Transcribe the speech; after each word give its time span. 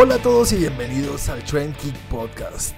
Hola 0.00 0.14
a 0.14 0.18
todos 0.18 0.52
y 0.52 0.58
bienvenidos 0.58 1.28
al 1.28 1.42
Trend 1.42 1.74
Geek 1.82 1.96
Podcast. 2.08 2.72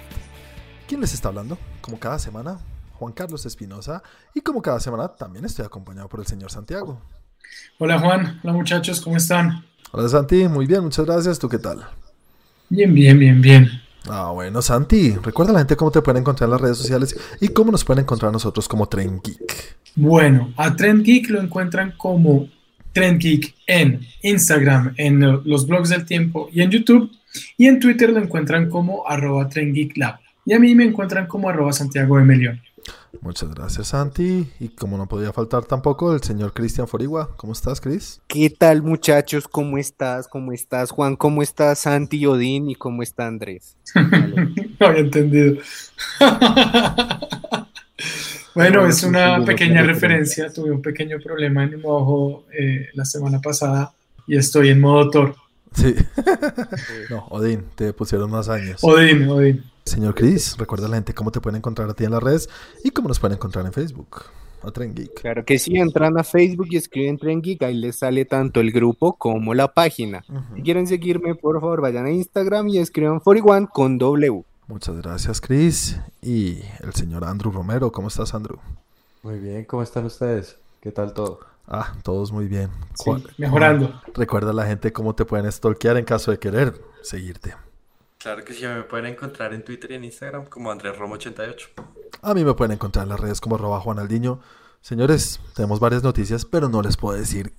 ¿Quién 0.87 1.01
les 1.01 1.13
está 1.13 1.27
hablando? 1.27 1.55
Como 1.79 1.99
cada 1.99 2.17
semana, 2.17 2.57
Juan 2.93 3.13
Carlos 3.13 3.45
Espinosa. 3.45 4.01
Y 4.33 4.41
como 4.41 4.59
cada 4.59 4.79
semana, 4.79 5.07
también 5.07 5.45
estoy 5.45 5.63
acompañado 5.63 6.09
por 6.09 6.19
el 6.19 6.25
señor 6.25 6.49
Santiago. 6.49 6.99
Hola 7.77 7.99
Juan, 7.99 8.39
hola 8.43 8.53
muchachos, 8.53 9.01
¿cómo 9.01 9.17
están? 9.17 9.63
Hola 9.91 10.09
Santi, 10.09 10.47
muy 10.47 10.65
bien, 10.65 10.81
muchas 10.83 11.05
gracias. 11.05 11.37
¿Tú 11.37 11.47
qué 11.47 11.59
tal? 11.59 11.85
Bien, 12.69 12.91
bien, 12.91 13.19
bien, 13.19 13.39
bien. 13.39 13.69
Ah, 14.09 14.31
bueno, 14.31 14.59
Santi, 14.63 15.11
recuerda 15.11 15.51
a 15.51 15.53
la 15.53 15.59
gente 15.59 15.75
cómo 15.75 15.91
te 15.91 16.01
pueden 16.01 16.21
encontrar 16.21 16.47
en 16.47 16.53
las 16.53 16.61
redes 16.61 16.79
sociales 16.79 17.15
y 17.39 17.49
cómo 17.49 17.71
nos 17.71 17.85
pueden 17.85 18.01
encontrar 18.01 18.31
nosotros 18.31 18.67
como 18.67 18.89
Trend 18.89 19.21
Geek. 19.21 19.77
Bueno, 19.95 20.51
a 20.57 20.75
Trend 20.75 21.03
Geek 21.03 21.29
lo 21.29 21.39
encuentran 21.39 21.93
como 21.99 22.49
Trend 22.93 23.19
Geek 23.21 23.55
en 23.67 24.01
Instagram, 24.21 24.93
en 24.97 25.21
los 25.45 25.67
blogs 25.67 25.89
del 25.89 26.05
tiempo 26.05 26.49
y 26.51 26.61
en 26.61 26.71
YouTube. 26.71 27.11
Y 27.57 27.67
en 27.67 27.79
Twitter 27.79 28.09
lo 28.09 28.19
encuentran 28.19 28.69
como 28.69 29.07
arroba 29.07 29.47
Trend 29.47 29.73
Geek 29.73 29.97
Lab. 29.97 30.19
Y 30.45 30.53
a 30.53 30.59
mí 30.59 30.75
me 30.75 30.83
encuentran 30.83 31.27
como 31.27 31.49
arroba 31.49 31.71
Santiago 31.71 32.17
de 32.17 32.23
Melión. 32.23 32.61
Muchas 33.21 33.53
gracias, 33.53 33.89
Santi. 33.89 34.49
Y 34.59 34.69
como 34.69 34.97
no 34.97 35.07
podía 35.07 35.31
faltar 35.31 35.65
tampoco, 35.65 36.13
el 36.13 36.23
señor 36.23 36.53
Cristian 36.53 36.87
Forigua. 36.87 37.29
¿Cómo 37.37 37.53
estás, 37.53 37.79
Cris? 37.79 38.21
¿Qué 38.27 38.49
tal, 38.49 38.81
muchachos? 38.81 39.47
¿Cómo 39.47 39.77
estás? 39.77 40.27
¿Cómo 40.27 40.51
estás, 40.51 40.91
Juan? 40.91 41.15
¿Cómo 41.15 41.43
estás, 41.43 41.79
Santi 41.79 42.25
Odín? 42.25 42.69
¿Y 42.69 42.75
cómo 42.75 43.03
está 43.03 43.27
Andrés? 43.27 43.77
no 44.79 44.87
había 44.87 45.01
entendido. 45.01 45.61
bueno, 48.55 48.85
es 48.85 49.03
una 49.03 49.43
pequeña 49.43 49.83
referencia. 49.83 50.51
Tuve 50.51 50.71
un 50.71 50.81
pequeño 50.81 51.19
problema 51.19 51.63
en 51.63 51.77
mi 51.77 51.81
ojo 51.83 52.45
eh, 52.57 52.89
la 52.93 53.05
semana 53.05 53.39
pasada 53.39 53.93
y 54.27 54.37
estoy 54.37 54.69
en 54.69 54.79
modo 54.79 55.09
Thor. 55.09 55.35
Sí. 55.73 55.95
no, 57.09 57.27
Odín, 57.29 57.65
te 57.75 57.93
pusieron 57.93 58.29
más 58.29 58.49
años. 58.49 58.83
Odín, 58.83 59.27
Odín. 59.29 59.63
Señor 59.85 60.13
Chris, 60.15 60.57
recuerda 60.57 60.85
a 60.87 60.89
la 60.89 60.97
gente 60.97 61.13
cómo 61.13 61.31
te 61.31 61.41
pueden 61.41 61.57
encontrar 61.57 61.89
a 61.89 61.93
ti 61.93 62.03
en 62.03 62.11
las 62.11 62.21
redes 62.21 62.49
y 62.83 62.91
cómo 62.91 63.07
nos 63.07 63.19
pueden 63.19 63.37
encontrar 63.37 63.65
en 63.65 63.73
Facebook. 63.73 64.25
A 64.63 64.69
Tren 64.69 64.93
Geek. 64.93 65.21
Claro 65.21 65.43
que 65.43 65.57
sí, 65.57 65.75
entran 65.75 66.19
a 66.19 66.23
Facebook 66.23 66.67
y 66.69 66.77
escriben 66.77 67.17
Tren 67.17 67.41
Geek, 67.41 67.63
ahí 67.63 67.73
les 67.73 67.97
sale 67.97 68.25
tanto 68.25 68.59
el 68.59 68.71
grupo 68.71 69.17
como 69.17 69.55
la 69.55 69.73
página. 69.73 70.23
Si 70.55 70.61
quieren 70.61 70.85
seguirme, 70.85 71.33
por 71.33 71.59
favor, 71.59 71.81
vayan 71.81 72.05
a 72.05 72.11
Instagram 72.11 72.67
y 72.67 72.77
escriban 72.77 73.19
41 73.19 73.69
con 73.73 73.97
W. 73.97 74.43
Muchas 74.71 74.95
gracias, 74.95 75.41
Chris. 75.41 75.99
Y 76.21 76.61
el 76.79 76.93
señor 76.93 77.25
Andrew 77.25 77.51
Romero, 77.51 77.91
¿cómo 77.91 78.07
estás, 78.07 78.33
Andrew? 78.33 78.57
Muy 79.21 79.37
bien, 79.37 79.65
¿cómo 79.65 79.83
están 79.83 80.05
ustedes? 80.05 80.57
¿Qué 80.79 80.93
tal 80.93 81.13
todo? 81.13 81.41
Ah, 81.67 81.93
todos 82.03 82.31
muy 82.31 82.47
bien. 82.47 82.69
Sí, 82.93 83.11
mejorando. 83.37 84.01
Recuerda 84.13 84.51
a 84.51 84.53
la 84.53 84.65
gente 84.65 84.93
cómo 84.93 85.13
te 85.13 85.25
pueden 85.25 85.51
stalkear 85.51 85.97
en 85.97 86.05
caso 86.05 86.31
de 86.31 86.39
querer 86.39 86.81
seguirte. 87.01 87.53
Claro 88.17 88.45
que 88.45 88.53
sí, 88.53 88.65
me 88.65 88.83
pueden 88.83 89.07
encontrar 89.07 89.53
en 89.53 89.65
Twitter 89.65 89.91
y 89.91 89.95
en 89.95 90.05
Instagram 90.05 90.45
como 90.45 90.71
Andrés 90.71 90.97
Romo88. 90.97 91.67
A 92.21 92.33
mí 92.33 92.45
me 92.45 92.53
pueden 92.53 92.71
encontrar 92.71 93.03
en 93.03 93.09
las 93.09 93.19
redes 93.19 93.41
como 93.41 93.55
arroba 93.55 93.81
Juanaldiño. 93.81 94.39
Señores, 94.79 95.41
tenemos 95.53 95.81
varias 95.81 96.01
noticias, 96.01 96.45
pero 96.45 96.69
no 96.69 96.81
les 96.81 96.95
puedo 96.95 97.19
decir 97.19 97.53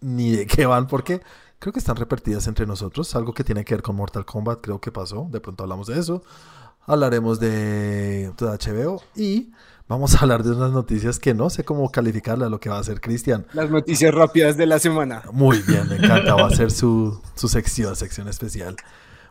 ni 0.00 0.34
de 0.34 0.46
qué 0.46 0.64
van 0.64 0.86
porque 0.86 1.20
creo 1.58 1.72
que 1.72 1.78
están 1.78 1.96
repartidas 1.96 2.46
entre 2.46 2.66
nosotros. 2.66 3.14
Algo 3.14 3.32
que 3.32 3.44
tiene 3.44 3.64
que 3.64 3.74
ver 3.74 3.82
con 3.82 3.96
Mortal 3.96 4.24
Kombat, 4.24 4.60
creo 4.60 4.80
que 4.80 4.92
pasó. 4.92 5.28
De 5.30 5.40
pronto 5.40 5.64
hablamos 5.64 5.86
de 5.86 5.98
eso. 5.98 6.22
Hablaremos 6.86 7.40
de, 7.40 8.32
de 8.36 8.46
HBO 8.46 9.02
y 9.16 9.50
vamos 9.88 10.14
a 10.14 10.20
hablar 10.20 10.44
de 10.44 10.52
unas 10.52 10.70
noticias 10.70 11.18
que 11.18 11.34
no 11.34 11.50
sé 11.50 11.64
cómo 11.64 11.90
calificarle 11.90 12.44
a 12.44 12.48
lo 12.48 12.60
que 12.60 12.68
va 12.68 12.76
a 12.76 12.80
hacer 12.80 13.00
Cristian. 13.00 13.46
Las 13.52 13.70
noticias 13.70 14.14
rápidas 14.14 14.56
de 14.56 14.66
la 14.66 14.78
semana. 14.78 15.22
Muy 15.32 15.62
bien, 15.62 15.88
me 15.88 15.96
encanta. 15.96 16.34
Va 16.34 16.46
a 16.46 16.50
ser 16.50 16.70
su, 16.72 17.20
su 17.34 17.48
sección, 17.48 17.96
sección 17.96 18.28
especial. 18.28 18.76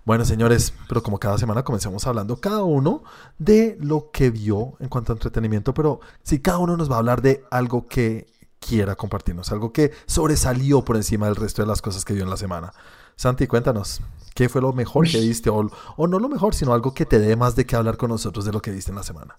Bueno, 0.06 0.24
señores, 0.24 0.72
pero 0.88 1.02
como 1.02 1.18
cada 1.18 1.38
semana 1.40 1.64
comencemos 1.64 2.06
hablando 2.06 2.40
cada 2.40 2.64
uno 2.64 3.04
de 3.40 3.76
lo 3.82 4.12
que 4.12 4.30
vio 4.30 4.76
en 4.80 4.88
cuanto 4.88 5.12
a 5.12 5.16
entretenimiento, 5.16 5.74
pero 5.74 6.00
si 6.22 6.40
cada 6.40 6.60
uno 6.60 6.78
nos 6.78 6.92
va 6.92 6.96
a 6.96 7.00
hablar 7.00 7.24
de 7.24 7.44
algo 7.50 7.88
que 7.88 8.28
quiera 8.60 8.96
compartirnos, 8.96 9.52
algo 9.52 9.72
que 9.72 9.92
sobresalió 10.06 10.84
por 10.84 10.96
encima 10.96 11.28
del 11.28 11.36
resto 11.36 11.62
de 11.62 11.68
las 11.68 11.82
cosas 11.82 12.06
que 12.06 12.14
vio 12.14 12.24
en 12.24 12.30
la 12.30 12.38
semana. 12.38 12.74
Santi, 13.16 13.48
cuéntanos, 13.48 14.02
¿qué 14.34 14.50
fue 14.50 14.62
lo 14.62 14.74
mejor 14.74 15.08
que 15.08 15.20
viste? 15.20 15.50
O, 15.50 15.70
o 15.98 16.08
no 16.08 16.20
lo 16.20 16.28
mejor, 16.28 16.54
sino 16.54 16.74
algo 16.74 16.94
que 16.94 17.06
te 17.06 17.20
dé 17.20 17.36
más 17.36 17.56
de 17.56 17.66
qué 17.66 17.76
hablar 17.76 17.98
con 17.98 18.10
nosotros 18.10 18.46
de 18.46 18.52
lo 18.52 18.62
que 18.62 18.72
viste 18.72 18.92
en 18.92 18.98
la 18.98 19.04
semana. 19.04 19.36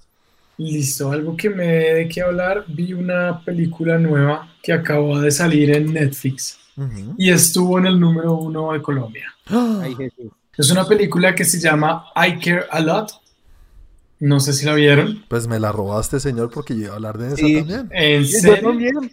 Listo, 0.58 1.12
algo 1.12 1.36
que 1.36 1.50
me 1.50 1.66
dé 1.66 1.94
de 1.94 2.08
qué 2.08 2.22
hablar. 2.22 2.64
Vi 2.68 2.94
una 2.94 3.44
película 3.44 3.98
nueva 3.98 4.48
que 4.62 4.72
acabó 4.72 5.20
de 5.20 5.30
salir 5.30 5.70
en 5.70 5.92
Netflix 5.92 6.58
uh 6.76 6.82
-huh. 6.82 7.14
y 7.18 7.30
estuvo 7.30 7.78
en 7.78 7.86
el 7.86 8.00
número 8.00 8.34
uno 8.34 8.72
de 8.72 8.80
Colombia. 8.80 9.34
Ay, 9.46 9.94
Jesús. 9.94 10.32
Es 10.56 10.70
una 10.70 10.86
película 10.86 11.34
que 11.34 11.44
se 11.44 11.60
llama 11.60 12.06
I 12.16 12.38
Care 12.38 12.64
a 12.70 12.80
Lot. 12.80 13.10
No 14.18 14.40
sé 14.40 14.52
si 14.54 14.64
la 14.64 14.74
vieron. 14.74 15.24
Pues 15.28 15.46
me 15.46 15.60
la 15.60 15.72
robaste, 15.72 16.20
señor, 16.20 16.50
porque 16.50 16.74
yo 16.74 16.84
iba 16.84 16.92
a 16.92 16.96
hablar 16.96 17.18
de 17.18 17.26
esa 17.28 17.36
Sí. 17.36 17.56
también. 17.58 17.88
¿En 17.92 18.26
serio? 18.26 18.62
también. 18.68 19.12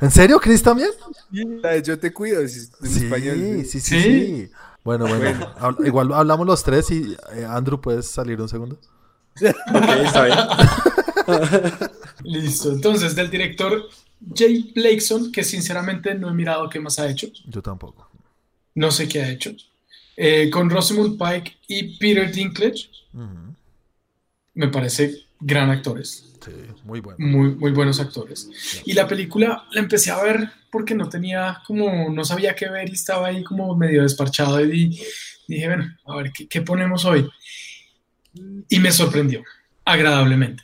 ¿En 0.00 0.10
serio, 0.10 0.40
Chris 0.40 0.62
también? 0.62 0.90
Yo 1.84 1.98
te 1.98 2.12
cuido. 2.12 2.40
es 2.40 2.72
Sí, 2.82 3.04
español. 3.04 3.64
sí, 3.64 3.64
sí, 3.64 3.80
¿Sí? 3.80 4.02
sí. 4.02 4.50
Bueno, 4.82 5.06
bueno, 5.06 5.54
igual 5.84 6.12
hablamos 6.14 6.46
los 6.46 6.64
tres 6.64 6.90
y 6.90 7.14
eh, 7.34 7.44
Andrew, 7.48 7.80
¿puedes 7.80 8.08
salir 8.08 8.40
un 8.40 8.48
segundo? 8.48 8.76
Ok, 9.36 9.88
está 10.04 10.24
bien. 10.24 10.38
Listo. 12.24 12.72
Entonces, 12.72 13.14
del 13.14 13.30
director 13.30 13.88
Jay 14.34 14.72
Blakeson, 14.74 15.30
que 15.32 15.44
sinceramente 15.44 16.14
no 16.14 16.28
he 16.30 16.34
mirado 16.34 16.68
qué 16.68 16.80
más 16.80 16.98
ha 16.98 17.08
hecho. 17.08 17.28
Yo 17.46 17.62
tampoco. 17.62 18.08
No 18.74 18.90
sé 18.90 19.06
qué 19.08 19.22
ha 19.22 19.30
hecho. 19.30 19.52
Eh, 20.16 20.50
con 20.50 20.68
Rosamund 20.70 21.18
Pike 21.18 21.56
y 21.68 21.98
Peter 21.98 22.30
Dinklage. 22.32 22.90
Me 24.60 24.68
parece 24.68 25.24
gran 25.40 25.70
actores. 25.70 26.26
Sí, 26.44 26.50
muy 26.84 27.00
bueno. 27.00 27.16
Muy, 27.18 27.54
muy 27.54 27.70
buenos 27.70 27.98
actores. 27.98 28.48
Y 28.84 28.92
la 28.92 29.08
película 29.08 29.64
la 29.72 29.80
empecé 29.80 30.10
a 30.10 30.22
ver 30.22 30.50
porque 30.70 30.94
no 30.94 31.08
tenía 31.08 31.62
como, 31.66 32.10
no 32.10 32.24
sabía 32.24 32.54
qué 32.54 32.68
ver 32.68 32.90
y 32.90 32.92
estaba 32.92 33.28
ahí 33.28 33.42
como 33.42 33.74
medio 33.74 34.02
desparchado 34.02 34.60
y 34.60 34.66
di- 34.70 35.00
dije, 35.48 35.66
bueno, 35.66 35.96
a 36.04 36.16
ver, 36.16 36.30
¿qué, 36.32 36.46
qué 36.46 36.60
ponemos 36.60 37.06
hoy? 37.06 37.26
Y 38.68 38.78
me 38.78 38.92
sorprendió, 38.92 39.42
agradablemente. 39.84 40.62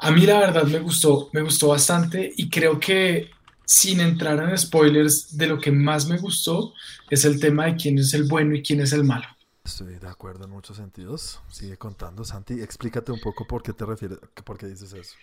A 0.00 0.10
mí 0.10 0.26
la 0.26 0.40
verdad 0.40 0.64
me 0.64 0.80
gustó, 0.80 1.30
me 1.32 1.40
gustó 1.42 1.68
bastante 1.68 2.32
y 2.36 2.48
creo 2.50 2.80
que 2.80 3.30
sin 3.64 4.00
entrar 4.00 4.42
en 4.48 4.58
spoilers 4.58 5.36
de 5.36 5.46
lo 5.46 5.58
que 5.60 5.70
más 5.72 6.06
me 6.08 6.18
gustó 6.18 6.74
es 7.10 7.24
el 7.24 7.40
tema 7.40 7.66
de 7.66 7.76
quién 7.76 7.98
es 7.98 8.12
el 8.14 8.24
bueno 8.24 8.54
y 8.56 8.62
quién 8.62 8.80
es 8.80 8.92
el 8.92 9.04
malo. 9.04 9.26
Estoy 9.64 9.94
de 9.98 10.08
acuerdo 10.08 10.44
en 10.44 10.50
muchos 10.50 10.76
sentidos. 10.76 11.40
Sigue 11.50 11.78
contando, 11.78 12.22
Santi. 12.24 12.60
Explícate 12.60 13.12
un 13.12 13.20
poco 13.20 13.46
por 13.46 13.62
qué 13.62 13.72
te 13.72 13.86
refieres, 13.86 14.18
por 14.44 14.58
qué 14.58 14.66
dices 14.66 14.92
eso. 14.92 15.14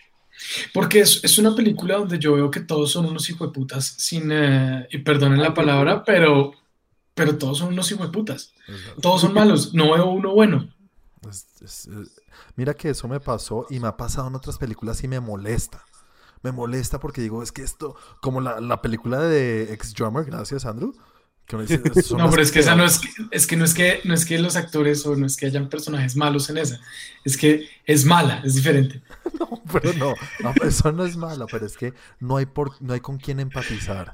Porque 0.74 1.00
es, 1.00 1.22
es 1.22 1.38
una 1.38 1.54
película 1.54 1.96
donde 1.98 2.18
yo 2.18 2.34
veo 2.34 2.50
que 2.50 2.60
todos 2.60 2.90
son 2.90 3.06
unos 3.06 3.28
hijueputas, 3.30 3.84
sin, 3.86 4.30
eh, 4.32 4.88
y 4.90 4.98
perdonen 4.98 5.40
la 5.42 5.54
palabra, 5.54 6.02
pero, 6.04 6.52
pero 7.14 7.38
todos 7.38 7.58
son 7.58 7.68
unos 7.68 7.90
hijueputas. 7.92 8.52
Todos 9.00 9.20
son 9.20 9.34
malos, 9.34 9.74
no 9.74 9.92
veo 9.92 10.06
uno 10.10 10.32
bueno. 10.34 10.68
Es- 11.28 11.46
es, 11.62 11.88
mira 12.56 12.74
que 12.74 12.90
eso 12.90 13.06
me 13.06 13.20
pasó 13.20 13.66
y 13.70 13.78
me 13.78 13.86
ha 13.88 13.96
pasado 13.96 14.26
en 14.26 14.34
otras 14.34 14.58
películas 14.58 15.04
y 15.04 15.08
me 15.08 15.20
molesta. 15.20 15.84
Me 16.42 16.50
molesta 16.50 16.98
porque 16.98 17.20
digo, 17.20 17.42
es 17.44 17.52
que 17.52 17.62
esto, 17.62 17.94
como 18.20 18.40
la, 18.40 18.60
la 18.60 18.82
película 18.82 19.20
de 19.20 19.72
Ex 19.72 19.94
Drummer, 19.94 20.24
gracias 20.24 20.64
Andrew. 20.66 20.92
Que 21.66 21.74
uno 21.74 21.84
dice, 21.84 22.02
son 22.02 22.18
No, 22.18 22.30
pero 22.30 22.42
es 22.42 22.50
que 22.50 22.60
esa 22.60 22.74
no 22.74 22.84
es, 22.84 22.98
que- 22.98 23.08
es 23.30 23.46
que 23.46 23.56
no 23.56 23.64
es 23.64 23.74
que 23.74 24.00
no 24.04 24.14
es 24.14 24.24
que 24.24 24.38
los 24.38 24.56
actores 24.56 25.04
o 25.06 25.14
no 25.16 25.26
es 25.26 25.36
que 25.36 25.46
hayan 25.46 25.68
personajes 25.68 26.16
malos 26.16 26.48
en 26.50 26.58
esa, 26.58 26.80
es 27.24 27.36
que 27.36 27.68
es 27.84 28.04
mala, 28.04 28.40
es 28.44 28.54
diferente. 28.54 29.02
No, 29.38 29.62
pero 29.72 29.92
no, 29.94 30.14
no, 30.42 30.52
eso 30.66 30.92
no 30.92 31.04
es 31.06 31.16
malo, 31.16 31.46
pero 31.50 31.64
es 31.64 31.76
que 31.76 31.94
no 32.20 32.36
hay, 32.36 32.46
por, 32.46 32.80
no 32.82 32.92
hay 32.92 33.00
con 33.00 33.16
quién 33.18 33.40
empatizar. 33.40 34.12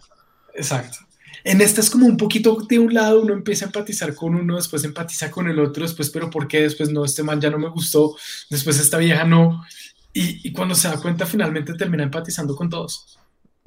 Exacto. 0.54 0.98
En 1.44 1.60
esta 1.60 1.80
es 1.80 1.90
como 1.90 2.06
un 2.06 2.16
poquito 2.16 2.56
de 2.68 2.78
un 2.78 2.92
lado, 2.94 3.20
uno 3.22 3.32
empieza 3.32 3.64
a 3.64 3.68
empatizar 3.68 4.14
con 4.14 4.34
uno, 4.34 4.56
después 4.56 4.84
empatiza 4.84 5.30
con 5.30 5.48
el 5.48 5.58
otro, 5.60 5.84
después, 5.84 6.10
pero 6.10 6.30
¿por 6.30 6.46
qué? 6.48 6.62
Después 6.62 6.90
no, 6.90 7.04
este 7.04 7.22
man 7.22 7.40
ya 7.40 7.50
no 7.50 7.58
me 7.58 7.68
gustó, 7.68 8.16
después 8.50 8.78
esta 8.78 8.98
vieja 8.98 9.24
no. 9.24 9.64
Y, 10.12 10.48
y 10.48 10.52
cuando 10.52 10.74
se 10.74 10.88
da 10.88 11.00
cuenta, 11.00 11.26
finalmente 11.26 11.74
termina 11.74 12.02
empatizando 12.04 12.54
con 12.56 12.68
todos. 12.68 13.17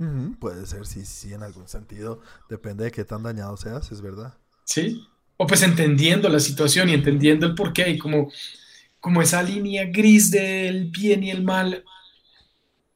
Ujú, 0.02 0.36
puede 0.40 0.66
ser, 0.66 0.88
sí, 0.88 1.06
sí, 1.06 1.32
en 1.32 1.44
algún 1.44 1.68
sentido. 1.68 2.22
Depende 2.50 2.86
de 2.86 2.92
qué 2.92 3.06
tan 3.06 3.22
dañado 3.22 3.56
seas, 3.56 3.92
es 3.92 4.02
verdad. 4.02 4.34
¿Sí? 4.66 5.00
O 5.38 5.46
pues 5.46 5.62
entendiendo 5.62 6.28
la 6.28 6.40
situación 6.40 6.90
y 6.90 6.94
entendiendo 6.94 7.46
el 7.46 7.54
porqué 7.54 7.88
y 7.88 8.00
como, 8.00 8.32
como 9.00 9.22
esa 9.22 9.44
línea 9.44 9.86
gris 9.86 10.32
del 10.32 10.90
bien 10.90 11.24
y 11.24 11.30
el 11.30 11.44
mal, 11.44 11.84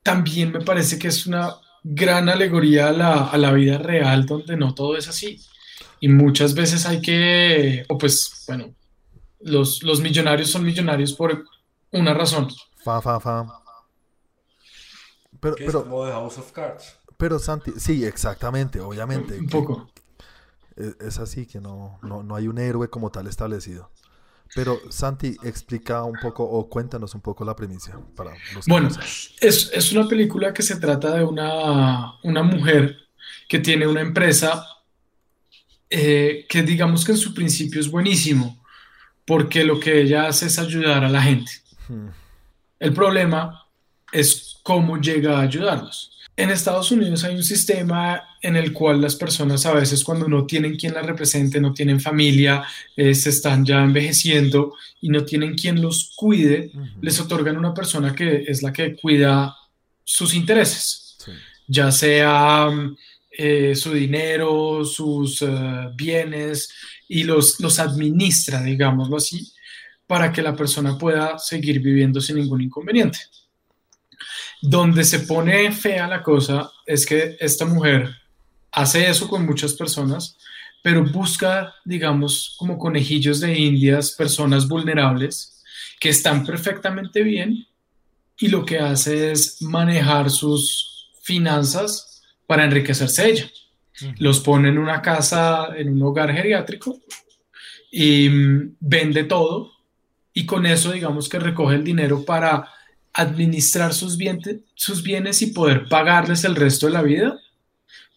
también 0.02 0.52
me 0.52 0.62
parece 0.62 0.98
que 0.98 1.10
es 1.10 1.28
una 1.28 1.56
gran 1.84 2.28
alegoría 2.28 2.88
a 2.88 2.92
la, 2.92 3.26
a 3.26 3.38
la 3.38 3.52
vida 3.52 3.78
real 3.78 4.26
donde 4.26 4.58
no 4.58 4.74
todo 4.74 4.98
es 4.98 5.08
así. 5.08 5.40
Y 6.00 6.08
muchas 6.08 6.56
veces 6.56 6.88
hay 6.88 7.02
que, 7.02 7.86
o 7.88 8.00
pues, 8.00 8.46
bueno, 8.48 8.74
los, 9.42 9.84
los 9.84 10.02
millonarios 10.02 10.50
son 10.50 10.64
millonarios 10.64 11.14
por 11.14 11.46
una 11.92 12.16
razón. 12.16 12.48
Fa, 12.84 13.00
fa, 13.00 13.20
fa. 13.20 13.46
Pero, 15.40 15.56
Que 15.56 15.66
es 15.66 15.68
pero, 15.68 15.84
como 15.84 16.06
The 16.06 16.12
House 16.12 16.38
of 16.38 16.52
Cards. 16.52 16.96
pero 17.18 17.40
Santi, 17.40 17.72
sí, 17.78 18.06
exactamente, 18.06 18.80
obviamente. 18.82 19.40
Un 19.40 19.48
poco. 19.48 19.90
e- 20.76 20.96
es, 21.00 21.20
así, 21.20 21.46
que 21.46 21.60
no, 21.62 22.00
no, 22.04 22.24
no 22.24 22.36
hay 22.36 22.48
un 22.48 22.58
héroe 22.58 22.90
como 22.90 23.12
tal 23.12 23.28
establecido. 23.28 23.92
Pero 24.54 24.80
Santi, 24.90 25.36
explica 25.44 26.04
un 26.04 26.20
poco 26.20 26.44
o 26.44 26.70
cuéntanos 26.70 27.14
un 27.16 27.22
poco 27.22 27.44
la 27.44 27.56
primicia 27.56 28.00
para 28.16 28.32
los 28.54 28.66
Bueno, 28.68 28.90
es, 29.42 29.70
es 29.74 29.92
una 29.92 30.08
película 30.08 30.54
que 30.54 30.64
se 30.64 30.78
trata 30.78 31.14
de 31.16 31.24
una, 31.24 32.14
una 32.24 32.44
mujer 32.44 32.96
que 33.50 33.60
tiene 33.60 33.86
una 33.88 34.02
empresa 34.02 34.66
eh, 35.90 36.46
que 36.50 36.64
digamos 36.64 37.06
que 37.06 37.12
en 37.12 37.18
su 37.18 37.34
principio 37.34 37.80
es 37.80 37.90
buenísimo, 37.90 38.64
porque 39.26 39.64
lo 39.64 39.80
que 39.80 40.02
ella 40.02 40.28
hace 40.28 40.48
es 40.48 40.58
ayudar 40.60 41.04
a 41.04 41.10
la 41.10 41.22
gente. 41.22 41.52
Hmm, 41.88 42.08
El 42.80 42.94
problema 42.94 43.65
es 44.12 44.58
cómo 44.64 45.00
llega 45.00 45.38
a 45.38 45.42
ayudarlos. 45.42 46.12
En 46.38 46.50
Estados 46.50 46.92
Unidos 46.92 47.24
hay 47.24 47.36
un 47.36 47.44
sistema 47.44 48.22
en 48.42 48.58
el 48.58 48.74
cual 48.74 49.00
las 49.00 49.16
personas 49.16 49.66
a 49.66 49.74
veces 49.74 50.04
cuando 50.04 50.28
no 50.28 50.46
tienen 50.46 50.76
quien 50.76 50.94
las 50.94 51.06
represente, 51.06 51.62
no 51.62 51.74
tienen 51.74 52.02
familia, 52.02 52.64
eh, 52.98 53.16
se 53.16 53.30
están 53.30 53.64
ya 53.66 53.82
envejeciendo 53.82 54.74
y 55.00 55.10
no 55.10 55.24
tienen 55.24 55.56
quien 55.56 55.82
los 55.82 56.12
cuide, 56.16 56.72
les 57.02 57.20
otorgan 57.22 57.58
una 57.58 57.74
persona 57.74 58.14
que 58.14 58.44
es 58.48 58.62
la 58.62 58.74
que 58.74 58.96
cuida 58.98 59.56
sus 60.04 60.34
intereses, 60.34 61.16
sí, 61.20 61.32
ya 61.68 61.90
sea 61.90 62.70
mm, 62.70 62.98
eh, 63.38 63.76
su 63.76 63.94
dinero, 63.94 64.84
sus 64.84 65.42
eh, 65.42 65.48
bienes 65.96 66.70
y 67.08 67.24
los, 67.24 67.62
los 67.62 67.80
administra, 67.80 68.62
digámoslo 68.62 69.18
así, 69.18 69.52
para 70.06 70.34
que 70.34 70.42
la 70.42 70.56
persona 70.56 70.98
pueda 70.98 71.40
seguir 71.40 71.80
viviendo 71.80 72.20
sin 72.20 72.36
ningún 72.36 72.62
inconveniente. 72.62 73.20
Donde 74.62 75.04
se 75.04 75.20
pone 75.20 75.72
fea 75.72 76.08
la 76.08 76.24
cosa 76.24 76.72
es 76.86 77.06
que 77.06 77.38
esta 77.40 77.66
mujer 77.66 78.10
hace 78.72 79.10
eso 79.10 79.28
con 79.28 79.46
muchas 79.46 79.74
personas, 79.74 80.38
pero 80.82 81.04
busca, 81.04 81.74
digamos, 81.84 82.56
como 82.58 82.78
conejillos 82.78 83.40
de 83.40 83.58
indias, 83.58 84.12
personas 84.12 84.68
vulnerables 84.68 85.64
que 86.00 86.10
están 86.10 86.46
perfectamente 86.46 87.24
bien 87.24 87.66
y 88.38 88.50
lo 88.50 88.66
que 88.66 88.80
hace 88.80 89.32
es 89.32 89.62
manejar 89.62 90.30
sus 90.30 91.12
finanzas 91.24 92.22
para 92.46 92.66
enriquecerse 92.66 93.30
ella. 93.30 93.50
Los 94.18 94.42
pone 94.42 94.70
en 94.70 94.78
una 94.78 95.02
casa, 95.02 95.70
en 95.76 95.94
un 95.94 96.04
hogar 96.04 96.32
geriátrico 96.34 97.00
y 97.90 98.28
mm, 98.30 98.76
vende 98.82 99.24
todo 99.24 99.72
y 100.34 100.46
con 100.46 100.66
eso 100.66 100.92
digamos 100.92 101.30
que 101.30 101.40
recoge 101.40 101.76
el 101.76 101.84
dinero 101.84 102.26
para 102.26 102.75
administrar 103.16 103.94
sus, 103.94 104.18
bienes 104.18 105.42
y 105.42 105.48
poder 105.48 105.88
pagarles 105.88 106.44
el 106.44 106.56
resto 106.56 106.88
de 106.88 106.92
la 106.92 107.02
vida, 107.02 107.40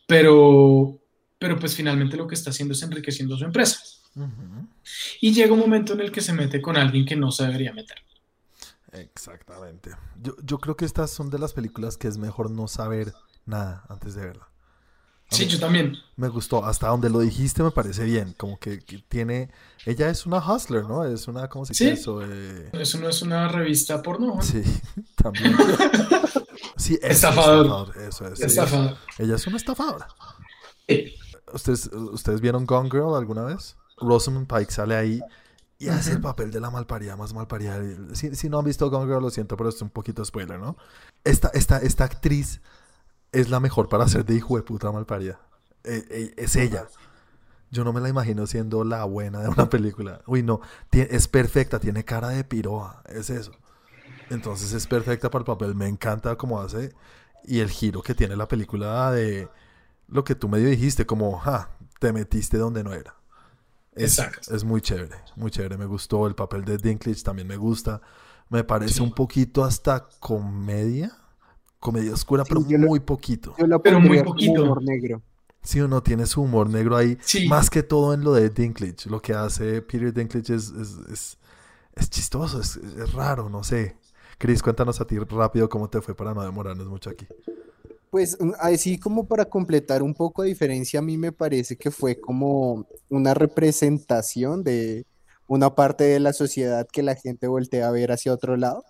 pero, 0.07 0.99
pero 1.39 1.59
pues 1.59 1.75
finalmente 1.77 2.17
lo 2.17 2.27
que 2.27 2.35
está 2.35 2.51
haciendo 2.51 2.75
es 2.75 2.83
enriqueciendo 2.83 3.37
su 3.37 3.45
empresa. 3.45 3.81
Y 5.21 5.33
llega 5.33 5.53
un 5.53 5.61
momento 5.61 5.93
en 5.93 6.01
el 6.01 6.11
que 6.11 6.21
se 6.21 6.33
mete 6.33 6.61
con 6.61 6.77
alguien 6.77 7.07
que 7.07 7.15
no 7.15 7.31
se 7.31 7.45
debería 7.45 7.73
meter. 7.73 7.99
Exactamente. 8.93 9.91
Yo, 10.21 10.35
yo 10.43 10.59
creo 10.59 10.77
que 10.77 10.85
estas 10.85 11.11
son 11.11 11.31
de 11.31 11.39
las 11.39 11.53
películas 11.53 11.97
que 11.97 12.09
es 12.09 12.19
mejor 12.19 12.51
no 12.51 12.67
saber 12.67 13.13
nada 13.47 13.85
antes 13.89 14.15
de 14.15 14.23
verla. 14.27 14.48
Sí, 15.31 15.47
yo 15.47 15.59
también. 15.61 15.95
Me 16.17 16.29
gustó, 16.29 16.65
hasta 16.65 16.89
donde 16.89 17.11
lo 17.11 17.21
dijiste 17.21 17.63
me 17.63 17.71
parece 17.71 18.05
bien, 18.05 18.35
como 18.39 18.59
que, 18.59 18.79
que 18.81 18.99
tiene, 19.09 19.51
ella 19.85 20.09
es 20.09 20.25
una 20.25 20.39
hustler, 20.39 20.85
¿no? 20.85 21.05
Es 21.05 21.29
una, 21.29 21.49
¿cómo 21.49 21.67
se 21.67 21.73
dice 21.75 21.85
Sí. 21.97 22.01
eso? 22.01 22.21
Eh, 22.25 22.71
Eso 22.73 22.99
no 22.99 23.09
es 23.09 23.21
una 23.23 23.47
revista 23.49 24.03
porno. 24.03 24.41
Sí, 24.43 24.63
también. 25.17 25.55
Sí, 26.77 26.95
eso, 27.03 27.09
Estafador. 27.29 27.93
Eso 27.99 28.27
es. 28.29 28.41
Estafador. 28.41 28.97
Ella 29.19 29.35
es 29.35 29.47
una 29.49 29.57
estafadora. 29.57 30.07
¿Ustedes, 31.53 31.87
¿Ustedes 31.93 32.41
vieron 32.41 32.67
Gone 32.67 32.89
Girl 32.91 33.15
alguna 33.17 33.45
vez? 33.45 33.77
Rosamund 33.99 34.47
Pike 34.47 34.71
sale 34.71 34.95
ahí 34.95 35.21
y 35.79 35.89
hace 35.89 36.13
el 36.13 36.21
papel 36.21 36.51
de 36.53 36.61
la 36.61 36.71
malparida 36.71 37.17
más 37.17 37.33
malparida. 37.35 37.81
Si, 38.13 38.35
si 38.37 38.49
no 38.49 38.59
han 38.61 38.65
visto 38.65 38.89
Gone 38.91 39.07
Girl, 39.07 39.23
lo 39.23 39.31
siento, 39.31 39.57
pero 39.57 39.71
es 39.71 39.81
un 39.83 39.91
poquito 39.91 40.25
spoiler, 40.25 40.59
¿no? 40.59 40.77
Esta, 41.25 41.49
esta, 41.55 41.79
esta 41.79 42.05
actriz 42.05 42.61
es 43.33 43.51
la 43.51 43.61
mejor 43.61 43.89
para 43.89 44.09
ser 44.09 44.25
de 44.25 44.35
hijo 44.35 44.57
de 44.57 44.63
puta 44.63 44.91
malparida. 44.93 45.41
Eh, 45.85 46.05
eh, 46.11 46.35
es 46.37 46.57
ella. 46.57 46.87
Yo 47.71 47.85
no 47.85 47.93
me 47.93 48.01
la 48.01 48.09
imagino 48.09 48.47
siendo 48.47 48.83
la 48.85 49.05
buena 49.05 49.41
de 49.41 49.49
una 49.49 49.69
película. 49.69 50.23
Uy, 50.27 50.43
no. 50.43 50.61
es 50.93 51.29
perfecta, 51.29 51.79
tiene 51.79 52.05
cara 52.05 52.31
de 52.31 52.45
piroa. 52.45 53.03
Es 53.07 53.29
eso. 53.31 53.53
Entonces 54.31 54.73
es 54.73 54.87
perfecta 54.87 55.31
para 55.31 55.43
el 55.43 55.47
papel. 55.47 55.75
Me 55.75 55.87
encanta 55.87 56.37
cómo 56.37 56.61
hace. 56.61 56.95
Y 57.45 57.61
el 57.61 57.71
giro 57.71 58.03
que 58.03 58.15
tiene 58.15 58.37
la 58.37 58.49
película 58.49 59.11
de 59.13 59.49
lo 60.09 60.25
que 60.25 60.35
tú 60.35 60.49
medio 60.49 60.69
dijiste, 60.69 61.07
como, 61.07 61.39
ja, 61.39 61.71
te 62.01 62.13
metiste 62.13 62.57
donde 62.59 62.83
no 62.83 62.93
era. 62.95 63.15
Es, 63.93 64.19
Exacto. 64.19 64.55
es 64.55 64.65
muy 64.65 64.81
chévere, 64.81 65.17
muy 65.37 65.51
chévere. 65.51 65.77
Me 65.77 65.87
gustó 65.87 66.27
el 66.27 66.35
papel 66.35 66.65
de 66.65 66.79
Dinklage, 66.79 67.23
también 67.23 67.49
me 67.49 67.57
gusta. 67.57 68.01
Me 68.49 68.65
parece 68.65 68.95
Sí. 68.95 69.03
un 69.03 69.13
poquito 69.13 69.65
hasta 69.65 70.09
comedia. 70.21 71.18
Comedia 71.81 72.13
oscura, 72.13 72.45
Sí, 72.45 72.49
pero 72.55 72.67
yo 72.69 72.79
lo- 72.79 72.87
muy 72.89 73.01
poquito. 73.01 73.55
Yo 73.59 73.67
la 73.67 73.79
Pero 73.79 74.01
muy 74.01 74.23
poquito. 74.23 74.63
humor 74.65 74.83
negro. 74.83 75.23
Sí, 75.63 75.81
uno 75.81 76.03
tiene 76.03 76.27
su 76.27 76.43
humor 76.43 76.69
negro 76.71 76.97
ahí. 76.97 77.19
Sí. 77.21 77.47
Más 77.49 77.69
que 77.71 77.83
todo 77.83 78.15
en 78.15 78.23
lo 78.23 78.33
de 78.33 78.49
Dinklage. 78.51 79.09
Lo 79.11 79.21
que 79.21 79.35
hace 79.35 79.83
Peter 79.83 80.13
Dinklage 80.13 80.55
es, 80.55 80.71
es, 80.71 80.97
es, 81.13 81.39
es 81.95 82.11
chistoso, 82.11 82.61
es, 82.61 82.77
es 82.77 83.13
raro, 83.13 83.49
no 83.49 83.63
sé. 83.65 83.97
Chris, 84.39 84.63
cuéntanos 84.63 85.01
a 85.01 85.07
ti 85.07 85.19
rápido 85.19 85.69
cómo 85.69 85.89
te 85.91 86.01
fue 86.01 86.15
para 86.15 86.33
no 86.33 86.43
demorarnos 86.43 86.87
mucho 86.87 87.11
aquí. 87.11 87.27
Pues 88.11 88.37
mm, 88.41 88.53
así 88.61 88.99
como 88.99 89.27
para 89.27 89.45
completar 89.45 90.03
un 90.03 90.15
poco 90.15 90.43
a 90.43 90.47
diferencia, 90.47 91.01
a 91.01 91.03
mí 91.03 91.17
me 91.19 91.33
parece 91.33 91.77
que 91.77 91.91
fue 91.91 92.19
como 92.21 92.87
una 93.11 93.35
representación 93.35 94.63
de 94.65 95.05
una 95.47 95.75
parte 95.75 96.05
de 96.05 96.21
la 96.21 96.33
sociedad 96.33 96.87
que 96.91 97.03
la 97.03 97.15
gente 97.15 97.47
voltea 97.49 97.89
a 97.89 97.91
ver 97.91 98.13
hacia 98.13 98.33
otro 98.33 98.57
lado. 98.57 98.85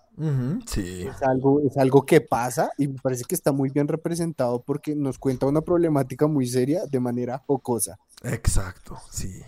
Sí, 0.65 1.07
Es 1.07 1.23
algo, 1.23 1.61
es 1.61 1.77
algo 1.77 2.05
que 2.05 2.19
pasa 2.21 2.71
y 2.77 2.87
me 2.87 2.99
parece 3.01 3.23
que 3.23 3.35
está 3.35 3.51
muy 3.51 3.69
bien 3.69 3.87
representado 3.87 4.61
porque 4.61 4.95
nos 4.95 5.17
cuenta 5.17 5.45
una 5.45 5.61
problemática 5.61 6.27
muy 6.27 6.45
seria 6.45 6.85
de 6.85 6.99
manera 6.99 7.41
jocosa. 7.47 7.97
exacto, 8.23 8.97
sí. 9.09 9.41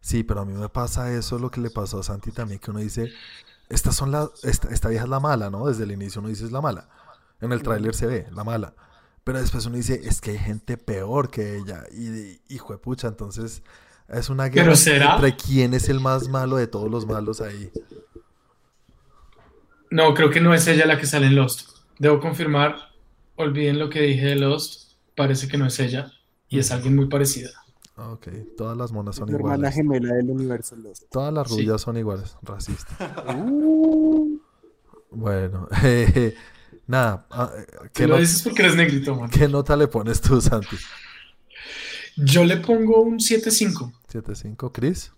Sí, 0.00 0.22
pero 0.22 0.42
a 0.42 0.44
mí 0.44 0.52
me 0.52 0.68
pasa 0.68 1.10
eso, 1.14 1.38
lo 1.38 1.50
que 1.50 1.62
le 1.62 1.70
pasó 1.70 2.00
a 2.00 2.02
Santi 2.02 2.30
también, 2.30 2.60
que 2.60 2.70
uno 2.70 2.80
dice, 2.80 3.10
estas 3.70 3.96
son 3.96 4.10
las, 4.10 4.28
esta, 4.44 4.68
esta 4.68 4.90
vieja 4.90 5.04
es 5.04 5.10
la 5.10 5.20
mala, 5.20 5.48
¿no? 5.48 5.66
Desde 5.66 5.84
el 5.84 5.92
inicio 5.92 6.20
uno 6.20 6.28
dice 6.28 6.44
es 6.44 6.52
la 6.52 6.60
mala. 6.60 6.88
En 7.40 7.52
el 7.52 7.62
tráiler 7.62 7.94
se 7.94 8.06
ve, 8.06 8.26
la 8.32 8.44
mala. 8.44 8.74
Pero 9.24 9.40
después 9.40 9.64
uno 9.64 9.76
dice, 9.76 10.02
es 10.04 10.20
que 10.20 10.32
hay 10.32 10.38
gente 10.38 10.76
peor 10.76 11.30
que 11.30 11.56
ella. 11.56 11.84
Y 11.90 12.40
hijo 12.48 12.74
de 12.74 12.78
pucha, 12.78 13.08
entonces 13.08 13.62
es 14.08 14.28
una 14.28 14.44
guerra 14.44 14.66
¿Pero 14.66 14.76
será? 14.76 15.14
entre 15.14 15.36
quién 15.36 15.72
es 15.72 15.88
el 15.88 16.00
más 16.00 16.28
malo 16.28 16.56
de 16.56 16.66
todos 16.66 16.90
los 16.90 17.06
malos 17.06 17.40
ahí. 17.40 17.72
No, 19.94 20.12
creo 20.12 20.28
que 20.28 20.40
no 20.40 20.52
es 20.52 20.66
ella 20.66 20.86
la 20.86 20.98
que 20.98 21.06
sale 21.06 21.26
en 21.26 21.36
Lost. 21.36 21.68
Debo 22.00 22.18
confirmar, 22.18 22.74
olviden 23.36 23.78
lo 23.78 23.88
que 23.90 24.00
dije 24.00 24.26
de 24.26 24.34
Lost, 24.34 24.94
parece 25.14 25.46
que 25.46 25.56
no 25.56 25.66
es 25.68 25.78
ella 25.78 26.10
y 26.48 26.58
es 26.58 26.72
alguien 26.72 26.96
muy 26.96 27.06
parecida. 27.06 27.50
Ok, 27.96 28.26
todas 28.56 28.76
las 28.76 28.90
monas 28.90 29.14
son 29.14 29.28
Mi 29.28 29.36
hermana 29.36 29.54
iguales. 29.54 29.74
gemela 29.76 30.14
del 30.14 30.30
universo 30.30 30.74
Lost. 30.74 31.04
Todas 31.12 31.32
las 31.32 31.48
Sí. 31.48 31.60
rubias 31.62 31.80
son 31.80 31.96
iguales, 31.96 32.36
racista. 32.42 33.24
Uh, 33.38 34.40
Bueno, 35.12 35.68
eh, 35.84 36.34
nada, 36.88 37.24
ah, 37.30 37.52
eh, 37.56 37.66
¿qué, 37.92 38.08
lo 38.08 38.18
dices 38.18 38.42
porque 38.42 38.62
eres 38.62 38.74
negrito, 38.74 39.14
man. 39.14 39.30
qué 39.30 39.46
nota 39.46 39.76
le 39.76 39.86
pones 39.86 40.20
tú, 40.20 40.40
Santi? 40.40 40.76
Yo 42.16 42.44
le 42.44 42.56
pongo 42.56 43.00
un 43.02 43.20
7-5. 43.20 43.92
7.5, 44.12 44.72
Chris. 44.72 45.12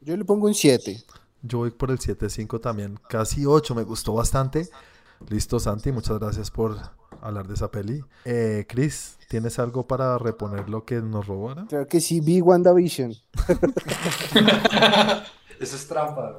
yo 0.00 0.16
le 0.16 0.24
pongo 0.24 0.46
un 0.46 0.54
7. 0.54 1.02
Yo 1.46 1.58
voy 1.58 1.70
por 1.70 1.90
el 1.90 1.98
7.5 1.98 2.58
también, 2.60 2.98
casi 3.08 3.44
8, 3.44 3.74
me 3.74 3.82
gustó 3.82 4.14
bastante. 4.14 4.66
Listo, 5.28 5.60
Santi, 5.60 5.92
muchas 5.92 6.18
gracias 6.18 6.50
por 6.50 6.76
hablar 7.20 7.46
de 7.46 7.52
esa 7.54 7.70
peli. 7.70 8.02
Eh, 8.24 8.64
Chris, 8.68 9.18
¿tienes 9.28 9.58
algo 9.58 9.86
para 9.86 10.16
reponer 10.18 10.68
lo 10.70 10.84
que 10.84 11.02
nos 11.02 11.26
robaron? 11.26 11.66
Creo 11.66 11.86
que 11.86 12.00
sí 12.00 12.20
vi 12.20 12.40
WandaVision. 12.40 13.12
Eso 15.60 15.76
es 15.76 15.86
trampa. 15.86 16.36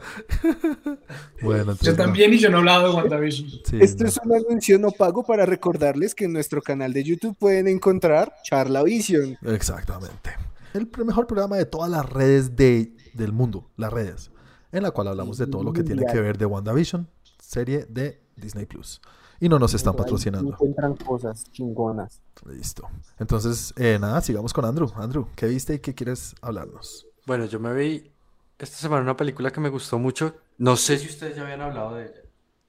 Bueno, 1.42 1.62
entonces, 1.72 1.86
Yo 1.88 1.92
no. 1.94 1.98
también 1.98 2.34
y 2.34 2.38
yo 2.38 2.50
no 2.50 2.58
he 2.58 2.60
hablado 2.60 2.90
de 2.90 2.96
WandaVision. 2.96 3.50
Sí, 3.64 3.78
Esto 3.80 4.04
no. 4.04 4.10
es 4.10 4.20
un 4.24 4.34
anuncio 4.36 4.78
no 4.78 4.92
pago 4.92 5.24
para 5.24 5.46
recordarles 5.46 6.14
que 6.14 6.26
en 6.26 6.34
nuestro 6.34 6.62
canal 6.62 6.92
de 6.94 7.04
YouTube 7.04 7.36
pueden 7.38 7.68
encontrar 7.68 8.34
CharlaVision. 8.44 9.38
Exactamente. 9.44 10.32
El 10.74 10.90
mejor 11.06 11.28
programa 11.28 11.56
de 11.56 11.66
todas 11.66 11.90
las 11.90 12.08
redes 12.10 12.56
de, 12.58 12.92
del 13.14 13.32
mundo, 13.32 13.70
las 13.78 13.94
redes, 13.94 14.32
en 14.76 14.84
la 14.84 14.92
cual 14.92 15.08
hablamos 15.08 15.38
de 15.38 15.48
todo 15.48 15.64
lo 15.64 15.72
que 15.72 15.84
tiene 15.84 16.06
que 16.06 16.20
ver 16.20 16.38
de 16.38 16.46
WandaVision, 16.46 17.08
serie 17.40 17.86
de 17.88 18.22
Disney 18.36 18.66
Plus. 18.66 19.02
Y 19.40 19.48
no 19.48 19.58
nos 19.58 19.74
están 19.74 19.96
patrocinando. 19.96 20.52
Encuentran 20.52 20.96
cosas 20.98 21.50
chingonas. 21.52 22.22
Listo. 22.46 22.88
Entonces, 23.18 23.74
eh, 23.78 23.98
nada, 24.00 24.20
sigamos 24.22 24.52
con 24.54 24.66
Andrew. 24.66 24.90
Andrew, 24.96 25.28
¿qué 25.36 25.48
viste 25.48 25.76
y 25.76 25.80
qué 25.80 25.94
quieres 25.96 26.36
hablarnos? 26.42 27.08
Bueno, 27.26 27.46
yo 27.46 27.60
me 27.60 27.74
vi 27.74 28.12
esta 28.60 28.76
semana 28.76 29.02
una 29.02 29.16
película 29.16 29.50
que 29.52 29.62
me 29.62 29.70
gustó 29.70 29.98
mucho. 29.98 30.36
No 30.58 30.76
sé 30.76 30.98
si 30.98 31.08
ustedes 31.08 31.38
ya 31.38 31.44
habían 31.44 31.62
hablado 31.62 31.96
de 31.96 32.06
ella. 32.08 32.22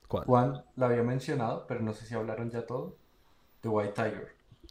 ¿Cuál? 0.06 0.24
Juan 0.24 0.64
la 0.76 0.86
había 0.86 1.02
mencionado, 1.02 1.66
pero 1.66 1.80
no 1.80 1.92
sé 1.92 2.06
si 2.06 2.14
hablaron 2.14 2.50
ya 2.50 2.64
todo. 2.64 2.96
The 3.62 3.68
White 3.68 3.94
Tiger. 3.94 4.28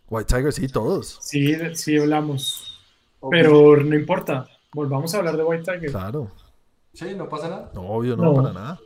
White 0.10 0.34
Tiger, 0.34 0.54
sí, 0.54 0.68
todos. 0.70 1.18
Sí, 1.22 1.54
sí 1.74 1.98
hablamos. 1.98 2.80
Pero 3.30 3.75
no 3.77 3.96
importa. 3.96 4.48
Volvamos 4.74 5.13
a 5.13 5.18
hablar 5.18 5.36
de 5.36 5.44
White 5.44 5.63
Tiger. 5.63 5.92
Claro. 5.92 6.32
Sí, 6.96 7.14
no 7.14 7.28
pasa 7.30 7.50
nada. 7.50 7.72
No, 7.74 7.82
obvio, 7.82 8.16
no, 8.16 8.24
No. 8.24 8.34
para 8.36 8.54
nada. 8.54 8.80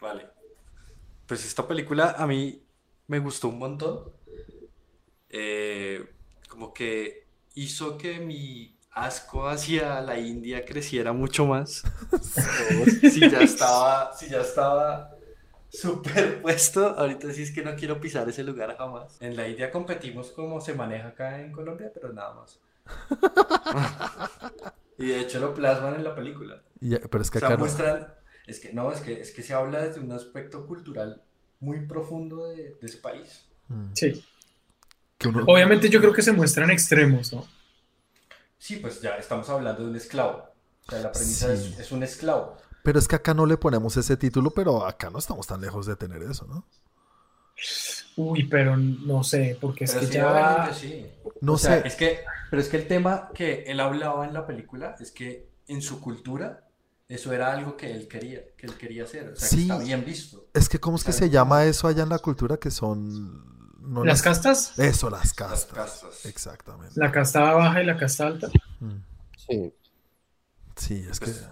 Vale. 0.00 0.26
Pues 1.26 1.44
esta 1.46 1.66
película 1.66 2.16
a 2.18 2.26
mí 2.26 2.62
me 3.06 3.18
gustó 3.20 3.48
un 3.48 3.58
montón. 3.58 4.10
Eh, 5.30 6.04
como 6.48 6.74
que 6.74 7.26
hizo 7.54 7.96
que 7.96 8.18
mi 8.18 8.76
asco 8.90 9.48
hacia 9.48 10.00
la 10.02 10.18
India 10.18 10.64
creciera 10.64 11.12
mucho 11.12 11.46
más. 11.46 11.82
si 13.00 13.20
ya 13.30 13.40
estaba, 13.40 14.12
si 14.14 14.28
ya 14.28 14.40
estaba 14.42 15.16
superpuesto, 15.70 16.88
ahorita 16.98 17.32
sí 17.32 17.42
es 17.44 17.52
que 17.52 17.62
no 17.62 17.76
quiero 17.76 18.00
pisar 18.00 18.28
ese 18.28 18.42
lugar 18.42 18.76
jamás. 18.76 19.16
En 19.22 19.36
la 19.36 19.48
India 19.48 19.70
competimos 19.70 20.30
como 20.32 20.60
se 20.60 20.74
maneja 20.74 21.08
acá 21.08 21.40
en 21.40 21.52
Colombia, 21.52 21.90
pero 21.94 22.12
nada 22.12 22.34
más. 22.34 22.58
y 24.98 25.06
de 25.06 25.20
hecho 25.20 25.40
lo 25.40 25.54
plasman 25.54 25.94
en 25.94 26.04
la 26.04 26.14
película. 26.14 26.62
Y- 26.80 26.96
pero 26.96 27.22
es 27.22 27.30
que 27.30 27.38
O 27.38 27.40
sea, 27.40 27.48
acá 27.48 27.56
no. 27.56 27.60
muestran, 27.64 28.14
es 28.46 28.60
que 28.60 28.72
no, 28.72 28.90
es 28.92 29.00
que, 29.00 29.20
es 29.20 29.30
que 29.32 29.42
se 29.42 29.54
habla 29.54 29.80
desde 29.82 30.00
un 30.00 30.12
aspecto 30.12 30.66
cultural 30.66 31.22
muy 31.60 31.86
profundo 31.86 32.46
de, 32.48 32.56
de 32.80 32.86
ese 32.86 32.98
país. 32.98 33.46
Mm. 33.68 33.92
Sí. 33.94 34.24
Que 35.18 35.28
uno- 35.28 35.44
Obviamente 35.46 35.88
yo 35.88 36.00
creo 36.00 36.12
que 36.12 36.22
se 36.22 36.32
muestran 36.32 36.70
extremos, 36.70 37.32
¿no? 37.32 37.46
Sí, 38.58 38.76
pues 38.76 39.00
ya 39.00 39.16
estamos 39.16 39.48
hablando 39.48 39.82
de 39.84 39.90
un 39.90 39.96
esclavo. 39.96 40.44
O 40.86 40.90
sea, 40.90 41.00
la 41.00 41.12
premisa 41.12 41.56
Sí. 41.56 41.72
es, 41.74 41.78
es 41.80 41.92
un 41.92 42.02
esclavo. 42.02 42.56
Pero 42.82 42.98
es 42.98 43.06
que 43.06 43.14
acá 43.16 43.32
no 43.34 43.46
le 43.46 43.56
ponemos 43.56 43.96
ese 43.96 44.16
título, 44.16 44.50
pero 44.50 44.84
acá 44.86 45.08
no 45.10 45.18
estamos 45.20 45.46
tan 45.46 45.60
lejos 45.60 45.86
de 45.86 45.94
tener 45.96 46.22
eso, 46.24 46.46
¿no? 46.46 46.66
Uy, 48.16 48.44
pero 48.44 48.76
no 48.76 49.22
sé, 49.24 49.56
porque 49.60 49.84
es 49.84 49.90
Pero 49.92 50.00
que 50.02 50.06
sí, 50.08 50.12
ya... 50.14 50.74
sí. 50.74 51.06
No 51.40 51.54
O 51.54 51.58
sea, 51.58 51.80
sé. 51.82 51.88
es 51.88 51.94
que, 51.96 52.20
pero 52.50 52.60
es 52.62 52.68
que 52.68 52.76
el 52.76 52.86
tema 52.86 53.30
que 53.34 53.64
él 53.66 53.80
hablaba 53.80 54.26
en 54.26 54.34
la 54.34 54.46
película 54.46 54.96
es 55.00 55.10
que 55.10 55.48
en 55.68 55.80
su 55.82 56.00
cultura 56.00 56.68
eso 57.08 57.32
era 57.32 57.52
algo 57.52 57.76
que 57.76 57.90
él 57.92 58.08
quería, 58.08 58.40
que 58.56 58.66
él 58.66 58.76
quería 58.76 59.04
hacer. 59.04 59.28
O 59.30 59.36
sea, 59.36 59.48
Sí. 59.48 59.56
que 59.56 59.62
está 59.62 59.78
bien 59.78 60.04
visto. 60.04 60.46
Es 60.54 60.68
que, 60.68 60.78
¿cómo 60.80 60.96
es 60.96 61.04
que 61.04 61.12
se 61.12 61.30
llama 61.30 61.64
eso 61.64 61.88
allá 61.88 62.02
en 62.02 62.08
la 62.10 62.18
cultura? 62.18 62.56
Que 62.58 62.70
son. 62.70 63.50
no 63.80 64.04
Las 64.04 64.22
castas, 64.22 64.78
Eso, 64.78 65.10
las 65.10 65.34
Las 65.38 65.66
castas. 65.66 66.24
Exactamente. 66.26 66.94
la 66.98 67.10
casta 67.10 67.40
baja 67.52 67.82
y 67.82 67.86
la 67.86 67.96
casta 67.96 68.26
alta. 68.28 68.48
Mm. 68.80 68.96
Sí. 69.36 69.74
Sí, 70.76 71.06
es 71.10 71.18
que. 71.20 71.26
Pues- 71.26 71.48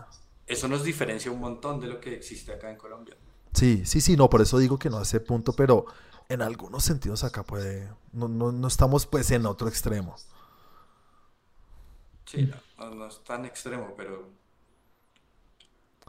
Eso 0.47 0.67
nos 0.69 0.83
diferencia 0.85 1.31
un 1.31 1.41
montón 1.41 1.81
de 1.81 1.87
lo 1.89 2.01
que 2.01 2.15
existe 2.15 2.53
acá 2.53 2.71
en 2.71 2.77
Colombia. 2.77 3.15
Sí, 3.53 3.83
sí, 3.85 4.01
sí, 4.01 4.17
no, 4.17 4.31
por 4.31 4.41
eso 4.43 4.59
digo 4.59 4.79
que 4.79 4.91
no 4.91 4.99
a 4.99 5.03
ese 5.03 5.21
punto, 5.21 5.53
pero 5.53 5.87
en 6.29 6.43
algunos 6.43 6.85
sentidos 6.85 7.25
acá 7.25 7.43
puede. 7.45 7.89
No, 8.13 8.29
no, 8.29 8.53
no 8.53 8.69
estamos 8.69 9.07
pues 9.07 9.31
en 9.33 9.47
otro 9.47 9.69
extremo. 9.69 10.17
Sí, 12.25 12.47
no, 12.79 12.91
no- 12.95 13.07
es 13.09 13.23
tan 13.25 13.45
extremo, 13.45 13.95
pero... 13.97 14.31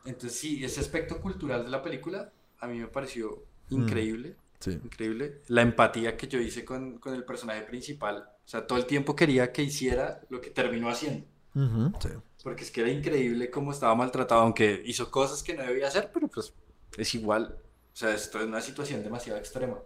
Entonces 0.05 0.39
sí, 0.39 0.63
ese 0.63 0.79
aspecto 0.79 1.21
cultural 1.21 1.63
de 1.63 1.69
la 1.69 1.81
película 1.83 2.33
a 2.59 2.67
mí 2.67 2.79
me 2.79 2.87
pareció 2.87 3.43
increíble, 3.69 4.35
Sí. 4.59 4.79
increíble. 4.81 5.41
La 5.47 5.61
empatía 5.61 6.17
que 6.17 6.27
yo 6.27 6.39
hice 6.39 6.65
con, 6.65 6.97
con 6.99 7.13
el 7.13 7.23
personaje 7.25 7.61
principal, 7.63 8.17
o 8.45 8.47
sea, 8.47 8.65
todo 8.65 8.77
el 8.79 8.85
tiempo 8.85 9.15
quería 9.15 9.51
que 9.51 9.63
hiciera 9.63 10.21
lo 10.29 10.41
que 10.41 10.49
terminó 10.49 10.89
haciendo, 10.89 11.27
Ujú, 11.55 11.93
sí. 11.99 12.09
porque 12.43 12.63
es 12.63 12.71
que 12.71 12.81
era 12.81 12.89
increíble 12.91 13.51
cómo 13.51 13.71
estaba 13.71 13.95
maltratado, 13.95 14.41
aunque 14.41 14.81
hizo 14.85 15.11
cosas 15.11 15.43
que 15.43 15.53
no 15.55 15.63
debía 15.63 15.87
hacer, 15.87 16.11
pero 16.13 16.27
pues 16.27 16.53
es 16.97 17.15
igual. 17.15 17.57
O 17.93 17.95
sea, 17.95 18.13
esto 18.13 18.39
es 18.39 18.45
una 18.45 18.61
situación 18.61 19.03
demasiado 19.03 19.37
extrema, 19.39 19.77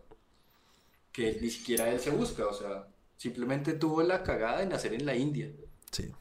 que 1.12 1.38
ni 1.42 1.50
siquiera 1.50 1.90
él 1.90 2.00
se 2.00 2.12
busca, 2.12 2.46
o 2.48 2.54
sea, 2.54 2.88
simplemente 3.18 3.74
tuvo 3.74 4.04
la 4.04 4.24
cagada 4.24 4.60
de 4.60 4.68
nacer 4.68 4.94
en 4.94 5.06
la 5.06 5.16
India. 5.16 5.52
Sí. 5.92 6.12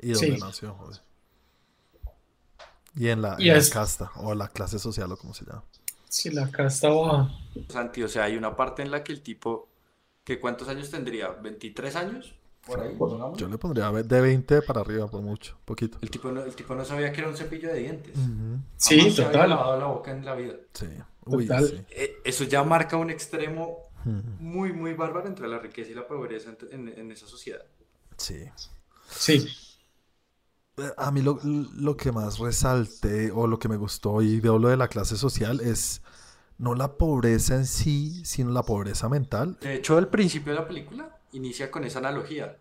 ¿Y 0.00 0.12
dónde 0.12 0.34
Sí. 0.34 0.38
nació? 0.40 0.74
Joder? 0.74 1.00
Y 2.94 3.08
en 3.08 3.22
la, 3.22 3.36
Y 3.38 3.50
en 3.50 3.58
la 3.58 3.68
casta, 3.70 4.10
o 4.16 4.34
la 4.34 4.48
clase 4.48 4.78
social, 4.78 5.10
o 5.12 5.16
como 5.16 5.34
se 5.34 5.44
llama. 5.44 5.64
Sí, 6.08 6.30
la 6.30 6.50
casta 6.50 6.88
baja. 6.88 7.30
Santi, 7.68 8.02
o 8.02 8.08
sea, 8.08 8.24
hay 8.24 8.36
una 8.36 8.56
parte 8.56 8.82
en 8.82 8.90
la 8.90 9.04
que 9.04 9.12
el 9.12 9.22
tipo, 9.22 9.68
que 10.24 10.40
¿cuántos 10.40 10.68
años 10.68 10.90
tendría? 10.90 11.28
¿23 11.40 11.94
años? 11.94 12.34
Por 12.66 12.80
ahí, 12.80 12.94
pongamos. 12.96 13.38
Yo 13.38 13.48
le 13.48 13.58
pondría 13.58 13.90
de 13.92 14.20
20 14.20 14.60
para 14.62 14.80
arriba, 14.80 15.06
por 15.08 15.22
mucho, 15.22 15.56
poquito. 15.64 15.98
El 16.02 16.10
tipo, 16.10 16.30
no, 16.32 16.42
el 16.42 16.54
tipo 16.56 16.74
no 16.74 16.84
sabía 16.84 17.12
que 17.12 17.20
era 17.20 17.30
un 17.30 17.36
cepillo 17.36 17.68
de 17.68 17.78
dientes. 17.78 18.14
Sí, 18.76 18.98
Jamás 18.98 19.14
se 19.14 19.22
había 19.22 19.32
total. 19.32 19.50
lavado 19.50 19.80
la 19.80 19.86
boca 19.86 20.10
en 20.10 20.24
la 20.24 20.34
vida. 20.34 20.54
Sí. 20.74 20.86
Uy, 21.26 21.46
Total. 21.46 21.66
sí. 21.68 21.80
Eh, 21.90 22.16
eso 22.24 22.44
ya 22.44 22.62
marca 22.64 22.96
un 22.96 23.10
extremo 23.10 23.78
muy, 24.38 24.72
muy 24.72 24.94
bárbaro 24.94 25.26
entre 25.26 25.48
la 25.48 25.58
riqueza 25.58 25.90
y 25.90 25.94
la 25.94 26.06
pobreza 26.06 26.50
en, 26.70 26.88
en- 26.88 26.98
en 26.98 27.10
esa 27.12 27.26
sociedad. 27.26 27.62
Sí. 28.16 28.44
Sí. 29.10 29.48
A 30.98 31.10
mí 31.10 31.22
lo, 31.22 31.38
lo 31.42 31.96
que 31.96 32.12
más 32.12 32.38
resalte 32.38 33.30
o 33.32 33.46
lo 33.46 33.58
que 33.58 33.68
me 33.68 33.76
gustó 33.76 34.20
y 34.20 34.40
veo 34.40 34.58
lo 34.58 34.68
de 34.68 34.76
la 34.76 34.88
clase 34.88 35.16
social 35.16 35.60
es 35.60 36.02
no 36.58 36.74
la 36.74 36.98
pobreza 36.98 37.54
en 37.54 37.64
sí, 37.66 38.22
sino 38.24 38.50
la 38.50 38.62
pobreza 38.62 39.08
mental. 39.08 39.56
De 39.60 39.74
hecho, 39.74 39.96
al 39.96 40.08
principio 40.08 40.52
de 40.52 40.58
la 40.60 40.68
película 40.68 41.15
inicia 41.36 41.70
con 41.70 41.84
esa 41.84 41.98
analogía, 42.00 42.58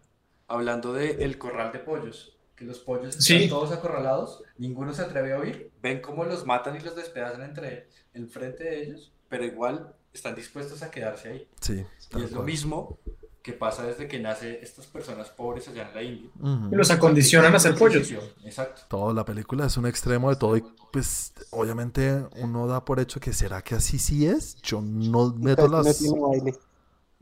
hablando 0.47 0.93
de 0.93 1.23
el 1.23 1.37
corral 1.37 1.71
de 1.71 1.79
pollos, 1.79 2.37
que 2.55 2.65
los 2.65 2.79
pollos 2.79 3.15
Sí. 3.15 3.35
están 3.35 3.49
todos 3.49 3.71
acorralados, 3.71 4.43
ninguno 4.57 4.93
se 4.93 5.01
atreve 5.01 5.33
a 5.33 5.39
huir, 5.39 5.71
ven 5.81 6.01
cómo 6.01 6.23
los 6.25 6.45
matan 6.45 6.75
y 6.75 6.79
los 6.79 6.95
despedazan 6.95 7.41
entre 7.43 7.89
enfrente 8.13 8.63
de 8.63 8.83
ellos, 8.83 9.11
pero 9.29 9.43
igual 9.45 9.93
están 10.13 10.35
dispuestos 10.35 10.81
a 10.81 10.91
quedarse 10.91 11.29
ahí. 11.29 11.49
Sí. 11.59 11.85
Y 12.15 12.23
es 12.23 12.31
lo 12.31 12.43
mismo 12.43 12.99
que 13.41 13.53
pasa 13.53 13.85
desde 13.85 14.07
que 14.07 14.19
nace 14.19 14.59
estas 14.63 14.87
personas 14.87 15.29
pobres 15.29 15.67
allá 15.67 15.87
en 15.89 15.93
la 15.95 16.01
India. 16.01 16.29
Ujú. 16.39 16.69
Y 16.71 16.75
los 16.75 16.89
acondicionan 16.89 17.53
a 17.53 17.59
ser 17.59 17.75
pollos. 17.75 18.11
Exacto. 18.43 18.81
Todo, 18.87 19.13
la 19.13 19.23
película 19.25 19.67
es 19.67 19.77
un 19.77 19.85
extremo 19.85 20.29
de 20.31 20.35
todo 20.37 20.57
y 20.57 20.63
pues 20.91 21.33
obviamente 21.51 22.25
uno 22.37 22.65
da 22.65 22.83
por 22.85 22.99
hecho 22.99 23.19
que 23.19 23.33
será 23.33 23.61
que 23.61 23.75
así 23.75 23.99
sí 23.99 24.25
es. 24.25 24.55
Yo 24.63 24.81
no 24.81 25.33
meto 25.33 25.67
No 25.67 25.83
las... 25.83 25.99
tiene 25.99 26.19
baile. 26.19 26.55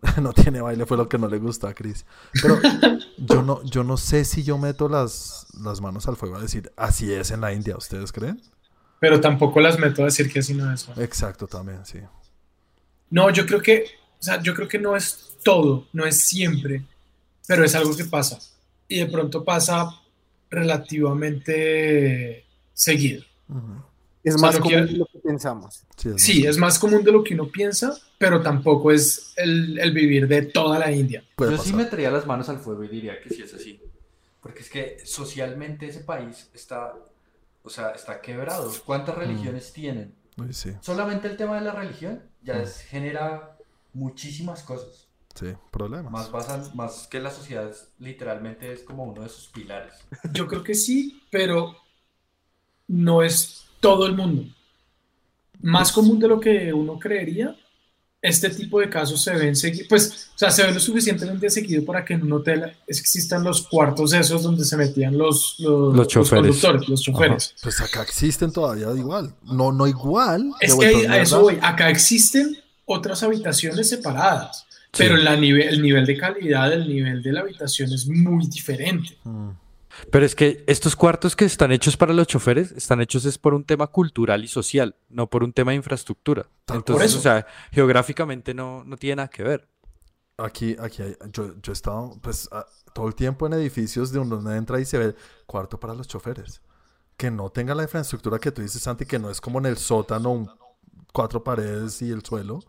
no 0.21 0.33
tiene 0.33 0.61
baile, 0.61 0.85
fue 0.85 0.97
lo 0.97 1.07
que 1.09 1.17
no 1.17 1.27
le 1.27 1.39
gusta 1.39 1.69
a 1.69 1.73
Chris. 1.73 2.05
Pero 2.41 2.59
yo 3.17 3.41
no, 3.41 3.63
yo 3.63 3.83
no 3.83 3.97
sé 3.97 4.25
si 4.25 4.43
yo 4.43 4.57
meto 4.57 4.87
las, 4.89 5.47
las 5.63 5.81
manos 5.81 6.07
al 6.07 6.15
fuego 6.17 6.35
a 6.35 6.41
decir 6.41 6.71
así 6.75 7.11
es 7.13 7.31
en 7.31 7.41
la 7.41 7.53
India, 7.53 7.77
¿ustedes 7.77 8.11
creen? 8.11 8.41
Pero 8.99 9.19
tampoco 9.21 9.59
las 9.59 9.79
meto 9.79 10.01
a 10.01 10.05
decir 10.05 10.31
que 10.31 10.39
así 10.39 10.53
no 10.53 10.71
es. 10.73 10.87
Exacto, 10.97 11.47
también, 11.47 11.85
sí. 11.85 11.99
No, 13.09 13.29
yo 13.29 13.45
creo 13.45 13.61
que, 13.61 13.85
o 14.19 14.23
sea, 14.23 14.41
yo 14.41 14.53
creo 14.53 14.67
que 14.67 14.79
no 14.79 14.95
es 14.95 15.37
todo, 15.43 15.87
no 15.93 16.05
es 16.05 16.21
siempre, 16.21 16.83
pero 17.47 17.63
es 17.65 17.75
algo 17.75 17.95
que 17.95 18.05
pasa. 18.05 18.39
Y 18.87 18.99
de 18.99 19.05
pronto 19.07 19.43
pasa 19.43 19.89
relativamente 20.49 22.45
seguido. 22.73 23.23
Es 24.23 24.35
O 24.35 24.37
sea, 24.37 24.47
más 24.47 24.55
no 24.55 24.61
común 24.61 24.69
quiero- 24.77 24.85
de 24.87 24.93
lo 24.93 25.05
que 25.05 25.19
pensamos. 25.19 25.83
Sí, 25.97 26.09
es 26.09 26.21
Sí, 26.23 26.39
más- 26.41 26.49
es 26.49 26.57
más 26.57 26.79
común 26.79 27.03
de 27.03 27.11
lo 27.11 27.23
que 27.23 27.33
uno 27.33 27.47
piensa, 27.47 27.93
pero 28.23 28.41
tampoco 28.41 28.91
es 28.91 29.33
el, 29.37 29.77
el 29.79 29.91
vivir 29.91 30.27
de 30.27 30.43
toda 30.43 30.79
la 30.79 30.91
India. 30.91 31.23
puede 31.35 31.51
Yo 31.51 31.57
sí 31.57 31.71
pasar. 31.71 31.85
metería 31.85 32.11
las 32.11 32.25
manos 32.25 32.49
al 32.49 32.59
fuego 32.59 32.83
y 32.83 32.87
diría 32.87 33.19
que 33.21 33.29
sí 33.29 33.41
es 33.41 33.53
así. 33.53 33.79
Porque 34.41 34.59
es 34.61 34.69
que 34.69 34.97
socialmente 35.05 35.85
ese 35.87 36.01
país 36.01 36.49
está, 36.53 36.93
o 37.63 37.69
sea, 37.69 37.91
está 37.91 38.21
quebrado. 38.21 38.71
¿Cuántas 38.85 39.15
religiones 39.15 39.71
tienen? 39.73 40.13
Uy, 40.37 40.51
sí, 40.53 40.71
Solamente 40.81 41.27
el 41.27 41.37
tema 41.37 41.55
de 41.55 41.61
la 41.65 41.71
religión 41.71 42.21
ya 42.41 42.55
Mm. 42.55 42.61
es- 42.61 42.77
genera 42.81 43.57
muchísimas 43.93 44.63
cosas. 44.63 45.07
sí, 45.35 45.47
problemas. 45.71 46.11
Más, 46.11 46.31
basan, 46.31 46.63
más 46.75 47.07
que 47.07 47.19
la 47.19 47.31
sociedad 47.31 47.67
es- 47.69 47.89
literalmente 47.99 48.71
es 48.71 48.81
como 48.83 49.03
uno 49.03 49.21
de 49.23 49.29
sus 49.29 49.47
pilares. 49.47 49.93
Yo 50.33 50.47
creo 50.47 50.63
que 50.63 50.75
sí, 50.75 51.23
pero 51.31 51.75
no 52.87 53.23
es 53.23 53.65
todo 53.79 54.05
el 54.05 54.15
mundo. 54.15 54.43
Más 55.61 55.91
común 55.91 56.19
de 56.19 56.27
lo 56.27 56.39
que 56.39 56.73
uno 56.73 56.99
creería, 56.99 57.55
este 58.23 58.49
tipo 58.49 58.79
de 58.79 58.89
casos 58.89 59.21
se 59.21 59.33
ven 59.35 59.53
seguido, 59.55 59.85
pues, 59.89 60.29
o 60.33 60.37
sea, 60.37 60.49
se 60.49 60.63
ve 60.65 60.73
lo 60.73 60.79
suficientemente 60.79 61.49
seguido 61.49 61.83
para 61.85 62.03
que 62.05 62.13
en 62.13 62.23
un 62.23 62.31
hotel 62.31 62.71
existan 62.87 63.43
los 63.43 63.67
cuartos 63.67 64.13
esos 64.13 64.41
donde 64.41 64.63
se 64.65 64.77
metían 64.77 65.17
los, 65.17 65.57
los, 65.59 65.93
Los 65.95 66.07
choferes. 66.07 66.41
conductores, 66.61 66.87
los 66.89 67.01
choferes. 67.01 67.53
Pues 67.61 67.81
acá 67.81 68.01
existen 68.01 68.51
todavía 68.51 68.87
igual. 68.97 69.35
No, 69.43 69.71
no 69.73 69.85
igual. 69.85 70.51
Es 70.61 70.73
que 70.73 71.05
a 71.07 71.21
eso 71.21 71.41
voy. 71.41 71.59
Acá 71.61 71.89
existen 71.89 72.57
otras 72.85 73.21
habitaciones 73.23 73.89
separadas, 73.89 74.65
Sí. 74.93 75.03
pero 75.03 75.17
la 75.17 75.35
nive- 75.35 75.67
el 75.67 75.81
nivel 75.81 76.05
de 76.05 76.15
calidad, 76.17 76.71
el 76.71 76.87
nivel 76.87 77.21
de 77.21 77.31
la 77.33 77.41
habitación 77.41 77.91
es 77.91 78.07
muy 78.07 78.47
diferente. 78.47 79.17
Mm, 79.25 79.49
Pero 80.11 80.25
es 80.25 80.35
que 80.35 80.63
estos 80.67 80.95
cuartos 80.95 81.35
que 81.35 81.45
están 81.45 81.71
hechos 81.71 81.97
para 81.97 82.13
los 82.13 82.27
choferes 82.27 82.71
están 82.71 83.01
hechos 83.01 83.25
es 83.25 83.37
por 83.37 83.53
un 83.53 83.63
tema 83.63 83.87
cultural 83.87 84.43
y 84.43 84.47
social, 84.47 84.95
no 85.09 85.29
por 85.29 85.43
un 85.43 85.53
tema 85.53 85.71
de 85.71 85.77
infraestructura. 85.77 86.47
Tal 86.65 86.77
Entonces, 86.77 87.11
cual. 87.11 87.19
o 87.19 87.21
sea, 87.21 87.47
geográficamente 87.71 88.53
no, 88.53 88.83
no 88.85 88.97
tiene 88.97 89.17
nada 89.17 89.27
que 89.29 89.43
ver. 89.43 89.67
Aquí, 90.37 90.75
aquí 90.79 91.01
hay, 91.03 91.15
yo, 91.31 91.53
yo 91.61 91.71
he 91.71 91.73
estado 91.73 92.17
pues 92.21 92.49
a- 92.51 92.65
todo 92.93 93.07
el 93.07 93.15
tiempo 93.15 93.45
en 93.47 93.53
edificios 93.53 94.11
de 94.11 94.19
donde 94.19 94.35
uno 94.35 94.53
entra 94.55 94.79
y 94.79 94.85
se 94.85 94.97
ve 94.97 95.15
cuarto 95.45 95.79
para 95.79 95.93
los 95.93 96.07
choferes. 96.07 96.61
Que 97.17 97.29
no 97.29 97.49
tenga 97.51 97.75
la 97.75 97.83
infraestructura 97.83 98.39
que 98.39 98.51
tú 98.51 98.61
dices, 98.63 98.81
Santi, 98.81 99.05
que 99.05 99.19
no 99.19 99.29
es 99.29 99.39
como 99.39 99.59
en 99.59 99.67
el 99.67 99.77
sótano, 99.77 100.31
un- 100.31 100.49
cuatro 101.13 101.43
paredes 101.43 102.01
y 102.01 102.09
el 102.11 102.23
suelo. 102.25 102.59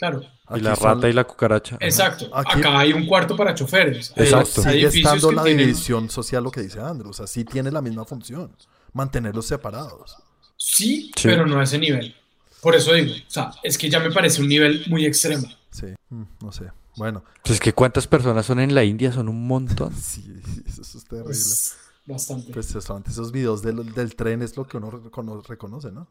Claro. 0.00 0.20
Y 0.22 0.54
Aquí 0.54 0.60
la 0.62 0.74
rata 0.74 1.08
y 1.08 1.12
la 1.12 1.22
cucaracha. 1.24 1.76
Exacto. 1.78 2.28
Aquí- 2.34 2.58
Acá 2.58 2.78
hay 2.80 2.92
un 2.92 3.06
cuarto 3.06 3.36
para 3.36 3.54
choferes. 3.54 4.12
Exacto. 4.16 4.62
hay 4.66 4.80
Sigue 4.80 4.86
estando 5.00 5.30
la 5.30 5.44
tienen- 5.44 5.66
división 5.66 6.10
social, 6.10 6.42
lo 6.42 6.50
que 6.50 6.62
dice 6.62 6.80
Andrew. 6.80 7.10
O 7.10 7.12
sea, 7.12 7.26
sí 7.28 7.44
tiene 7.44 7.70
la 7.70 7.80
misma 7.80 8.04
función. 8.04 8.50
Mantenerlos 8.92 9.46
separados. 9.46 10.16
Sí, 10.56 11.12
Sí. 11.16 11.28
pero 11.28 11.46
no 11.46 11.60
a 11.60 11.62
ese 11.62 11.78
nivel. 11.78 12.14
Por 12.60 12.74
eso 12.74 12.92
digo, 12.92 13.12
o 13.12 13.30
sea, 13.30 13.52
es 13.62 13.78
que 13.78 13.88
ya 13.88 14.00
me 14.00 14.10
parece 14.10 14.42
un 14.42 14.48
nivel 14.48 14.84
muy 14.88 15.06
extremo. 15.06 15.46
Sí, 15.70 15.86
mm, 16.10 16.22
no 16.42 16.50
sé. 16.52 16.64
Bueno, 16.96 17.22
Pues 17.42 17.54
es 17.54 17.60
que 17.60 17.72
cuántas 17.72 18.06
personas 18.08 18.44
son 18.44 18.58
en 18.60 18.74
la 18.74 18.82
India, 18.84 19.12
son 19.12 19.28
un 19.28 19.46
montón. 19.46 19.92
sí, 19.96 20.24
eso, 20.66 20.82
eso 20.82 20.98
es 20.98 21.04
terrible. 21.04 21.24
Pues, 21.26 21.76
bastante. 22.06 22.52
Pues 22.52 22.66
solamente 22.66 23.10
esos 23.10 23.30
videos 23.32 23.62
del, 23.62 23.94
del 23.94 24.16
tren 24.16 24.42
es 24.42 24.56
lo 24.56 24.66
que 24.66 24.76
uno 24.76 24.90
recono- 24.90 25.42
reconoce, 25.46 25.92
¿no? 25.92 26.08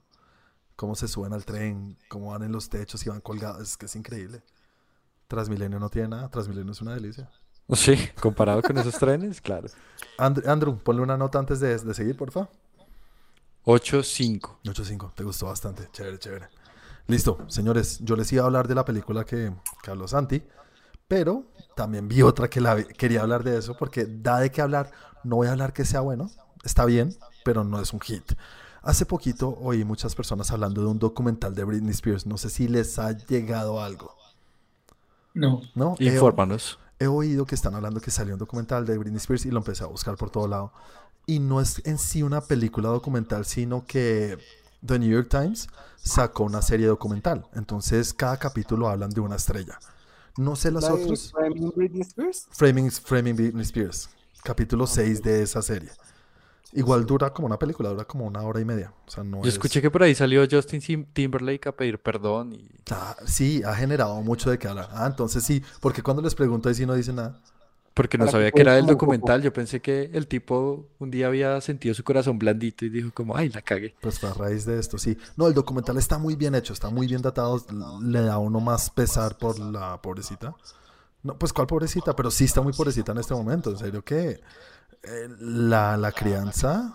Cómo 0.80 0.96
se 0.96 1.10
suben 1.10 1.34
al 1.34 1.44
tren, 1.44 1.98
cómo 2.08 2.32
van 2.32 2.42
en 2.44 2.54
los 2.54 2.70
techos 2.70 3.06
y 3.06 3.10
van 3.10 3.20
colgados. 3.20 3.62
Es 3.62 3.76
que 3.76 3.86
es 3.88 3.96
increíble. 3.98 4.42
Transmilenio 5.28 5.78
no 5.78 5.90
tiene 5.90 6.08
nada. 6.08 6.30
Transmilenio 6.30 6.72
es 6.72 6.80
una 6.80 6.94
delicia. 6.96 7.30
Sí, 7.74 7.98
comparado 8.22 8.62
con 8.62 8.78
esos 8.78 8.96
trenes, 8.98 9.42
claro. 9.42 9.68
And- 10.18 10.48
Andrew, 10.48 10.78
ponle 10.78 11.02
una 11.02 11.18
nota 11.18 11.38
antes 11.38 11.60
de, 11.60 11.78
de 11.78 11.94
seguir, 11.94 12.16
por 12.16 12.32
favor. 12.32 12.50
8-5. 13.66 14.60
8.5, 14.64 15.14
te 15.16 15.24
gustó 15.26 15.48
bastante. 15.48 15.90
Chévere, 15.92 16.18
chévere. 16.18 16.48
Listo, 17.08 17.40
señores, 17.50 18.00
yo 18.02 18.16
les 18.16 18.32
iba 18.32 18.44
a 18.44 18.46
hablar 18.46 18.68
de 18.70 18.76
la 18.76 18.86
película 18.86 19.26
que, 19.26 19.54
que 19.84 19.92
habló 19.92 20.08
Santi, 20.08 20.42
pero 21.10 21.44
también 21.76 22.08
vi 22.08 22.22
otra 22.22 22.50
que 22.50 22.62
la 22.62 22.76
vi- 22.76 22.86
quería 22.86 23.22
hablar 23.22 23.44
de 23.44 23.58
eso 23.58 23.76
porque 23.78 24.06
da 24.06 24.40
de 24.40 24.50
qué 24.50 24.62
hablar. 24.62 24.92
No 25.26 25.36
voy 25.36 25.48
a 25.48 25.52
hablar 25.52 25.74
que 25.74 25.84
sea 25.84 26.00
bueno, 26.00 26.32
está 26.64 26.86
bien, 26.86 27.14
pero 27.44 27.66
no 27.66 27.82
es 27.82 27.92
un 27.92 28.00
hit. 28.00 28.32
Hace 28.82 29.06
poquito 29.06 29.58
oí 29.62 29.84
muchas 29.84 30.16
personas 30.16 30.52
hablando 30.52 30.82
de 30.82 30.88
un 30.88 31.00
documental 31.00 31.54
de 31.56 31.64
Britney 31.64 31.92
Spears. 31.92 32.26
No 32.26 32.38
sé 32.38 32.50
si 32.50 32.68
les 32.68 32.98
ha 33.00 33.12
llegado 33.12 33.82
algo, 33.82 34.16
No. 35.34 35.62
¿no? 35.76 35.96
He- 36.00 36.06
Infórmanos. 36.14 36.80
he 37.00 37.08
oído 37.08 37.46
que 37.46 37.56
están 37.56 37.76
hablando 37.76 38.00
que 38.02 38.12
salió 38.12 38.34
un 38.34 38.40
documental 38.40 38.86
de 38.86 38.98
Britney 38.98 39.18
Spears 39.18 39.46
y 39.46 39.52
lo 39.52 39.58
empecé 39.60 39.84
a 39.84 39.88
buscar 39.88 40.16
por 40.16 40.30
todo 40.30 40.48
lado. 40.48 40.72
Y 41.26 41.40
no 41.40 41.62
es 41.62 41.82
en 41.86 41.98
sí 41.98 42.24
una 42.24 42.42
película 42.42 42.90
documental, 42.90 43.46
sino 43.46 43.86
que 43.86 44.38
The 44.86 44.98
New 44.98 45.10
York 45.10 45.28
Times 45.30 45.68
sacó 45.98 46.44
una 46.46 46.62
serie 46.62 46.88
documental. 46.88 47.46
Entonces 47.54 48.14
cada 48.14 48.38
capítulo 48.38 48.88
hablan 48.90 49.12
de 49.12 49.22
una 49.22 49.36
estrella. 49.36 49.78
No 50.38 50.56
sé 50.56 50.72
los 50.72 50.84
¿La 50.84 50.94
de 50.96 51.04
otros. 51.04 51.32
Framing 51.32 51.72
Britney 51.76 52.02
Spears? 52.02 52.48
Framing, 52.52 52.90
Framing 52.92 53.36
Britney 53.36 53.62
Spears. 53.64 54.10
Capítulo 54.44 54.88
6 54.88 55.22
de 55.22 55.44
esa 55.44 55.62
serie. 55.62 55.92
Igual 56.74 57.06
dura 57.06 57.32
como 57.34 57.48
una 57.48 57.58
película, 57.58 57.90
dura 57.90 58.06
como 58.06 58.26
una 58.26 58.42
hora 58.44 58.60
y 58.60 58.66
media. 58.66 58.94
O 59.08 59.10
sea, 59.10 59.24
no 59.24 59.38
Yo 59.42 59.48
es- 59.48 59.54
escuché 59.56 59.82
que 59.82 59.90
por 59.90 60.04
ahí 60.04 60.14
salió 60.14 60.46
Justin 60.50 60.80
Tim- 60.82 61.06
Timberlake 61.14 61.68
a 61.68 61.72
pedir 61.72 62.00
perdón 62.00 62.54
y 62.54 62.70
Ah, 62.92 63.16
sí, 63.26 63.64
ha 63.66 63.74
generado 63.74 64.22
mucho 64.22 64.50
de 64.52 64.60
qué 64.60 64.68
hablar. 64.68 64.90
Ah, 64.92 65.08
entonces 65.08 65.44
sí, 65.44 65.64
porque 65.82 66.04
cuando 66.04 66.22
les 66.22 66.36
pregunto 66.36 66.70
ahí 66.70 66.76
sí 66.76 66.86
no 66.86 66.94
dicen 66.94 67.16
nada. 67.16 67.40
porque 67.96 68.18
no 68.18 68.26
que 68.26 68.32
sabía 68.32 68.52
que 68.52 68.62
era 68.62 68.80
poco. 68.80 68.92
documental. 68.94 69.42
Yo 69.42 69.52
pensé 69.52 69.82
que 69.82 70.10
el 70.14 70.26
tipo 70.28 70.88
un 71.00 71.12
día 71.12 71.28
había 71.28 71.60
sentido 71.60 71.94
su 71.94 72.04
corazón 72.06 72.40
blandito 72.40 72.86
y 72.86 72.90
dijo 72.90 73.10
como, 73.14 73.36
ay, 73.36 73.50
la 73.50 73.62
cagué. 73.62 73.94
Pues 74.00 74.20
fue 74.20 74.30
a 74.30 74.34
raíz 74.34 74.64
de 74.66 74.80
esto, 74.80 74.98
sí. 74.98 75.18
No, 75.36 75.48
el 75.48 75.54
documental 75.54 75.98
está 75.98 76.18
muy 76.18 76.36
bien 76.38 76.56
hecho, 76.56 76.72
está 76.72 76.90
muy 76.90 77.08
bien 77.08 77.22
datado. 77.22 77.62
Le 78.02 78.22
da 78.22 78.36
a 78.36 78.38
uno 78.38 78.62
más 78.62 78.90
pesar 78.90 79.38
por 79.38 79.60
la 79.60 80.02
pobrecita. 80.02 80.56
No, 81.24 81.38
pues 81.38 81.52
cuál 81.52 81.68
pobrecita, 81.68 82.16
pero 82.16 82.32
sí 82.32 82.46
está 82.46 82.62
muy 82.62 82.72
pobrecita 82.72 83.12
en 83.12 83.18
este 83.18 83.34
momento. 83.34 83.72
En 83.72 83.78
serio 83.78 84.02
que 84.02 84.40
eh, 85.04 85.30
la, 85.40 85.98
la 85.98 86.12
crianza 86.12 86.94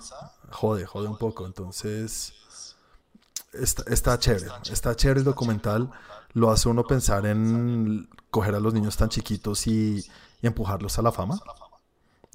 jode, 0.51 0.87
jode 0.87 1.09
un 1.09 1.19
poco. 1.19 1.47
Entonces, 1.47 2.33
está, 3.53 3.83
está 3.91 4.19
chévere. 4.19 4.47
Está 4.71 4.95
chévere 4.95 5.21
el 5.21 5.25
documental. 5.25 5.91
Lo 6.33 6.51
hace 6.51 6.69
uno 6.69 6.85
pensar 6.85 7.27
en 7.27 8.09
coger 8.31 8.55
a 8.55 8.61
los 8.61 8.75
niños 8.75 8.97
tan 8.97 9.09
chiquitos 9.09 9.67
y, 9.67 10.05
y 10.43 10.47
empujarlos 10.47 10.99
a 10.99 11.03
la 11.03 11.13
fama. 11.13 11.41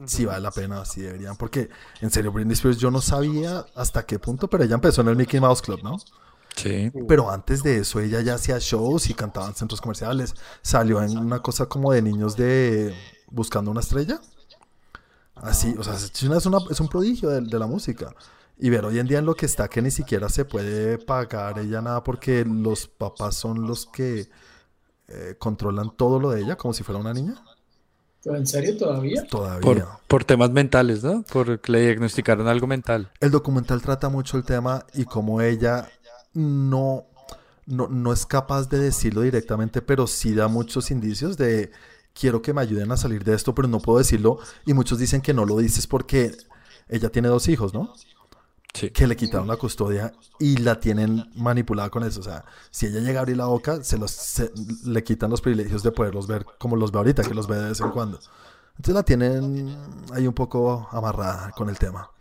Si 0.06 0.24
vale 0.24 0.40
la 0.40 0.52
pena, 0.52 0.86
si 0.86 1.02
deberían. 1.02 1.36
Porque, 1.36 1.70
en 2.00 2.10
serio, 2.10 2.32
Britney 2.32 2.54
Spears, 2.54 2.78
yo 2.78 2.90
no 2.90 3.02
sabía 3.02 3.66
hasta 3.76 4.06
qué 4.06 4.18
punto, 4.18 4.48
pero 4.48 4.64
ella 4.64 4.76
empezó 4.76 5.02
en 5.02 5.10
el 5.10 5.18
Mickey 5.18 5.42
Mouse 5.42 5.62
Club, 5.62 5.82
¿no? 5.84 5.98
Sí. 6.56 6.92
Pero 7.08 7.30
antes 7.30 7.64
de 7.64 7.80
eso, 7.80 8.00
ella 8.00 8.22
ya 8.22 8.36
hacía 8.36 8.58
shows 8.60 9.10
y 9.10 9.14
cantaba 9.14 9.48
en 9.48 9.56
centros 9.56 9.82
comerciales. 9.82 10.36
Salió 10.62 11.02
en 11.02 11.18
una 11.18 11.42
cosa 11.42 11.66
como 11.66 11.92
de 11.92 12.02
niños 12.02 12.38
de 12.38 12.96
Buscando 13.32 13.72
una 13.72 13.82
estrella. 13.82 14.22
Así, 15.42 15.76
o 15.78 15.84
sea, 15.84 15.96
es, 15.96 16.24
una- 16.24 16.38
es 16.38 16.46
una- 16.46 16.60
es 16.70 16.80
un 16.80 16.88
prodigio 16.88 17.30
de, 17.30 17.42
de 17.42 17.60
la 17.60 17.68
música. 17.68 18.14
Y 18.58 18.70
ver 18.70 18.84
hoy 18.86 19.00
en 19.00 19.08
día 19.08 19.20
en 19.20 19.26
lo 19.26 19.36
que 19.36 19.46
está 19.46 19.70
que 19.70 19.82
ni 19.82 19.90
siquiera 19.92 20.28
se 20.28 20.44
puede 20.46 20.98
pagar 20.98 21.60
ella 21.60 21.82
nada 21.82 22.04
porque 22.04 22.44
los 22.46 22.88
papás 22.88 23.36
son 23.36 23.66
los 23.66 23.86
que 23.86 24.30
eh, 25.08 25.36
controlan 25.40 25.96
todo 25.96 26.20
lo 26.20 26.30
de 26.32 26.42
ella 26.42 26.56
como 26.58 26.74
si 26.74 26.84
fuera 26.84 27.00
una 27.00 27.14
niña. 27.14 27.36
¿En 28.26 28.46
serio 28.46 28.76
todavía? 28.78 29.26
Todavía. 29.28 29.62
Por, 29.62 29.88
por 30.08 30.24
temas 30.26 30.50
mentales, 30.52 31.04
¿no? 31.04 31.24
Porque 31.32 31.72
le 31.72 31.82
diagnosticaron 31.82 32.48
algo 32.50 32.68
mental. 32.68 33.10
El 33.22 33.32
documental 33.32 33.82
trata 33.82 34.10
mucho 34.10 34.36
el 34.36 34.44
tema 34.44 34.86
y 34.94 35.06
cómo 35.06 35.40
ella 35.40 35.88
no, 36.34 37.06
no, 37.66 37.88
no 37.88 38.12
es 38.12 38.26
capaz 38.26 38.68
de 38.68 38.78
decirlo 38.80 39.22
directamente, 39.22 39.82
pero 39.82 40.06
sí 40.06 40.34
da 40.36 40.50
muchos 40.50 40.92
indicios 40.92 41.38
de 41.38 41.72
quiero 42.20 42.42
que 42.42 42.54
me 42.54 42.62
ayuden 42.62 42.92
a 42.92 42.98
salir 42.98 43.24
de 43.24 43.34
esto, 43.36 43.54
pero 43.56 43.68
no 43.68 43.80
puedo 43.80 43.98
decirlo. 44.00 44.40
Y 44.66 44.74
muchos 44.74 45.00
dicen 45.00 45.22
que 45.22 45.34
no 45.34 45.46
lo 45.46 45.58
dices 45.58 45.88
porque 45.88 46.36
ella 46.88 47.10
tiene 47.10 47.28
dos 47.28 47.48
hijos, 47.48 47.74
¿no? 47.74 47.94
Sí. 48.74 48.92
Que 48.92 49.08
le 49.08 49.16
quitaron 49.16 49.48
la 49.48 49.58
custodia 49.58 50.14
y 50.40 50.58
la 50.58 50.80
tienen 50.80 51.30
manipulada 51.36 51.90
con 51.90 52.04
eso. 52.04 52.20
O 52.20 52.24
sea, 52.24 52.46
si 52.70 52.86
ella 52.86 53.00
llega 53.00 53.20
a 53.20 53.22
abrir 53.22 53.36
la 53.38 53.46
boca, 53.46 53.84
se 53.84 53.98
los, 53.98 54.12
se- 54.12 54.52
le 54.86 55.04
quitan 55.04 55.30
los 55.32 55.42
privilegios 55.42 55.82
de 55.84 55.92
poderlos 55.92 56.28
ver 56.28 56.46
como 56.60 56.76
los 56.76 56.92
ve 56.92 57.00
ahorita, 57.00 57.24
que 57.24 57.34
los 57.34 57.48
ve 57.48 57.58
de 57.58 57.70
vez 57.70 57.82
en 57.82 57.90
cuando. 57.90 58.20
Entonces 58.78 58.94
la 58.96 59.04
tienen 59.04 59.76
ahí 60.14 60.28
un 60.28 60.34
poco 60.34 60.88
amarrada 60.92 61.52
con 61.52 61.68
el 61.70 61.78
tema. 61.80 62.12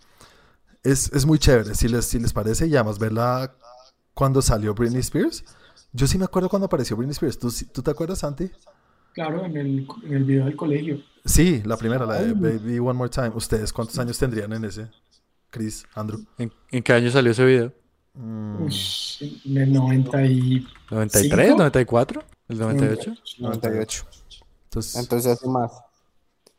Es, 0.82 1.12
es 1.12 1.26
muy 1.26 1.38
chévere, 1.38 1.74
si 1.74 1.88
les, 1.88 2.06
si 2.06 2.18
les 2.18 2.32
parece, 2.32 2.66
y 2.66 2.74
además 2.76 2.98
verla 2.98 3.54
cuando 4.14 4.40
salió 4.42 4.74
Britney 4.74 5.00
Spears. 5.00 5.44
Yo 5.92 6.06
sí 6.06 6.18
me 6.18 6.24
acuerdo 6.24 6.48
cuando 6.48 6.66
apareció 6.66 6.96
Britney 6.96 7.12
Spears. 7.12 7.38
¿Tú, 7.38 7.52
¿tú 7.72 7.82
te 7.82 7.90
acuerdas, 7.90 8.20
Santi? 8.20 8.50
Claro, 9.18 9.44
en 9.44 9.56
el, 9.56 9.88
en 10.04 10.14
el 10.14 10.22
video 10.22 10.44
del 10.44 10.54
colegio. 10.54 11.02
Sí, 11.24 11.60
la 11.64 11.76
primera, 11.76 12.06
la 12.06 12.22
de 12.22 12.34
Baby 12.34 12.78
One 12.78 12.92
More 12.92 13.10
Time. 13.10 13.30
¿Ustedes 13.34 13.72
cuántos 13.72 13.98
años 13.98 14.16
tendrían 14.16 14.52
en 14.52 14.64
ese? 14.64 14.88
Chris, 15.50 15.84
Andrew. 15.96 16.24
¿En, 16.38 16.52
en 16.70 16.82
qué 16.84 16.92
año 16.92 17.10
salió 17.10 17.32
ese 17.32 17.44
video? 17.44 17.72
Mm, 18.14 18.62
Ush, 18.62 19.24
en 19.44 19.56
el 19.56 19.72
90 19.72 20.24
y... 20.24 20.68
¿93? 20.88 21.10
¿Cinco? 21.10 21.36
¿94? 21.36 22.24
¿El 22.46 22.58
98? 22.60 23.14
98. 23.40 24.04
Entonces, 24.66 24.94
Entonces 24.94 25.32
hace 25.32 25.48
más. 25.48 25.72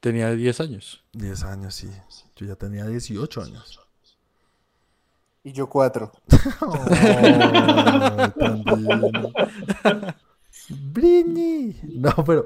Tenía 0.01 0.29
10 0.29 0.59
años. 0.59 1.01
10 1.13 1.43
años, 1.45 1.73
sí. 1.75 1.89
Yo 2.35 2.45
ya 2.45 2.57
tenía 2.57 2.85
18 2.85 3.41
años. 3.41 3.79
Y 5.45 5.53
yo 5.53 5.69
cuatro. 5.69 6.11
Ay, 6.59 8.33
tan 8.37 8.63
divino. 8.65 9.31
Britney. 10.69 11.79
No, 11.83 12.11
pero, 12.25 12.45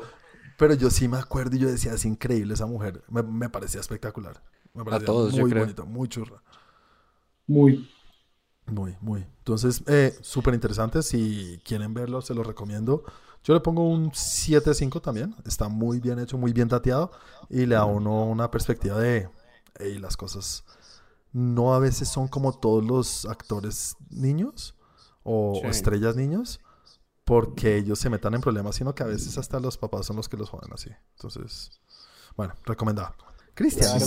pero 0.58 0.74
yo 0.74 0.90
sí 0.90 1.08
me 1.08 1.18
acuerdo 1.18 1.56
y 1.56 1.60
yo 1.60 1.68
decía, 1.70 1.94
es 1.94 2.06
increíble 2.06 2.54
esa 2.54 2.66
mujer. 2.66 3.04
Me, 3.10 3.24
me 3.24 3.50
parecía 3.50 3.82
espectacular. 3.82 4.42
Me 4.74 4.84
parecía 4.84 5.06
todos, 5.06 5.34
yo 5.34 5.42
muy 5.42 5.52
creo. 5.52 5.64
bonito, 5.64 5.86
muy 5.86 6.08
churra. 6.08 6.42
Muy. 7.48 7.90
Muy, 8.66 8.96
muy. 9.02 9.26
Entonces, 9.40 9.84
eh, 9.88 10.18
súper 10.22 10.54
interesante. 10.54 11.04
Si 11.04 11.60
quieren 11.66 11.94
verlo, 11.94 12.22
se 12.22 12.34
los 12.34 12.48
recomiendo. 12.48 13.04
Yo 13.44 13.54
le 13.54 13.60
pongo 13.60 13.88
un 13.88 14.12
7-5 14.12 15.02
también. 15.02 15.36
Está 15.46 15.68
muy 15.68 16.00
bien 16.00 16.20
hecho, 16.20 16.38
muy 16.38 16.54
bien 16.54 16.70
dateado. 16.70 17.12
Y 17.50 17.66
le 17.66 17.76
da 17.76 17.82
a 17.82 17.86
uno 17.86 18.26
una 18.26 18.50
perspectiva 18.50 18.98
de, 18.98 19.30
hey, 19.80 20.00
las 20.00 20.16
cosas 20.16 20.64
no 21.34 21.74
a 21.74 21.80
veces 21.80 22.08
son 22.08 22.28
como 22.28 22.54
todos 22.54 22.86
los 22.86 23.26
actores 23.26 23.98
niños 24.10 24.76
o, 25.24 25.60
estrellas 25.64 26.16
niños. 26.16 26.60
Porque 27.26 27.78
ellos 27.78 28.00
se 28.00 28.10
metan 28.10 28.34
en 28.34 28.42
problemas, 28.42 28.76
sino 28.76 28.94
que 28.94 29.04
a 29.04 29.08
veces 29.08 29.38
hasta 29.38 29.60
los 29.60 29.78
papás 29.78 30.06
son 30.06 30.18
los 30.18 30.28
que 30.28 30.38
los 30.38 30.50
joden 30.50 30.74
así. 30.74 30.90
Entonces, 31.16 31.80
bueno, 32.36 32.54
recomendado. 32.66 33.14
Cristian 33.54 34.00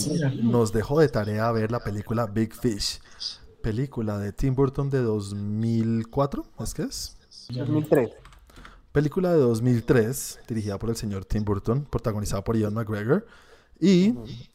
nos 0.42 0.72
dejó 0.72 1.00
de 1.00 1.08
tarea 1.08 1.50
ver 1.52 1.70
la 1.70 1.80
película 1.80 2.26
Big 2.26 2.52
Fish. 2.52 3.00
Película 3.62 4.18
de 4.18 4.32
Tim 4.32 4.54
Burton 4.54 4.90
de 4.90 5.00
2004, 5.00 6.44
¿es 6.60 6.74
que 6.74 6.82
es? 6.82 7.16
2003. 7.48 8.10
Película 8.92 9.32
de 9.32 9.38
2003, 9.38 10.40
dirigida 10.48 10.78
por 10.78 10.90
el 10.90 10.96
señor 10.96 11.24
Tim 11.24 11.44
Burton, 11.44 11.84
protagonizada 11.84 12.42
por 12.42 12.56
Ian 12.56 12.74
McGregor 12.74 13.26
y 13.78 14.14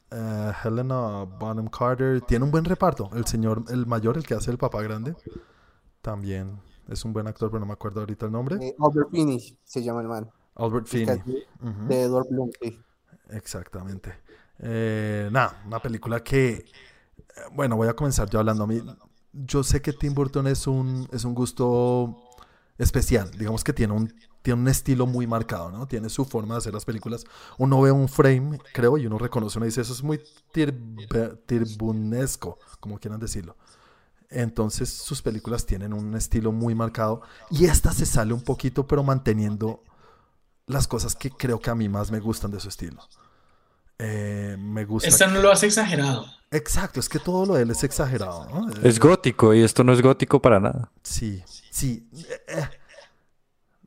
eh, 0.10 0.52
Helena 0.63 1.24
Bonham 1.24 1.67
Carter. 1.67 2.21
Tiene 2.21 2.45
un 2.45 2.52
buen 2.52 2.65
reparto. 2.65 3.10
El 3.13 3.26
señor, 3.26 3.63
el 3.69 3.86
mayor, 3.86 4.17
el 4.17 4.26
que 4.26 4.34
hace 4.34 4.52
el 4.52 4.58
papá 4.58 4.82
grande, 4.82 5.15
también 6.02 6.60
es 6.91 7.06
un 7.06 7.13
buen 7.13 7.27
actor, 7.27 7.49
pero 7.49 7.60
no 7.60 7.65
me 7.65 7.73
acuerdo 7.73 8.01
ahorita 8.01 8.25
el 8.25 8.32
nombre. 8.32 8.58
Eh, 8.62 8.75
Albert 8.80 9.10
Finney 9.12 9.58
se 9.63 9.84
llama 9.84 10.01
el 10.01 10.08
man. 10.08 10.30
Albert 10.56 10.88
Finney. 10.88 11.21
De 11.88 12.01
Edward 12.01 12.27
Bloom, 12.30 12.51
sí. 12.62 12.80
Exactamente. 13.30 14.13
Eh, 14.60 15.30
nada, 15.32 15.63
una 15.65 15.80
película 15.80 16.23
que, 16.23 16.49
eh, 16.54 16.63
bueno, 17.54 17.77
voy 17.77 17.88
a 17.88 17.95
comenzar 17.95 18.30
yo 18.30 18.39
hablando 18.39 18.63
a 18.63 18.67
mí. 18.67 18.82
Yo 19.32 19.63
sé 19.63 19.82
que 19.82 19.93
Tim 19.93 20.13
Burton 20.13 20.47
es 20.47 20.67
un, 20.67 21.08
es 21.12 21.23
un 21.23 21.34
gusto 21.34 22.15
especial. 22.77 23.32
Digamos 23.32 23.63
que 23.63 23.73
tiene 23.73 23.93
un 23.93 24.13
tiene 24.41 24.62
un 24.62 24.67
estilo 24.67 25.06
muy 25.06 25.27
marcado, 25.27 25.71
¿no? 25.71 25.88
Tiene 25.88 26.10
su 26.10 26.25
forma 26.25 26.56
de 26.56 26.60
hacer 26.60 26.73
las 26.73 26.86
películas. 26.86 27.25
Uno 27.58 27.80
ve 27.82 27.91
un 27.91 28.08
frame, 28.10 28.60
creo, 28.73 28.97
y 28.97 29.06
uno 29.06 29.17
reconoce, 29.17 29.60
uno 29.60 29.65
dice, 29.65 29.82
eso 29.82 29.93
es 29.93 30.01
muy 30.04 30.19
tirbunesco, 31.45 32.58
como 32.80 32.97
quieran 32.97 33.19
decirlo. 33.19 33.56
Entonces 34.32 34.89
sus 34.89 35.22
películas 35.22 35.65
tienen 35.65 35.94
un 35.94 36.15
estilo 36.15 36.52
muy 36.52 36.74
marcado 36.74 37.22
y 37.50 37.65
esta 37.65 37.91
se 37.91 38.06
sale 38.06 38.34
un 38.34 38.41
poquito, 38.41 38.88
pero 38.88 39.04
manteniendo 39.04 39.84
las 40.67 40.88
cosas 40.88 41.15
que 41.15 41.30
creo 41.30 41.60
que 41.60 41.70
a 41.70 41.76
mí 41.76 41.89
más 41.89 42.12
me 42.12 42.20
gustan 42.20 42.50
de 42.52 42.60
su 42.60 42.70
estilo. 42.70 43.02
Eh, 44.00 44.56
me 44.58 44.86
gusta. 44.86 45.10
Esta 45.10 45.28
no 45.28 45.41
lo 45.41 45.52
hace 45.52 45.67
exagerado. 45.67 46.26
Exacto, 46.50 47.00
es 47.00 47.08
que 47.08 47.20
todo 47.20 47.46
lo 47.46 47.54
de 47.56 47.63
él 47.63 47.72
es 47.72 47.84
exagerado, 47.84 48.46
¿no? 48.50 48.70
Eh, 48.70 48.80
Es 48.84 49.00
gótico 49.00 49.54
y 49.54 49.62
esto 49.62 49.84
no 49.84 49.94
es 49.94 50.02
gótico 50.02 50.41
para 50.41 50.60
nada. 50.60 50.89
Sí, 51.04 51.44
sí. 51.70 52.10
eh, 52.13 52.41
eh. 52.48 52.70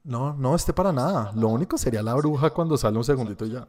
No, 0.05 0.35
no 0.35 0.55
esté 0.55 0.73
para 0.73 0.93
nada. 0.93 1.33
Lo 1.35 1.49
único 1.49 1.79
sería 1.79 2.03
la 2.03 2.15
bruja 2.15 2.51
cuando 2.51 2.77
sale 2.77 2.99
un 2.99 3.05
segundito 3.05 3.47
y 3.47 3.53
ya. 3.53 3.67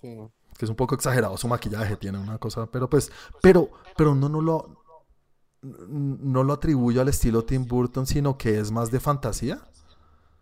Sí. 0.00 0.18
Que 0.58 0.64
es 0.64 0.68
un 0.68 0.76
poco 0.76 0.94
exagerado 0.94 1.36
su 1.36 1.46
maquillaje, 1.48 1.96
tiene 1.96 2.18
una 2.18 2.38
cosa, 2.38 2.66
pero 2.66 2.88
pues, 2.90 3.12
pero, 3.40 3.70
pero 3.96 4.14
no, 4.14 4.28
no 4.28 4.40
lo, 4.40 4.75
no 5.88 6.42
lo 6.42 6.52
atribuyo 6.52 7.00
al 7.00 7.08
estilo 7.08 7.44
Tim 7.44 7.66
Burton, 7.66 8.06
sino 8.06 8.36
que 8.38 8.58
es 8.58 8.70
más 8.70 8.90
de 8.90 9.00
fantasía. 9.00 9.60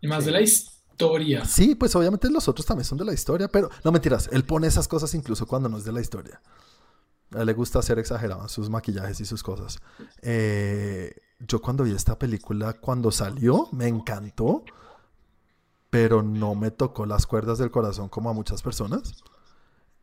Y 0.01 0.07
más 0.07 0.25
de 0.25 0.33
la 0.33 0.41
historia. 0.41 1.45
Sí, 1.45 1.75
pues 1.75 1.95
obviamente 1.97 2.31
los 2.31 2.49
otros 2.49 2.67
también 2.67 2.85
son 2.85 2.99
de 2.99 3.05
la 3.05 3.13
historia, 3.13 3.49
pero 3.49 3.71
no 3.85 3.93
mentiras, 3.93 4.29
él 4.33 4.45
pone 4.45 4.67
esas 4.67 4.87
cosas 4.89 5.15
incluso 5.15 5.47
cuando 5.47 5.69
no 5.69 5.79
es 5.79 5.85
de 5.85 5.93
la 5.93 6.01
historia. 6.01 6.41
A 7.33 7.41
él 7.41 7.47
le 7.47 7.53
gusta 7.55 7.83
ser 7.83 7.99
exagerado 7.99 8.43
en 8.43 8.49
sus 8.49 8.71
maquillajes 8.71 9.21
y 9.21 9.25
sus 9.25 9.43
cosas. 9.43 9.81
Eh, 10.23 11.15
yo 11.41 11.61
cuando 11.61 11.85
vi 11.85 11.93
esta 11.93 12.19
película, 12.19 12.75
cuando 12.75 13.11
salió, 13.11 13.69
me 13.73 13.89
encantó, 13.89 14.65
pero 15.91 16.23
no 16.23 16.55
me 16.55 16.71
tocó 16.71 17.07
las 17.07 17.27
cuerdas 17.27 17.59
del 17.59 17.71
corazón 17.71 18.09
como 18.09 18.31
a 18.31 18.33
muchas 18.33 18.63
personas. 18.63 19.23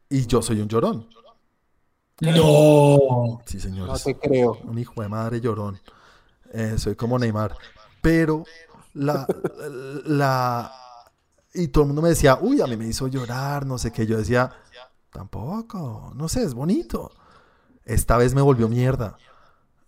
Y 0.09 0.25
yo 0.25 0.41
soy 0.41 0.59
un 0.59 0.67
llorón. 0.67 1.07
No. 2.21 3.41
Sí, 3.45 3.57
No 3.57 3.61
señores. 3.63 4.03
te 4.03 4.17
creo. 4.17 4.57
Un 4.63 4.77
hijo 4.77 5.01
de 5.01 5.09
madre 5.09 5.41
llorón. 5.41 5.79
Eh, 6.53 6.75
soy 6.77 6.95
como 6.95 7.17
Neymar. 7.19 7.55
Pero 8.01 8.43
la, 8.93 9.27
la... 10.05 10.71
Y 11.53 11.67
todo 11.69 11.83
el 11.83 11.87
mundo 11.87 12.01
me 12.01 12.09
decía, 12.09 12.37
uy, 12.39 12.61
a 12.61 12.67
mí 12.67 12.77
me 12.77 12.87
hizo 12.87 13.07
llorar, 13.07 13.65
no 13.65 13.77
sé 13.77 13.91
qué. 13.91 14.05
Yo 14.07 14.17
decía, 14.17 14.51
tampoco, 15.11 16.11
no 16.15 16.29
sé, 16.29 16.43
es 16.43 16.53
bonito. 16.53 17.11
Esta 17.83 18.17
vez 18.17 18.33
me 18.33 18.41
volvió 18.41 18.69
mierda. 18.69 19.17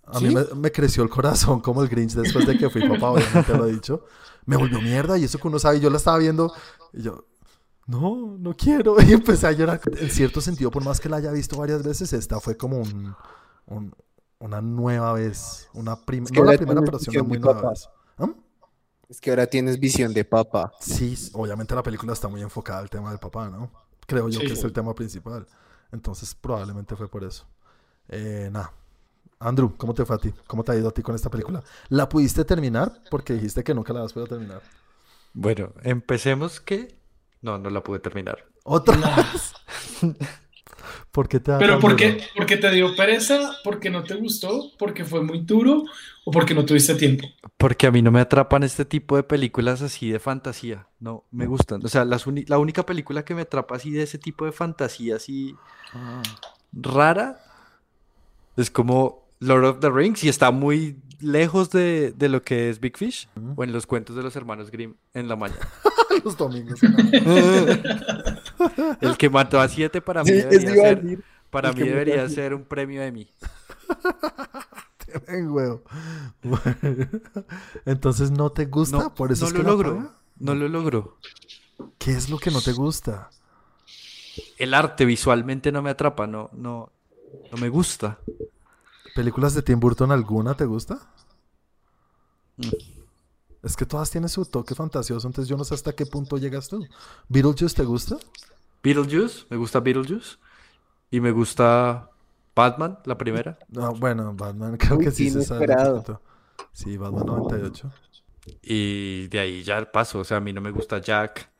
A 0.06 0.19
mí 0.19 0.34
me, 0.36 0.43
me 0.56 0.72
creció 0.72 1.04
el 1.04 1.10
corazón 1.10 1.62
como 1.62 1.82
el 1.82 1.88
Grinch 1.88 2.13
después 2.13 2.46
de 2.46 2.58
que 2.58 2.69
fui 2.69 2.88
papá, 2.89 3.12
obviamente 3.12 3.54
lo 3.58 3.67
he 3.67 3.72
dicho. 3.72 4.06
Me 4.46 4.58
volvió 4.58 4.82
mierda 4.82 5.17
y 5.17 5.24
eso 5.24 5.38
que 5.38 5.48
uno 5.48 5.60
sabe, 5.60 5.80
yo 5.80 5.89
la 5.89 5.96
estaba 5.98 6.17
viendo 6.17 6.54
y 6.91 7.04
yo, 7.04 7.24
no, 7.88 8.38
no 8.38 8.56
quiero. 8.56 8.96
Y 9.08 9.13
empecé 9.13 9.48
a 9.48 9.52
llorar. 9.52 9.82
En 10.00 10.10
cierto 10.10 10.41
sentido, 10.41 10.72
por 10.72 10.84
más 10.84 11.00
que 11.00 11.10
la 11.10 11.17
haya 11.17 11.32
visto 11.32 11.58
varias 11.58 11.84
veces, 11.84 12.13
esta 12.13 12.39
fue 12.39 12.56
como 12.58 12.78
un, 12.78 13.15
un- 13.67 13.93
una 14.39 14.62
nueva 14.62 15.13
vez. 15.13 15.69
Una 15.74 15.96
prim- 15.96 16.26
Es 16.26 16.32
que 16.32 16.39
no 16.39 16.46
la 16.52 16.58
primera, 16.58 16.82
pero 16.82 17.00
sí 17.00 17.10
una 17.12 17.24
muy 17.24 17.38
de 17.38 17.43
nueva 17.43 17.56
papá. 17.62 17.69
vez. 17.72 17.89
¿Ah? 18.17 18.30
Es 19.10 19.22
que 19.22 19.30
ahora 19.30 19.48
tienes 19.48 19.80
visión 19.80 20.13
de 20.13 20.26
papa. 20.26 20.72
Sí, 20.80 21.15
obviamente 21.34 21.76
la 21.76 21.84
película 21.84 22.13
está 22.13 22.28
muy 22.28 22.41
enfocada 22.41 22.80
al 22.80 22.89
tema 22.89 23.10
del 23.12 23.19
papá, 23.19 23.50
¿no? 23.50 23.72
Creo 24.08 24.28
yo 24.30 24.39
Sí. 24.41 24.48
que 24.48 24.54
es 24.54 24.63
el 24.63 24.74
tema 24.74 24.93
principal. 24.96 25.48
Entonces, 25.91 26.34
probablemente 26.36 26.96
fue 26.96 27.08
por 27.08 27.24
eso. 27.24 27.46
Eh, 28.10 28.50
nada. 28.52 28.74
Andrew, 29.39 29.74
¿cómo 29.78 29.93
te 29.93 30.04
fue 30.06 30.15
a 30.15 30.19
ti? 30.19 30.34
¿Cómo 30.48 30.63
te 30.63 30.72
ha 30.72 30.76
ido 30.76 30.89
a 30.89 30.91
ti 30.91 31.02
con 31.02 31.15
esta 31.15 31.30
película? 31.30 31.62
¿La 31.89 32.10
pudiste 32.10 32.43
terminar? 32.46 32.91
Porque 33.12 33.34
dijiste 33.34 33.63
que 33.63 33.74
nunca 33.74 33.93
la 33.93 34.04
has 34.04 34.13
podido 34.13 34.28
terminar. 34.28 34.62
Bueno, 35.34 35.72
empecemos 35.84 36.60
que... 36.60 36.98
No, 37.43 37.60
no 37.60 37.69
la 37.69 37.84
pude 37.84 37.99
terminar. 37.99 38.43
¿Otra 38.63 38.95
vez? 38.95 39.53
¿Por 41.12 41.27
qué 41.27 41.39
te 41.39 41.51
da 41.51 41.60
Pero 41.60 41.73
tan 41.73 41.82
¿por 41.82 41.91
duro? 41.91 41.97
qué? 41.97 42.23
¿Porque 42.36 42.58
te 42.58 42.71
dio 42.71 42.95
pereza? 42.95 43.58
¿Porque 43.63 43.91
no 43.91 44.03
te 44.03 44.15
gustó? 44.15 44.71
¿Porque 44.79 45.06
fue 45.06 45.21
muy 45.21 45.41
duro? 45.41 45.84
¿O 46.25 46.32
porque 46.32 46.56
no 46.56 46.65
tuviste 46.65 46.95
tiempo? 46.95 47.27
Porque 47.58 47.86
a 47.86 47.91
mí 47.91 48.01
no 48.01 48.12
me 48.12 48.21
atrapan 48.21 48.63
este 48.63 48.86
tipo 48.86 49.15
de 49.15 49.23
películas 49.23 49.82
así 49.82 50.10
de 50.10 50.19
fantasía. 50.19 50.88
No, 50.99 51.25
me 51.32 51.45
gustan. 51.45 51.86
O 51.86 51.89
sea, 51.89 52.06
las 52.06 52.25
la 52.47 52.58
única 52.58 52.86
película 52.86 53.23
que 53.23 53.36
me 53.36 53.41
atrapa 53.43 53.75
así 53.75 53.91
de 53.91 54.03
ese 54.03 54.17
tipo 54.17 54.45
de 54.45 54.51
fantasía 54.53 55.17
así 55.17 55.56
rara 56.71 57.39
es 58.58 58.71
como 58.71 59.22
Lord 59.43 59.65
of 59.65 59.79
the 59.79 59.89
Rings 59.89 60.23
y 60.23 60.29
está 60.29 60.51
muy 60.51 60.97
lejos 61.19 61.69
de, 61.69 62.12
de 62.12 62.29
lo 62.29 62.41
que 62.41 62.69
es 62.69 62.79
Big 62.79 62.97
Fish 62.97 63.27
o 63.56 63.63
en 63.63 63.71
los 63.71 63.86
cuentos 63.88 64.15
de 64.15 64.23
los 64.23 64.36
hermanos 64.36 64.71
Grimm 64.71 64.95
en 65.13 65.27
la 65.27 65.36
mañana. 65.36 65.67
Los 66.23 66.38
domingos. 66.38 66.79
El 69.01 69.17
que 69.17 69.29
mató 69.32 69.60
a 69.60 69.67
siete 69.67 69.99
para 69.99 70.23
mí 70.23 70.29
Sí, 70.29 70.36
debería 70.36 70.73
ser, 70.73 71.23
para 71.49 71.73
mí 71.73 71.82
debería 71.82 72.29
ser 72.29 72.53
un 72.53 72.63
premio 72.63 73.01
de 73.01 73.12
mí. 73.12 73.27
Ven. 75.27 75.51
Bueno, 75.51 75.82
Entonces, 77.86 78.32
¿no 78.32 78.51
te 78.51 78.65
gusta? 78.65 78.97
No, 78.97 79.13
Por 79.13 79.32
eso 79.32 79.45
no 79.45 79.47
es 79.47 79.53
lo 79.53 79.60
que 79.60 79.67
logro. 79.67 80.12
No 80.38 80.56
lo 80.56 80.67
logro. 80.67 81.17
¿Qué 81.97 82.12
es 82.12 82.29
lo 82.29 82.38
que 82.38 82.51
no 82.51 82.62
te 82.62 82.73
gusta? 82.73 83.29
El 84.58 84.73
arte 84.73 85.06
visualmente 85.06 85.71
no 85.71 85.82
me 85.82 85.89
atrapa, 85.91 86.27
no, 86.27 86.49
no, 86.53 86.91
no 87.51 87.58
me 87.58 87.69
gusta. 87.69 88.19
¿Películas 89.13 89.54
de 89.56 89.62
Tim 89.63 89.80
Burton 89.80 90.12
alguna 90.12 90.56
te 90.56 90.65
gusta? 90.65 90.99
Mm. 92.58 92.73
Es 93.63 93.76
que 93.78 93.86
todas 93.88 94.12
tienen 94.12 94.30
su 94.30 94.45
toque 94.45 94.76
fantasioso, 94.76 95.28
entonces 95.28 95.49
yo 95.49 95.58
no 95.58 95.63
sé 95.63 95.73
hasta 95.73 95.93
qué 95.95 96.06
punto 96.06 96.38
llegas 96.38 96.67
tú. 96.67 96.88
¿Beetlejuice 97.30 97.76
te 97.76 97.84
gusta? 97.84 98.17
Beetlejuice, 98.84 99.45
me 99.49 99.58
gusta 99.58 99.80
Beetlejuice. 99.80 100.38
Y 101.12 101.21
me 101.21 101.32
gusta 101.32 102.12
Batman, 102.56 102.99
la 103.06 103.17
primera. 103.17 103.60
No, 103.67 103.93
bueno, 103.95 104.34
Batman 104.34 104.78
creo 104.78 104.97
Uy, 104.97 105.06
que 105.06 105.12
sí 105.12 105.28
se 105.30 105.30
inesperado. 105.30 105.76
poquito. 105.76 106.21
Sí, 106.73 106.97
Batman 106.97 107.26
98. 107.28 107.91
Y 108.62 109.28
de 109.30 109.39
ahí 109.39 109.63
ya 109.63 109.91
paso. 109.91 110.19
O 110.19 110.23
sea, 110.23 110.38
a 110.38 110.39
mí 110.41 110.54
no 110.54 110.62
me 110.62 110.71
gusta 110.71 110.99
Jack, 110.99 111.52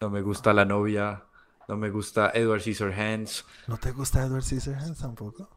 no 0.00 0.10
me 0.10 0.22
gusta 0.22 0.54
la 0.54 0.64
novia, 0.66 1.26
no 1.68 1.76
me 1.76 1.90
gusta 1.90 2.30
Edward 2.34 2.62
Scissorhands. 2.62 3.46
¿No 3.66 3.78
te 3.78 3.92
gusta 3.92 4.22
Edward 4.22 4.42
Scissorhands 4.42 4.98
tampoco? 4.98 5.48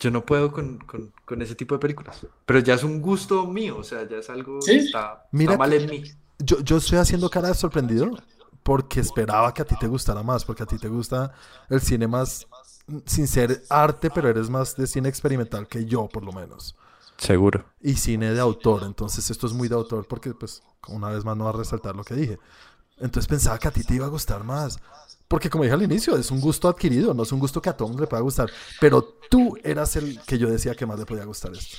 Yo 0.00 0.10
no 0.10 0.24
puedo 0.24 0.50
con, 0.52 0.78
con- 0.78 1.12
con 1.24 1.42
ese 1.42 1.54
tipo 1.54 1.74
de 1.74 1.78
películas. 1.80 2.26
Pero 2.46 2.58
ya 2.60 2.74
es 2.74 2.82
un 2.84 3.00
gusto 3.02 3.46
mío, 3.46 3.76
o 3.78 3.84
sea, 3.84 4.08
ya 4.08 4.16
es 4.18 4.30
algo 4.30 4.60
¿Sí? 4.62 4.72
que 4.72 4.78
está, 4.78 5.26
Mira 5.32 5.52
está 5.52 5.58
mal 5.58 5.72
en 5.74 5.90
mí. 5.90 6.02
Yo, 6.38 6.60
yo 6.60 6.78
estoy 6.78 6.98
haciendo 6.98 7.28
cara 7.30 7.48
de 7.48 7.54
sorprendido 7.54 8.10
porque 8.62 9.00
esperaba 9.00 9.52
que 9.54 9.62
a 9.62 9.64
ti 9.66 9.76
te 9.78 9.86
gustara 9.86 10.22
más, 10.22 10.44
porque 10.44 10.62
a 10.62 10.66
ti 10.66 10.78
te 10.78 10.88
gusta 10.88 11.32
el 11.68 11.80
cine 11.82 12.08
más, 12.08 12.46
sin 13.06 13.28
ser 13.28 13.62
arte, 13.68 14.10
pero 14.10 14.28
eres 14.28 14.48
más 14.50 14.74
de 14.76 14.86
cine 14.86 15.08
experimental 15.08 15.68
que 15.68 15.84
yo, 15.84 16.08
por 16.08 16.24
lo 16.24 16.32
menos. 16.32 16.76
Seguro. 17.18 17.66
y 17.82 17.94
cine 17.94 18.32
de 18.32 18.40
autor. 18.40 18.82
Entonces 18.84 19.30
esto 19.30 19.46
es 19.46 19.52
muy 19.52 19.68
de 19.68 19.74
autor 19.74 20.06
porque, 20.08 20.32
pues, 20.34 20.62
una 20.88 21.10
vez 21.10 21.24
más 21.24 21.36
no 21.36 21.44
va 21.44 21.50
a 21.50 21.54
resaltar 21.54 21.94
lo 21.94 22.04
que 22.04 22.14
dije. 22.14 22.38
Entonces 22.98 23.28
pensaba 23.28 23.58
que 23.58 23.68
a 23.68 23.70
ti 23.70 23.84
te 23.84 23.94
iba 23.94 24.06
a 24.06 24.10
gustar 24.10 24.44
más. 24.44 24.78
Porque 25.30 25.48
como 25.48 25.62
dije 25.62 25.74
al 25.74 25.82
inicio, 25.82 26.16
es 26.16 26.32
un 26.32 26.40
gusto 26.40 26.68
adquirido, 26.68 27.14
no 27.14 27.22
es 27.22 27.30
un 27.30 27.38
gusto 27.38 27.62
que 27.62 27.70
a 27.70 27.76
todo 27.76 27.86
mundo 27.86 28.02
le 28.02 28.08
pueda 28.08 28.20
gustar. 28.20 28.50
Pero 28.80 29.04
tú 29.30 29.56
eras 29.62 29.94
el 29.94 30.20
que 30.22 30.36
yo 30.38 30.50
decía 30.50 30.74
que 30.74 30.86
más 30.86 30.98
le 30.98 31.06
podía 31.06 31.24
gustar 31.24 31.52
esto. 31.52 31.78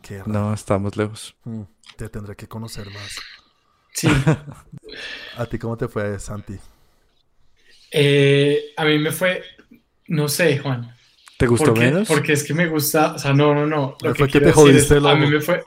Qué 0.00 0.20
raro. 0.20 0.32
No, 0.32 0.54
estamos 0.54 0.96
lejos. 0.96 1.36
Mm, 1.44 1.62
Te 1.96 2.08
tendré 2.08 2.34
que 2.34 2.48
conocer 2.48 2.90
más. 2.90 3.16
Sí. 3.92 4.08
¿A 5.36 5.44
ti 5.46 5.58
cómo 5.58 5.76
te 5.76 5.88
fue, 5.88 6.18
Santi? 6.18 6.58
Eh, 7.92 8.72
a 8.78 8.84
mí 8.86 8.98
me 8.98 9.12
fue, 9.12 9.42
no 10.08 10.28
sé, 10.28 10.58
Juan. 10.58 10.95
¿Te 11.38 11.46
gustó 11.46 11.74
menos? 11.74 12.08
Porque 12.08 12.32
es 12.32 12.42
que 12.44 12.54
me 12.54 12.66
gusta, 12.66 13.14
o 13.14 13.18
sea, 13.18 13.32
no, 13.34 13.54
no, 13.54 13.66
no. 13.66 13.96
Fue 14.00 14.08
Lo 14.08 14.14
que 14.14 14.26
que 14.26 14.40
te 14.40 14.52
jodiste 14.52 14.96
es, 14.96 15.04
a 15.04 15.14
mí 15.14 15.26
me 15.26 15.40
fue, 15.40 15.62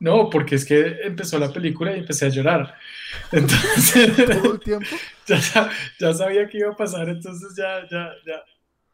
no, 0.00 0.28
porque 0.28 0.56
es 0.56 0.64
que 0.66 0.98
empezó 1.04 1.38
la 1.38 1.50
película 1.50 1.96
y 1.96 2.00
empecé 2.00 2.26
a 2.26 2.28
llorar. 2.28 2.74
Entonces, 3.32 4.14
¿Todo 4.16 4.52
el 4.54 4.60
tiempo? 4.60 4.86
ya, 5.26 5.70
ya 5.98 6.14
sabía 6.14 6.46
que 6.48 6.58
iba 6.58 6.70
a 6.72 6.76
pasar, 6.76 7.08
entonces 7.08 7.54
ya, 7.56 7.80
ya, 7.90 8.10
ya, 8.26 8.42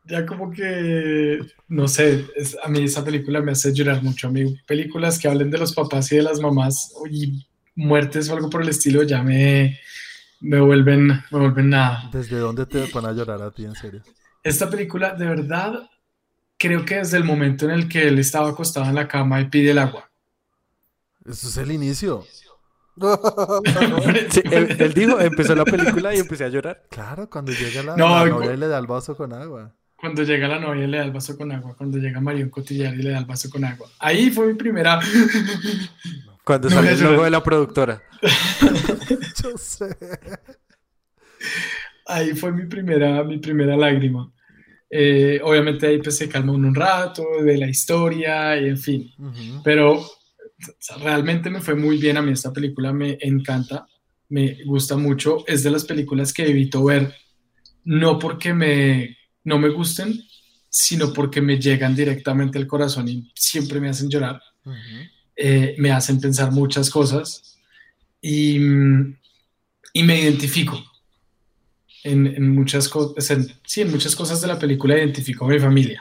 ya 0.06 0.26
como 0.26 0.52
que, 0.52 1.40
no 1.68 1.88
sé, 1.88 2.26
es- 2.36 2.56
a 2.62 2.68
mí 2.68 2.84
esa 2.84 3.04
película 3.04 3.40
me 3.40 3.52
hace 3.52 3.72
llorar 3.72 4.00
mucho. 4.02 4.28
A 4.28 4.30
mí 4.30 4.56
películas 4.66 5.18
que 5.18 5.26
hablen 5.28 5.50
de 5.50 5.58
los 5.58 5.74
papás 5.74 6.12
y 6.12 6.16
de 6.16 6.22
las 6.22 6.38
mamás 6.40 6.92
y 7.10 7.44
muertes 7.74 8.28
o 8.30 8.34
algo 8.34 8.50
por 8.50 8.62
el 8.62 8.68
estilo 8.68 9.02
ya 9.02 9.20
me, 9.22 9.80
me 10.40 10.60
vuelven, 10.60 11.08
me 11.08 11.38
vuelven 11.40 11.70
nada. 11.70 12.08
¿Desde 12.12 12.38
dónde 12.38 12.66
te 12.66 12.86
ponen 12.86 13.10
a 13.10 13.14
llorar 13.14 13.42
a 13.42 13.50
ti, 13.50 13.64
en 13.64 13.74
serio? 13.74 14.02
Esta 14.44 14.68
película, 14.70 15.14
de 15.14 15.26
verdad, 15.26 15.88
creo 16.64 16.84
que 16.86 16.94
desde 16.94 17.18
el 17.18 17.24
momento 17.24 17.66
en 17.66 17.72
el 17.72 17.88
que 17.90 18.08
él 18.08 18.18
estaba 18.18 18.48
acostado 18.48 18.86
en 18.86 18.94
la 18.94 19.06
cama 19.06 19.38
y 19.38 19.50
pide 19.50 19.72
el 19.72 19.78
agua. 19.78 20.10
Eso 21.26 21.48
es 21.48 21.56
el 21.58 21.70
inicio. 21.70 22.24
Sí, 24.30 24.40
él, 24.44 24.76
él 24.78 24.94
dijo, 24.94 25.20
empezó 25.20 25.54
la 25.56 25.64
película 25.64 26.14
y 26.14 26.20
empecé 26.20 26.44
a 26.44 26.48
llorar. 26.48 26.84
Claro, 26.90 27.28
cuando 27.28 27.52
llega 27.52 27.82
la, 27.82 27.96
No, 27.96 28.24
la 28.24 28.26
y 28.26 28.30
novia 28.30 28.54
y 28.54 28.56
le 28.56 28.68
da 28.68 28.78
el 28.78 28.86
vaso 28.86 29.16
con 29.16 29.32
agua. 29.32 29.74
Cuando 29.96 30.22
llega 30.22 30.46
la 30.48 30.60
novia 30.60 30.84
y 30.84 30.86
le 30.86 30.98
da 30.98 31.04
el 31.04 31.10
vaso 31.10 31.36
con 31.36 31.50
agua, 31.50 31.74
cuando 31.76 31.98
llega 31.98 32.20
Marion 32.20 32.50
Cotillard 32.50 32.94
y 32.94 33.02
le 33.02 33.10
da 33.10 33.18
el 33.18 33.24
vaso 33.24 33.50
con 33.50 33.64
agua. 33.64 33.88
Ahí 33.98 34.30
fue 34.30 34.46
mi 34.46 34.54
primera... 34.54 35.00
Cuando 36.44 36.68
No 36.68 36.78
a 36.78 36.88
el 36.88 37.00
logo 37.00 37.24
de 37.24 37.30
la 37.30 37.42
productora. 37.42 38.02
Yo 39.42 39.56
sé. 39.56 39.96
Ahí 42.06 42.34
fue 42.34 42.52
mi 42.52 42.66
primera, 42.66 43.24
mi 43.24 43.38
primera 43.38 43.76
lágrima. 43.76 44.30
Eh, 44.90 45.40
obviamente 45.42 45.86
ahí 45.86 45.98
pues 45.98 46.16
se 46.16 46.28
calma 46.28 46.52
uno 46.52 46.68
un 46.68 46.74
rato 46.74 47.24
de 47.42 47.56
la 47.58 47.68
historia 47.68 48.56
y 48.60 48.68
en 48.68 48.78
fin. 48.78 49.12
Ujú. 49.18 49.62
Pero 49.64 49.94
o 49.94 50.76
sea, 50.78 50.96
realmente 50.98 51.50
me 51.50 51.60
fue 51.60 51.74
muy 51.74 51.98
bien 51.98 52.16
a 52.16 52.22
mí 52.22 52.32
esta 52.32 52.52
película, 52.52 52.92
me 52.92 53.18
encanta, 53.20 53.86
me 54.28 54.64
gusta 54.64 54.96
mucho. 54.96 55.44
Es 55.46 55.62
de 55.62 55.70
las 55.70 55.84
películas 55.84 56.32
que 56.32 56.46
evito 56.46 56.84
ver, 56.84 57.14
no 57.84 58.18
porque 58.18 58.54
me, 58.54 59.16
no 59.44 59.58
me 59.58 59.68
gusten, 59.68 60.22
sino 60.68 61.12
porque 61.12 61.40
me 61.40 61.58
llegan 61.58 61.94
directamente 61.94 62.58
al 62.58 62.66
corazón 62.66 63.08
y 63.08 63.30
siempre 63.34 63.80
me 63.80 63.88
hacen 63.88 64.08
llorar. 64.08 64.40
Ujú. 64.64 64.76
eh, 65.36 65.74
me 65.78 65.90
hacen 65.90 66.20
pensar 66.20 66.50
muchas 66.52 66.88
cosas 66.88 67.58
y, 68.22 68.56
y 68.56 70.02
me 70.02 70.20
identifico. 70.20 70.82
En, 72.04 72.26
en 72.26 72.54
muchas 72.54 72.88
cosas, 72.88 73.30
en- 73.30 73.52
sí, 73.64 73.80
en 73.80 73.90
muchas 73.90 74.14
cosas 74.14 74.40
de 74.40 74.46
la 74.46 74.58
película 74.58 74.96
identifico 74.96 75.46
a 75.46 75.48
mi 75.48 75.58
familia. 75.58 76.00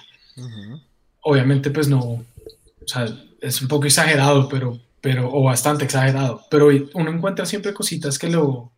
Obviamente, 1.22 1.72
pues 1.72 1.88
no, 1.88 2.00
o 2.00 2.26
sea, 2.86 3.06
es 3.42 3.62
un 3.62 3.68
poco 3.70 3.86
exagerado, 3.86 4.48
pero, 4.50 4.78
pero, 5.02 5.30
o 5.32 5.44
bastante 5.44 5.86
exagerado, 5.86 6.42
pero 6.52 6.68
uno 6.94 7.10
encuentra 7.12 7.46
siempre 7.46 7.74
cositas 7.74 8.20
que 8.20 8.30
lo, 8.30 8.72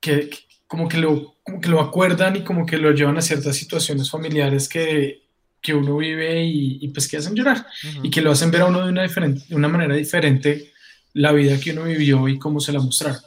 que, 0.00 0.30
como 0.66 0.88
que 0.88 0.98
lo, 0.98 1.34
como 1.42 1.60
que 1.60 1.68
lo 1.68 1.80
acuerdan 1.80 2.36
y 2.36 2.44
como 2.44 2.64
que 2.66 2.78
lo 2.78 2.92
llevan 2.92 3.18
a 3.18 3.22
ciertas 3.22 3.56
situaciones 3.56 4.10
familiares 4.10 4.68
que, 4.68 5.22
que 5.60 5.74
uno 5.74 5.96
vive 5.96 6.44
y, 6.44 6.78
y, 6.80 6.88
pues 6.88 7.08
que 7.08 7.16
hacen 7.16 7.34
llorar 7.34 7.66
y 8.02 8.10
que 8.10 8.22
lo 8.22 8.30
hacen 8.30 8.50
ver 8.50 8.62
a 8.62 8.66
uno 8.66 8.84
de 8.84 8.90
una, 8.90 9.02
diferente, 9.02 9.44
de 9.48 9.56
una 9.56 9.68
manera 9.68 9.94
diferente 9.94 10.72
la 11.14 11.32
vida 11.32 11.58
que 11.58 11.72
uno 11.72 11.84
vivió 11.84 12.28
y 12.28 12.38
cómo 12.38 12.60
se 12.60 12.72
la 12.72 12.80
mostraron. 12.80 13.20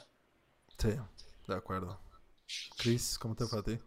Sí, 0.78 0.90
de 1.48 1.56
acuerdo. 1.56 2.00
Chris, 2.82 3.20
¿cómo 3.20 3.36
te 3.36 3.46
fue 3.46 3.60
a 3.60 3.64
ti? 3.64 3.78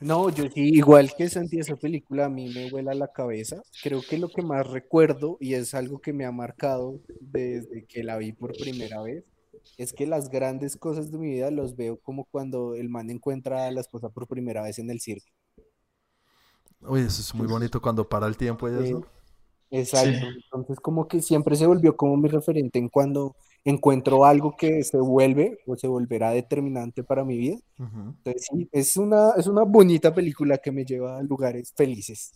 No, 0.00 0.28
yo 0.28 0.44
sí, 0.44 0.60
igual 0.74 1.12
que 1.16 1.28
Santi, 1.28 1.58
esa 1.58 1.74
película 1.74 2.26
a 2.26 2.28
mí 2.28 2.52
me 2.54 2.70
vuela 2.70 2.94
la 2.94 3.08
cabeza. 3.08 3.62
Creo 3.82 4.00
que 4.00 4.18
lo 4.18 4.28
que 4.28 4.42
más 4.42 4.66
recuerdo, 4.66 5.38
y 5.40 5.54
es 5.54 5.74
algo 5.74 6.00
que 6.00 6.12
me 6.12 6.24
ha 6.24 6.30
marcado 6.32 7.00
desde 7.20 7.84
que 7.86 8.04
la 8.04 8.16
vi 8.16 8.32
por 8.32 8.56
primera 8.56 9.02
vez, 9.02 9.24
es 9.78 9.92
que 9.92 10.06
las 10.06 10.30
grandes 10.30 10.76
cosas 10.76 11.10
de 11.10 11.18
mi 11.18 11.30
vida 11.32 11.50
los 11.50 11.74
veo 11.74 11.98
como 11.98 12.26
cuando 12.26 12.74
el 12.74 12.88
man 12.88 13.10
encuentra 13.10 13.66
a 13.66 13.70
la 13.72 13.80
esposa 13.80 14.08
por 14.10 14.28
primera 14.28 14.62
vez 14.62 14.78
en 14.78 14.90
el 14.90 15.00
circo. 15.00 15.26
Uy, 16.82 17.00
eso 17.00 17.20
es 17.20 17.34
muy 17.34 17.46
bonito 17.48 17.80
cuando 17.82 18.08
para 18.08 18.26
el 18.26 18.36
tiempo 18.36 18.68
y 18.68 18.72
Sí. 18.72 18.84
eso. 18.90 19.06
Exacto. 19.70 20.10
Sí. 20.10 20.40
Entonces 20.44 20.78
como 20.78 21.08
que 21.08 21.20
siempre 21.20 21.56
se 21.56 21.66
volvió 21.66 21.96
como 21.96 22.16
mi 22.16 22.28
referente 22.28 22.78
en 22.78 22.88
cuando 22.88 23.34
encuentro 23.66 24.24
algo 24.24 24.56
que 24.56 24.82
se 24.84 24.96
vuelve 24.98 25.58
o 25.66 25.76
se 25.76 25.88
volverá 25.88 26.30
determinante 26.30 27.02
para 27.02 27.24
mi 27.24 27.36
vida. 27.36 27.56
Entonces 27.78 28.46
sí, 28.50 28.68
es 28.72 28.96
una, 28.96 29.32
es 29.36 29.46
una 29.46 29.64
bonita 29.64 30.14
película 30.14 30.58
que 30.58 30.70
me 30.70 30.84
lleva 30.84 31.18
a 31.18 31.22
lugares 31.22 31.72
felices. 31.76 32.32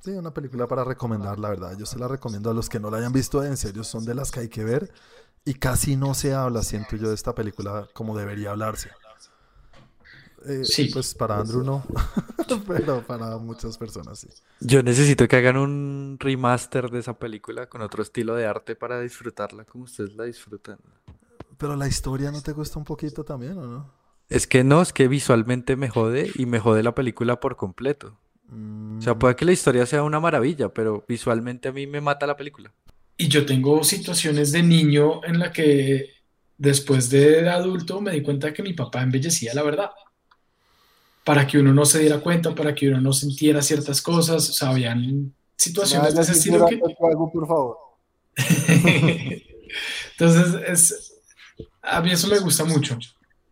Sí, 0.00 0.10
una 0.10 0.32
película 0.32 0.66
para 0.66 0.84
recomendar, 0.84 1.38
la 1.38 1.48
verdad. 1.48 1.76
Yo 1.78 1.86
se 1.86 1.98
la 1.98 2.08
recomiendo 2.08 2.50
a 2.50 2.54
los 2.54 2.68
que 2.68 2.78
no 2.78 2.90
la 2.90 2.98
hayan 2.98 3.12
visto, 3.12 3.42
en 3.44 3.56
serio, 3.56 3.84
son 3.84 4.04
de 4.04 4.14
las 4.14 4.30
que 4.30 4.40
hay 4.40 4.48
que 4.48 4.64
ver. 4.64 4.90
Y 5.44 5.54
casi 5.54 5.96
no 5.96 6.12
se 6.14 6.34
habla, 6.34 6.62
siento 6.62 6.96
yo, 6.96 7.08
de 7.08 7.14
esta 7.14 7.34
película 7.34 7.88
como 7.94 8.16
debería 8.16 8.50
hablarse. 8.50 8.90
Eh, 10.46 10.64
Sí. 10.64 10.90
Pues 10.92 11.14
para 11.14 11.40
Andrew 11.40 11.62
no, 11.62 11.84
pero 12.66 13.06
para 13.06 13.36
muchas 13.38 13.76
personas 13.76 14.20
sí. 14.20 14.28
Yo 14.60 14.82
necesito 14.82 15.26
que 15.28 15.36
hagan 15.36 15.56
un 15.56 16.16
remaster 16.20 16.90
de 16.90 17.00
esa 17.00 17.18
película 17.18 17.68
con 17.68 17.82
otro 17.82 18.02
estilo 18.02 18.34
de 18.34 18.46
arte 18.46 18.76
para 18.76 19.00
disfrutarla 19.00 19.64
como 19.64 19.84
ustedes 19.84 20.14
la 20.14 20.24
disfrutan. 20.24 20.78
Pero 21.58 21.74
la 21.76 21.88
historia 21.88 22.30
no 22.30 22.42
te 22.42 22.52
gusta 22.52 22.78
un 22.78 22.84
poquito 22.84 23.24
también, 23.24 23.58
¿o 23.58 23.66
no? 23.66 23.92
Es 24.28 24.46
que 24.46 24.64
no, 24.64 24.82
es 24.82 24.92
que 24.92 25.08
visualmente 25.08 25.76
me 25.76 25.88
jode 25.88 26.30
y 26.34 26.46
me 26.46 26.58
jode 26.58 26.82
la 26.82 26.94
película 26.94 27.40
por 27.40 27.56
completo. 27.56 28.18
O 28.48 29.00
sea, 29.00 29.14
Mm, 29.14 29.18
puede 29.18 29.36
que 29.36 29.44
la 29.44 29.52
historia 29.52 29.86
sea 29.86 30.02
una 30.02 30.20
maravilla, 30.20 30.68
pero 30.72 31.04
visualmente 31.08 31.68
a 31.68 31.72
mí 31.72 31.86
me 31.86 32.00
mata 32.00 32.26
la 32.26 32.36
película. 32.36 32.72
Y 33.16 33.28
yo 33.28 33.46
tengo 33.46 33.82
situaciones 33.84 34.52
de 34.52 34.62
niño 34.62 35.24
en 35.24 35.38
la 35.38 35.52
que 35.52 36.10
después 36.58 37.10
de 37.10 37.48
adulto 37.48 38.00
me 38.00 38.12
di 38.12 38.22
cuenta 38.22 38.52
que 38.52 38.62
mi 38.62 38.72
papá 38.74 39.02
embellecía 39.02 39.54
la 39.54 39.62
verdad. 39.62 39.90
Para 41.26 41.46
que 41.46 41.58
uno 41.58 41.74
no 41.74 41.84
se 41.84 41.98
diera 41.98 42.20
cuenta, 42.20 42.54
para 42.54 42.74
que 42.74 42.88
uno 42.88 43.00
no 43.00 43.12
sintiera 43.12 43.60
ciertas 43.60 44.00
cosas. 44.00 44.48
O 44.48 44.52
sea, 44.52 44.70
habían 44.70 45.34
situaciones 45.56 46.14
de 46.14 46.22
ese 46.22 46.32
estilo 46.32 46.64
que... 46.66 46.80
algo, 47.10 47.30
por 47.30 47.46
favor. 47.46 47.76
Entonces, 50.18 50.62
es, 50.68 51.14
a 51.82 52.00
mí 52.00 52.12
eso 52.12 52.28
me 52.28 52.38
gusta 52.38 52.64
mucho. 52.64 52.96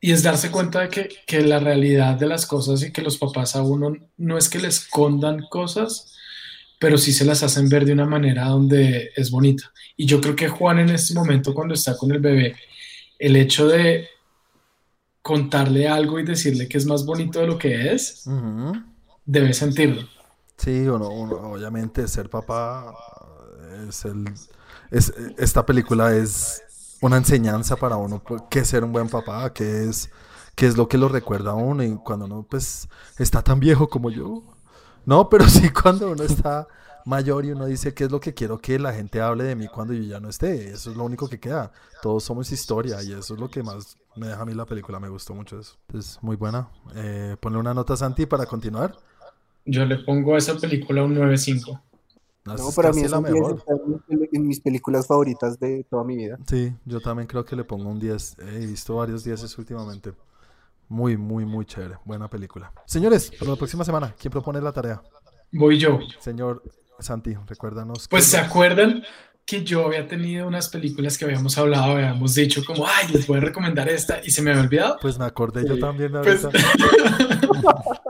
Y 0.01 0.13
es 0.13 0.23
darse 0.23 0.51
cuenta 0.51 0.83
de 0.83 0.89
que, 0.89 1.09
que 1.27 1.41
la 1.43 1.59
realidad 1.59 2.15
de 2.15 2.27
las 2.27 2.47
cosas 2.47 2.83
y 2.83 2.93
que 2.93 3.03
los 3.03 3.19
papás 3.19 3.57
a 3.57 3.63
uno 3.63 3.97
no 4.19 4.39
es 4.39 4.49
que 4.49 4.61
le 4.61 4.69
escondan 4.69 5.47
cosas, 5.51 6.15
pero 6.79 6.97
sí 6.97 7.13
se 7.13 7.25
las 7.25 7.43
hacen 7.43 7.69
ver 7.69 7.85
de 7.85 7.93
una 7.93 8.07
manera 8.07 8.47
donde 8.47 9.11
es 9.17 9.31
bonita. 9.31 9.73
Y 9.97 10.07
yo 10.07 10.21
creo 10.21 10.37
que 10.37 10.49
Juan 10.49 10.79
en 10.79 10.91
este 10.91 11.15
momento, 11.15 11.55
cuando 11.55 11.75
está 11.75 11.97
con 11.97 12.13
el 12.13 12.21
bebé, 12.21 12.57
el 13.19 13.37
hecho 13.37 13.67
de 13.67 14.09
contarle 15.25 15.89
algo 15.89 16.19
y 16.19 16.23
decirle 16.23 16.69
que 16.69 16.77
es 16.77 16.85
más 16.85 17.07
bonito 17.07 17.41
de 17.41 17.47
lo 17.47 17.57
que 17.57 17.95
es, 17.95 18.29
debe 19.25 19.55
sentirlo. 19.55 20.03
Sí, 20.59 20.87
uno, 20.87 21.09
uno, 21.09 21.37
obviamente 21.53 22.07
ser 22.09 22.29
papá 22.29 22.95
es 23.89 24.05
el 24.05 24.27
es, 24.91 25.15
esta 25.39 25.65
película 25.65 26.15
es 26.15 26.63
una 27.01 27.17
enseñanza 27.17 27.75
para 27.77 27.97
uno 27.97 28.23
pues, 28.23 28.43
qué 28.51 28.59
es 28.59 28.69
ser 28.69 28.85
un 28.85 28.93
buen 28.93 29.09
papá, 29.09 29.51
qué 29.55 29.89
es 29.89 30.11
qué 30.55 30.67
es 30.67 30.77
lo 30.77 30.89
que 30.89 30.99
lo 30.99 31.09
recuerda 31.09 31.53
a 31.53 31.55
uno 31.55 31.83
y 31.83 31.97
cuando 31.97 32.27
uno 32.27 32.47
pues 32.49 32.87
está 33.19 33.41
tan 33.41 33.59
viejo 33.61 33.89
como 33.89 34.11
yo. 34.11 34.43
No, 35.07 35.29
pero 35.31 35.49
sí 35.49 35.71
cuando 35.71 36.11
uno 36.11 36.23
está 36.23 36.69
mayor 37.07 37.47
y 37.47 37.53
uno 37.53 37.65
dice 37.65 37.95
qué 37.95 38.05
es 38.05 38.11
lo 38.11 38.21
que 38.21 38.35
quiero 38.35 38.59
que 38.59 38.79
la 38.79 38.93
gente 38.93 39.23
hable 39.23 39.45
de 39.45 39.57
mí 39.57 39.69
cuando 39.69 39.95
yo 39.95 40.03
ya 40.03 40.21
no 40.21 40.29
esté. 40.29 40.71
Eso 40.71 40.91
es 40.91 40.99
lo 40.99 41.05
único 41.05 41.31
que 41.31 41.41
queda. 41.41 41.73
Todos 42.03 42.25
somos 42.25 42.53
historia 42.53 43.03
y 43.03 43.13
eso 43.13 43.33
es 43.33 43.41
lo 43.41 43.49
que 43.49 43.63
más 43.63 43.97
me 44.17 44.29
deja 44.29 44.43
a 44.43 44.45
mí 44.45 44.55
la 44.55 44.67
película. 44.67 45.01
Me 45.01 45.09
gustó 45.09 45.35
mucho 45.35 45.59
eso. 45.59 45.77
Es 45.93 46.19
muy 46.23 46.37
buena. 46.37 46.69
Eh, 46.95 47.37
ponle 47.41 47.59
una 47.59 47.75
nota 47.75 47.95
a 47.95 47.97
Santi 47.97 48.27
para 48.27 48.47
continuar. 48.47 48.95
Yo 49.65 49.85
le 49.87 49.99
pongo 49.99 50.35
a 50.35 50.39
esa 50.39 50.57
película 50.57 51.03
un 51.03 51.15
9.5. 51.17 51.81
No, 52.47 52.55
No, 52.57 52.71
para 52.77 52.93
mí 52.93 53.01
es 53.01 53.11
la 53.11 53.19
un 53.19 53.25
10, 53.25 53.35
mejor. 53.35 53.65
en 54.33 54.47
mis- 54.47 54.61
películas 54.61 55.07
favoritas 55.07 55.59
de 55.59 55.85
toda 55.89 56.05
mi 56.05 56.17
vida. 56.17 56.39
Sí, 56.47 56.75
yo 56.85 57.01
también 57.01 57.27
creo 57.27 57.45
que 57.45 57.57
le 57.57 57.65
pongo 57.65 57.89
un 57.89 57.99
10. 57.99 58.37
He 58.39 58.67
visto 58.67 58.97
varios 58.97 59.25
10 59.25 59.59
últimamente. 59.59 60.13
Muy, 60.89 61.17
muy, 61.17 61.47
muy 61.47 61.65
chévere. 61.65 61.97
Buena 62.05 62.29
película. 62.29 62.71
Señores, 62.85 63.31
para 63.39 63.53
la 63.53 63.57
próxima 63.57 63.83
semana, 63.85 64.15
¿quién 64.19 64.31
propone 64.31 64.61
la 64.61 64.73
tarea? 64.73 65.01
Voy 65.53 65.79
yo. 65.79 65.99
Señor 66.21 66.63
Santi, 66.99 67.35
recuérdanos. 67.47 68.07
Pues 68.09 68.27
se 68.27 68.37
acuerdan 68.37 69.03
que 69.47 69.63
yo 69.63 69.87
había 69.87 70.07
tenido 70.09 70.47
unas 70.47 70.69
películas 70.71 71.19
que 71.19 71.27
habíamos 71.27 71.59
hablado, 71.59 71.93
habíamos 71.93 72.35
dicho 72.35 72.63
como, 72.65 72.87
ay, 72.87 73.09
les 73.13 73.27
voy 73.27 73.37
a 73.39 73.41
recomendar 73.43 73.89
esta 73.91 74.21
y 74.25 74.31
se 74.31 74.41
me 74.41 74.51
había 74.51 74.63
olvidado. 74.63 74.97
Pues 75.03 75.19
me 75.19 75.27
acordé 75.27 75.67
yo 75.69 75.79
también 75.79 76.13
Pues, 76.13 76.45
ahorita. 76.45 76.67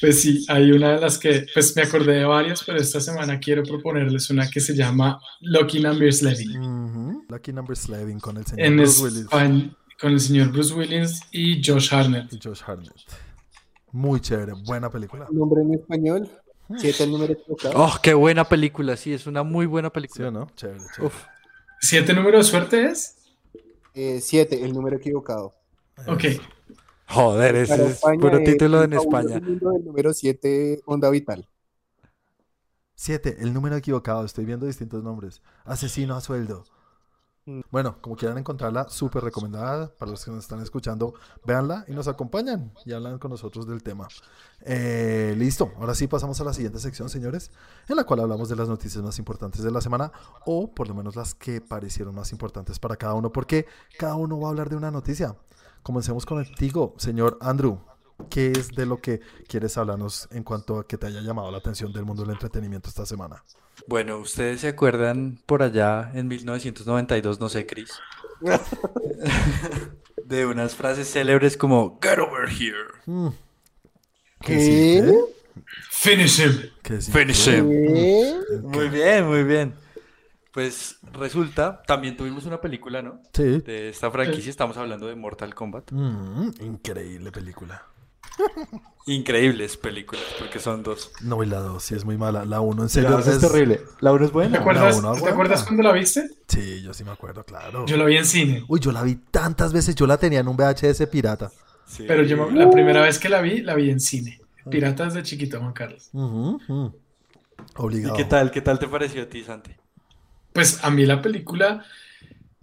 pues 0.00 0.20
sí, 0.20 0.44
hay 0.48 0.72
una 0.72 0.92
de 0.92 1.00
las 1.00 1.18
que, 1.18 1.46
pues 1.54 1.74
me 1.76 1.82
acordé 1.82 2.14
de 2.16 2.24
varias, 2.24 2.62
pero 2.64 2.78
esta 2.78 3.00
semana 3.00 3.38
quiero 3.38 3.62
proponerles 3.62 4.28
una 4.30 4.48
que 4.50 4.60
se 4.60 4.74
llama 4.74 5.18
Lucky 5.40 5.80
Number 5.80 6.12
Slevin. 6.12 6.58
Ujú. 6.60 7.24
Lucky 7.28 7.52
Number 7.52 7.76
Slaving 7.76 8.20
con 8.20 8.36
el 8.36 8.44
señor 8.46 8.66
En 8.66 8.76
Bruce 8.76 9.02
Willis 9.02 9.20
España, 9.20 9.76
con 10.00 10.12
el 10.12 10.20
señor 10.20 10.52
Bruce 10.52 10.74
Willis 10.74 11.20
y 11.30 11.62
Josh 11.64 11.94
Hartnett. 11.94 12.32
y 12.32 12.38
Josh 12.42 12.60
Hartnett. 12.66 12.92
Muy 13.92 14.20
chévere, 14.20 14.52
buena 14.66 14.90
película. 14.90 15.26
Nombre 15.30 15.62
en 15.62 15.74
español, 15.74 16.28
siete 16.78 17.04
el 17.04 17.12
número 17.12 17.32
equivocado. 17.34 17.74
Oh, 17.76 17.94
qué 18.02 18.14
buena 18.14 18.44
película, 18.48 18.96
sí, 18.96 19.12
es 19.12 19.26
una 19.26 19.42
muy 19.42 19.66
buena 19.66 19.88
¿Sí 19.88 19.92
película. 19.94 20.28
o 20.28 20.30
no? 20.30 20.46
Chévere, 20.56 20.80
chévere. 20.94 21.06
Uf. 21.06 21.24
¿Siete 21.80 22.14
número 22.14 22.38
de 22.38 22.44
suerte 22.44 22.86
es? 22.86 23.16
Eh, 23.94 24.20
siete, 24.22 24.64
el 24.64 24.72
número 24.72 24.96
equivocado. 24.96 25.54
Ok. 26.06 26.24
Joder, 27.08 27.56
ese 27.56 27.76
Para 27.76 27.88
es 27.88 27.90
España 27.92 28.20
puro 28.20 28.38
es 28.38 28.44
título 28.44 28.82
en 28.82 28.92
el 28.94 28.98
España. 29.00 29.40
del 29.40 29.84
número 29.84 30.12
7, 30.14 30.80
Onda 30.86 31.10
Vital. 31.10 31.46
Siete, 32.94 33.36
el 33.40 33.52
número 33.52 33.76
equivocado. 33.76 34.24
Estoy 34.24 34.44
viendo 34.44 34.66
distintos 34.66 35.02
nombres. 35.02 35.42
Asesino 35.64 36.14
a 36.14 36.20
sueldo. 36.20 36.64
Bueno, 37.72 37.96
como 38.00 38.14
quieran 38.14 38.38
encontrarla, 38.38 38.88
súper 38.88 39.24
recomendada. 39.24 39.92
Para 39.96 40.12
los 40.12 40.24
que 40.24 40.30
nos 40.30 40.44
están 40.44 40.60
escuchando, 40.60 41.14
véanla 41.44 41.84
y 41.88 41.92
nos 41.92 42.06
acompañan 42.06 42.72
y 42.84 42.92
hablan 42.92 43.18
con 43.18 43.32
nosotros 43.32 43.66
del 43.66 43.82
tema. 43.82 44.06
Eh, 44.60 45.34
listo, 45.36 45.72
ahora 45.78 45.94
sí 45.94 46.06
pasamos 46.06 46.40
a 46.40 46.44
la 46.44 46.52
siguiente 46.52 46.78
sección, 46.78 47.08
señores, 47.08 47.50
en 47.88 47.96
la 47.96 48.04
cual 48.04 48.20
hablamos 48.20 48.48
de 48.48 48.54
las 48.54 48.68
noticias 48.68 49.02
más 49.02 49.18
importantes 49.18 49.62
de 49.62 49.72
la 49.72 49.80
semana 49.80 50.12
o 50.46 50.72
por 50.72 50.86
lo 50.86 50.94
menos 50.94 51.16
las 51.16 51.34
que 51.34 51.60
parecieron 51.60 52.14
más 52.14 52.30
importantes 52.30 52.78
para 52.78 52.96
cada 52.96 53.14
uno, 53.14 53.32
porque 53.32 53.66
cada 53.98 54.14
uno 54.14 54.38
va 54.38 54.46
a 54.46 54.50
hablar 54.50 54.70
de 54.70 54.76
una 54.76 54.92
noticia. 54.92 55.36
Comencemos 55.82 56.24
contigo, 56.24 56.94
señor 56.96 57.38
Andrew. 57.40 57.80
¿qué 58.30 58.52
es 58.52 58.70
de 58.70 58.86
lo 58.86 59.00
que 59.00 59.20
quieres 59.48 59.76
hablarnos 59.78 60.28
en 60.30 60.44
cuanto 60.44 60.78
a 60.78 60.86
que 60.86 60.96
te 60.96 61.06
haya 61.06 61.20
llamado 61.20 61.50
la 61.50 61.58
atención 61.58 61.92
del 61.92 62.04
mundo 62.04 62.22
del 62.22 62.32
entretenimiento 62.32 62.88
esta 62.88 63.06
semana? 63.06 63.42
Bueno, 63.86 64.18
¿ustedes 64.18 64.60
se 64.60 64.68
acuerdan 64.68 65.38
por 65.46 65.62
allá 65.62 66.10
en 66.14 66.28
1992, 66.28 67.40
no 67.40 67.48
sé, 67.48 67.66
Chris? 67.66 67.92
de 70.24 70.46
unas 70.46 70.74
frases 70.74 71.10
célebres 71.10 71.56
como 71.56 71.98
Get 72.02 72.18
over 72.18 72.48
here. 72.48 72.76
Mm, 73.06 73.28
¿Qué? 74.40 75.14
Finish 75.90 76.40
him. 76.40 76.70
¿Qué? 76.82 77.00
Finish 77.00 77.48
him. 77.48 77.68
¿Qué? 77.68 78.40
Muy 78.62 78.88
bien, 78.88 79.26
muy 79.26 79.44
bien. 79.44 79.74
Pues 80.52 80.98
resulta, 81.12 81.82
también 81.86 82.16
tuvimos 82.16 82.44
una 82.44 82.60
película, 82.60 83.00
¿no? 83.00 83.20
Sí. 83.32 83.60
De 83.60 83.88
esta 83.88 84.10
franquicia, 84.10 84.50
estamos 84.50 84.76
hablando 84.76 85.06
de 85.06 85.16
Mortal 85.16 85.54
Kombat. 85.54 85.92
Mm, 85.92 86.50
increíble 86.60 87.32
película. 87.32 87.86
Increíbles 89.06 89.76
películas, 89.76 90.24
porque 90.38 90.60
son 90.60 90.82
dos. 90.84 91.10
No, 91.22 91.42
y 91.42 91.46
la 91.46 91.58
2 91.58 91.82
sí 91.82 91.94
es 91.96 92.04
muy 92.04 92.16
mala. 92.16 92.44
La 92.44 92.60
1 92.60 92.82
en 92.82 92.88
serio 92.88 93.10
La 93.10 93.16
2 93.16 93.26
es 93.26 93.40
terrible. 93.40 93.80
La 94.00 94.12
1 94.12 94.24
es 94.26 94.30
¿Te 94.30 94.34
buena. 94.34 94.60
uno 94.94 95.14
¿te 95.14 95.28
acuerdas 95.28 95.64
cuando 95.64 95.82
la 95.82 95.92
viste? 95.92 96.30
Sí, 96.46 96.82
yo 96.82 96.94
sí 96.94 97.02
me 97.02 97.10
acuerdo, 97.10 97.44
claro. 97.44 97.84
Yo 97.86 97.96
la 97.96 98.04
vi 98.04 98.16
en 98.16 98.24
cine. 98.24 98.64
Uy, 98.68 98.78
yo 98.78 98.92
la 98.92 99.02
vi 99.02 99.16
tantas 99.16 99.72
veces. 99.72 99.96
Yo 99.96 100.06
la 100.06 100.18
tenía 100.18 100.38
en 100.40 100.46
un 100.46 100.56
VHS 100.56 101.06
pirata. 101.08 101.50
Sí. 101.84 102.04
Pero 102.06 102.22
yo 102.22 102.48
la 102.50 102.70
primera 102.70 103.02
vez 103.02 103.18
que 103.18 103.28
la 103.28 103.40
vi, 103.40 103.60
la 103.60 103.74
vi 103.74 103.90
en 103.90 103.98
cine. 103.98 104.40
Piratas 104.70 105.14
de 105.14 105.24
chiquito, 105.24 105.58
Juan 105.58 105.72
Carlos. 105.72 106.08
Ujú. 106.12 106.60
¿Y 106.68 107.72
Obligado. 107.76 108.14
qué 108.16 108.24
tal? 108.24 108.50
¿Qué 108.52 108.60
tal 108.60 108.78
te 108.78 108.86
pareció 108.86 109.22
a 109.24 109.26
ti, 109.26 109.42
Santi? 109.42 109.72
Pues 110.52 110.82
a 110.84 110.90
mí 110.90 111.04
la 111.06 111.20
película 111.20 111.84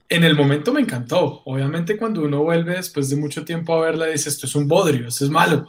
en 0.10 0.24
el 0.24 0.36
momento 0.36 0.74
me 0.74 0.82
encantó. 0.82 1.42
Obviamente 1.46 1.96
cuando 1.98 2.24
uno 2.24 2.44
vuelve 2.44 2.76
después 2.76 3.10
de 3.10 3.16
mucho 3.16 3.46
tiempo 3.46 3.76
a 3.76 3.82
verla 3.82 4.08
dice 4.08 4.30
esto 4.30 4.46
es 4.48 4.56
un 4.56 4.68
bodrio, 4.68 5.08
esto 5.08 5.24
es 5.26 5.32
malo. 5.32 5.68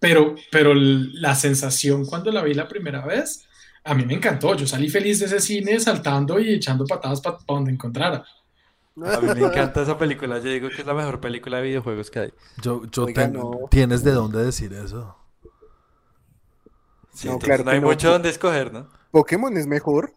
Pero, 0.00 0.34
pero 0.50 0.72
la 0.74 1.34
sensación 1.34 2.04
cuando 2.06 2.32
la 2.32 2.42
vi 2.42 2.54
la 2.54 2.66
primera 2.66 3.04
vez, 3.06 3.46
a 3.84 3.94
mí 3.94 4.04
me 4.04 4.14
encantó. 4.14 4.54
Yo 4.56 4.66
salí 4.66 4.88
feliz 4.88 5.20
de 5.20 5.26
ese 5.26 5.40
cine 5.40 5.78
saltando 5.78 6.40
y 6.40 6.54
echando 6.54 6.84
patadas 6.86 7.20
para 7.20 7.38
donde 7.46 7.70
encontrara. 7.72 8.24
A 8.96 9.20
mí 9.20 9.28
me 9.40 9.46
encanta 9.46 9.82
esa 9.82 9.96
película. 9.96 10.38
Yo 10.38 10.50
digo 10.50 10.68
que 10.68 10.80
es 10.82 10.86
la 10.86 10.94
mejor 10.94 11.20
película 11.20 11.58
de 11.58 11.62
videojuegos 11.64 12.10
que 12.10 12.18
hay. 12.18 12.32
Yo, 12.62 12.82
yo 12.90 13.04
Oiga, 13.04 13.22
tengo- 13.30 13.58
no. 13.62 13.68
¿Tienes 13.68 14.02
de 14.04 14.10
dónde 14.12 14.44
decir 14.44 14.72
eso? 14.72 15.16
Sí, 17.12 17.28
No, 17.28 17.38
claro 17.38 17.64
no 17.64 17.70
hay 17.70 17.80
no. 17.80 17.86
mucho 17.88 18.10
donde 18.10 18.30
escoger, 18.30 18.72
¿no? 18.72 18.88
¿Pokémon 19.10 19.56
es 19.56 19.66
mejor? 19.66 20.12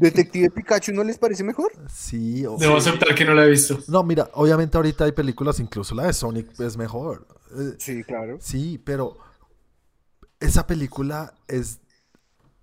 ¿Detective 0.00 0.50
Pikachu 0.50 0.92
no 0.92 1.04
les 1.04 1.18
parece 1.18 1.44
mejor? 1.44 1.70
Sí. 1.92 2.44
o- 2.46 2.56
Debo 2.56 2.76
aceptar 2.76 3.14
que 3.14 3.24
no 3.24 3.34
la 3.34 3.44
he 3.44 3.50
visto. 3.50 3.78
No, 3.88 4.02
mira, 4.02 4.28
obviamente 4.34 4.76
ahorita 4.76 5.04
hay 5.04 5.12
películas, 5.12 5.60
incluso 5.60 5.94
la 5.94 6.04
de 6.06 6.12
Sonic 6.12 6.58
es 6.60 6.76
mejor. 6.76 7.26
Eh, 7.56 7.74
Sí, 7.78 8.02
claro. 8.04 8.38
sí, 8.40 8.78
pero 8.84 9.16
esa 10.40 10.66
película 10.66 11.34
es... 11.48 11.80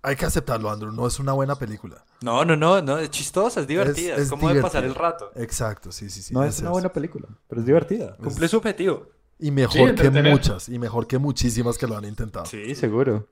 Hay 0.02 0.14
que 0.16 0.24
aceptarlo, 0.26 0.70
Andrew. 0.70 0.92
No 0.92 1.06
es 1.06 1.18
una 1.18 1.32
buena 1.32 1.56
película. 1.56 2.04
No, 2.22 2.44
no, 2.44 2.56
no, 2.56 2.80
no, 2.80 2.98
es 2.98 3.10
chistosa, 3.10 3.60
es 3.60 3.66
divertida, 3.66 4.14
es, 4.14 4.22
es 4.22 4.30
como 4.30 4.48
de 4.52 4.62
pasar 4.62 4.84
el 4.84 4.94
rato. 4.94 5.30
Exacto, 5.34 5.90
sí, 5.92 6.08
sí, 6.08 6.22
sí. 6.22 6.32
No 6.32 6.44
es 6.44 6.58
una 6.60 6.68
eso. 6.68 6.72
buena 6.72 6.88
película, 6.92 7.26
pero 7.48 7.60
es 7.60 7.66
divertida. 7.66 8.16
Cumple 8.16 8.48
su 8.48 8.56
objetivo. 8.58 9.08
Y 9.40 9.50
mejor 9.50 9.90
Sí, 9.90 9.94
que 9.96 10.10
muchas, 10.10 10.68
y 10.68 10.78
mejor 10.78 11.06
que 11.06 11.18
muchísimas 11.18 11.78
que 11.78 11.86
lo 11.86 11.96
han 11.96 12.04
intentado. 12.04 12.46
Sí, 12.46 12.74
seguro. 12.74 13.28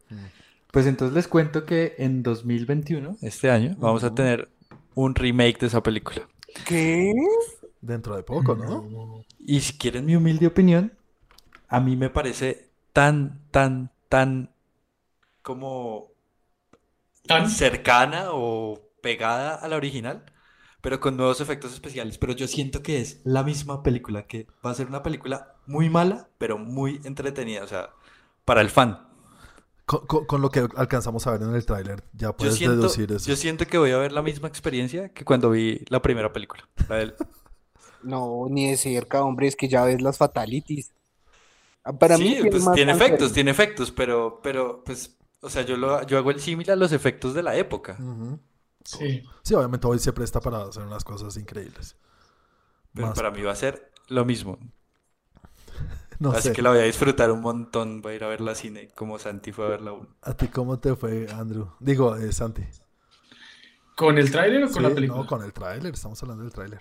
Pues 0.76 0.86
entonces 0.86 1.14
les 1.14 1.26
cuento 1.26 1.64
que 1.64 1.94
en 1.96 2.22
2021, 2.22 3.16
este 3.22 3.50
año, 3.50 3.74
vamos 3.78 4.04
a 4.04 4.14
tener 4.14 4.50
un 4.94 5.14
remake 5.14 5.58
de 5.58 5.68
esa 5.68 5.82
película. 5.82 6.28
¿Qué? 6.66 7.14
Dentro 7.80 8.14
de 8.14 8.22
poco, 8.22 8.54
¿no? 8.54 9.24
Y 9.38 9.60
si 9.60 9.78
quieren 9.78 10.04
mi 10.04 10.16
humilde 10.16 10.46
opinión, 10.46 10.92
a 11.68 11.80
mí 11.80 11.96
me 11.96 12.10
parece 12.10 12.68
tan, 12.92 13.40
tan, 13.50 13.90
tan 14.10 14.50
como 15.40 16.08
¿Tan? 17.26 17.48
cercana 17.48 18.32
o 18.32 18.78
pegada 19.00 19.54
a 19.54 19.68
la 19.68 19.76
original, 19.76 20.26
pero 20.82 21.00
con 21.00 21.16
nuevos 21.16 21.40
efectos 21.40 21.72
especiales. 21.72 22.18
Pero 22.18 22.34
yo 22.34 22.46
siento 22.46 22.82
que 22.82 23.00
es 23.00 23.22
la 23.24 23.42
misma 23.44 23.82
película, 23.82 24.26
que 24.26 24.46
va 24.62 24.72
a 24.72 24.74
ser 24.74 24.88
una 24.88 25.02
película 25.02 25.54
muy 25.66 25.88
mala, 25.88 26.28
pero 26.36 26.58
muy 26.58 27.00
entretenida, 27.04 27.64
o 27.64 27.66
sea, 27.66 27.94
para 28.44 28.60
el 28.60 28.68
fan. 28.68 29.05
Con, 29.87 30.05
con- 30.07 30.27
con 30.27 30.42
lo 30.42 30.51
que 30.51 30.66
alcanzamos 30.77 31.27
a 31.29 31.31
ver 31.33 31.42
en 31.42 31.55
el 31.55 31.64
tráiler, 31.64 32.03
ya 32.12 32.29
Yo 32.29 32.37
puedes 32.37 32.57
siento, 32.57 32.77
deducir 32.77 33.12
eso. 33.12 33.29
yo 33.29 33.37
siento 33.37 33.66
que 33.66 33.79
voy 33.79 33.92
a 33.92 33.99
ver 33.99 34.11
la 34.12 34.20
misma 34.22 34.49
experiencia 34.49 35.11
que 35.11 35.25
cuando 35.25 35.51
vi 35.51 35.85
la 35.88 36.03
primera 36.03 36.33
película. 36.33 36.68
la 36.88 36.96
del- 36.96 37.14
No, 38.03 38.46
ni 38.51 38.70
de 38.70 38.77
cerca, 38.77 39.22
hombre, 39.22 39.46
es 39.49 39.57
que 39.57 39.68
ya 39.68 39.85
ves 39.85 40.01
las 40.03 40.18
fatalities. 40.18 40.92
Ah, 41.85 41.92
Para 41.92 42.18
mí 42.18 42.37
Sí, 42.40 42.49
pues 42.51 42.64
más 42.64 42.75
tiene 42.75 42.92
efectos, 42.92 43.33
tiene 43.33 43.51
efectos, 43.53 43.90
pero, 43.92 44.40
pero, 44.42 44.83
pues, 44.85 45.16
o 45.40 45.49
sea, 45.49 45.62
yo, 45.62 45.77
lo, 45.77 46.05
yo 46.07 46.18
hago 46.18 46.31
el 46.31 46.40
símil 46.40 46.70
a 46.70 46.77
los 46.77 46.92
efectos 46.92 47.33
de 47.35 47.42
la 47.42 47.57
época. 47.57 47.96
Sí. 48.85 49.22
Sí, 49.42 49.55
obviamente 49.55 49.87
hoy 49.87 49.99
se 49.99 50.12
presta 50.12 50.40
para 50.40 50.64
hacer 50.64 50.83
unas 50.85 51.03
cosas 51.05 51.37
increíbles. 51.37 51.96
Pero 52.92 53.09
Más- 53.09 53.16
para 53.16 53.31
mí 53.31 53.42
va 53.42 53.53
a 53.53 53.57
ser 53.57 53.90
lo 54.09 54.25
mismo. 54.25 54.59
no 56.20 56.33
Así 56.33 56.48
sé. 56.48 56.52
que 56.52 56.62
la 56.62 56.70
voy 56.70 56.79
a 56.81 56.83
disfrutar 56.83 57.31
un 57.31 57.40
montón. 57.40 58.02
Voy 58.02 58.12
a 58.14 58.16
ir 58.16 58.24
a 58.24 58.29
ver 58.29 58.40
la 58.40 58.55
cine 58.55 58.90
como 58.94 59.18
Santi 59.18 59.52
fue 59.52 59.66
a 59.66 59.68
ver 59.68 59.83
la 59.83 59.92
1. 59.92 60.09
¿A 60.22 60.35
ti 60.35 60.48
cómo 60.48 60.79
te 60.79 60.94
fue, 60.96 61.26
Andrew? 61.31 61.68
Digo, 61.81 62.16
eh, 62.16 62.33
Santi. 62.33 62.62
¿Con 63.94 64.18
el 64.18 64.31
tráiler 64.31 64.64
o 64.64 64.70
con 64.70 64.83
la 64.83 64.90
película? 64.90 65.22
no, 65.22 65.26
con 65.26 65.42
el 65.42 65.52
tráiler, 65.52 65.94
estamos 65.94 66.22
hablando 66.22 66.44
del 66.44 66.52
tráiler. 66.52 66.81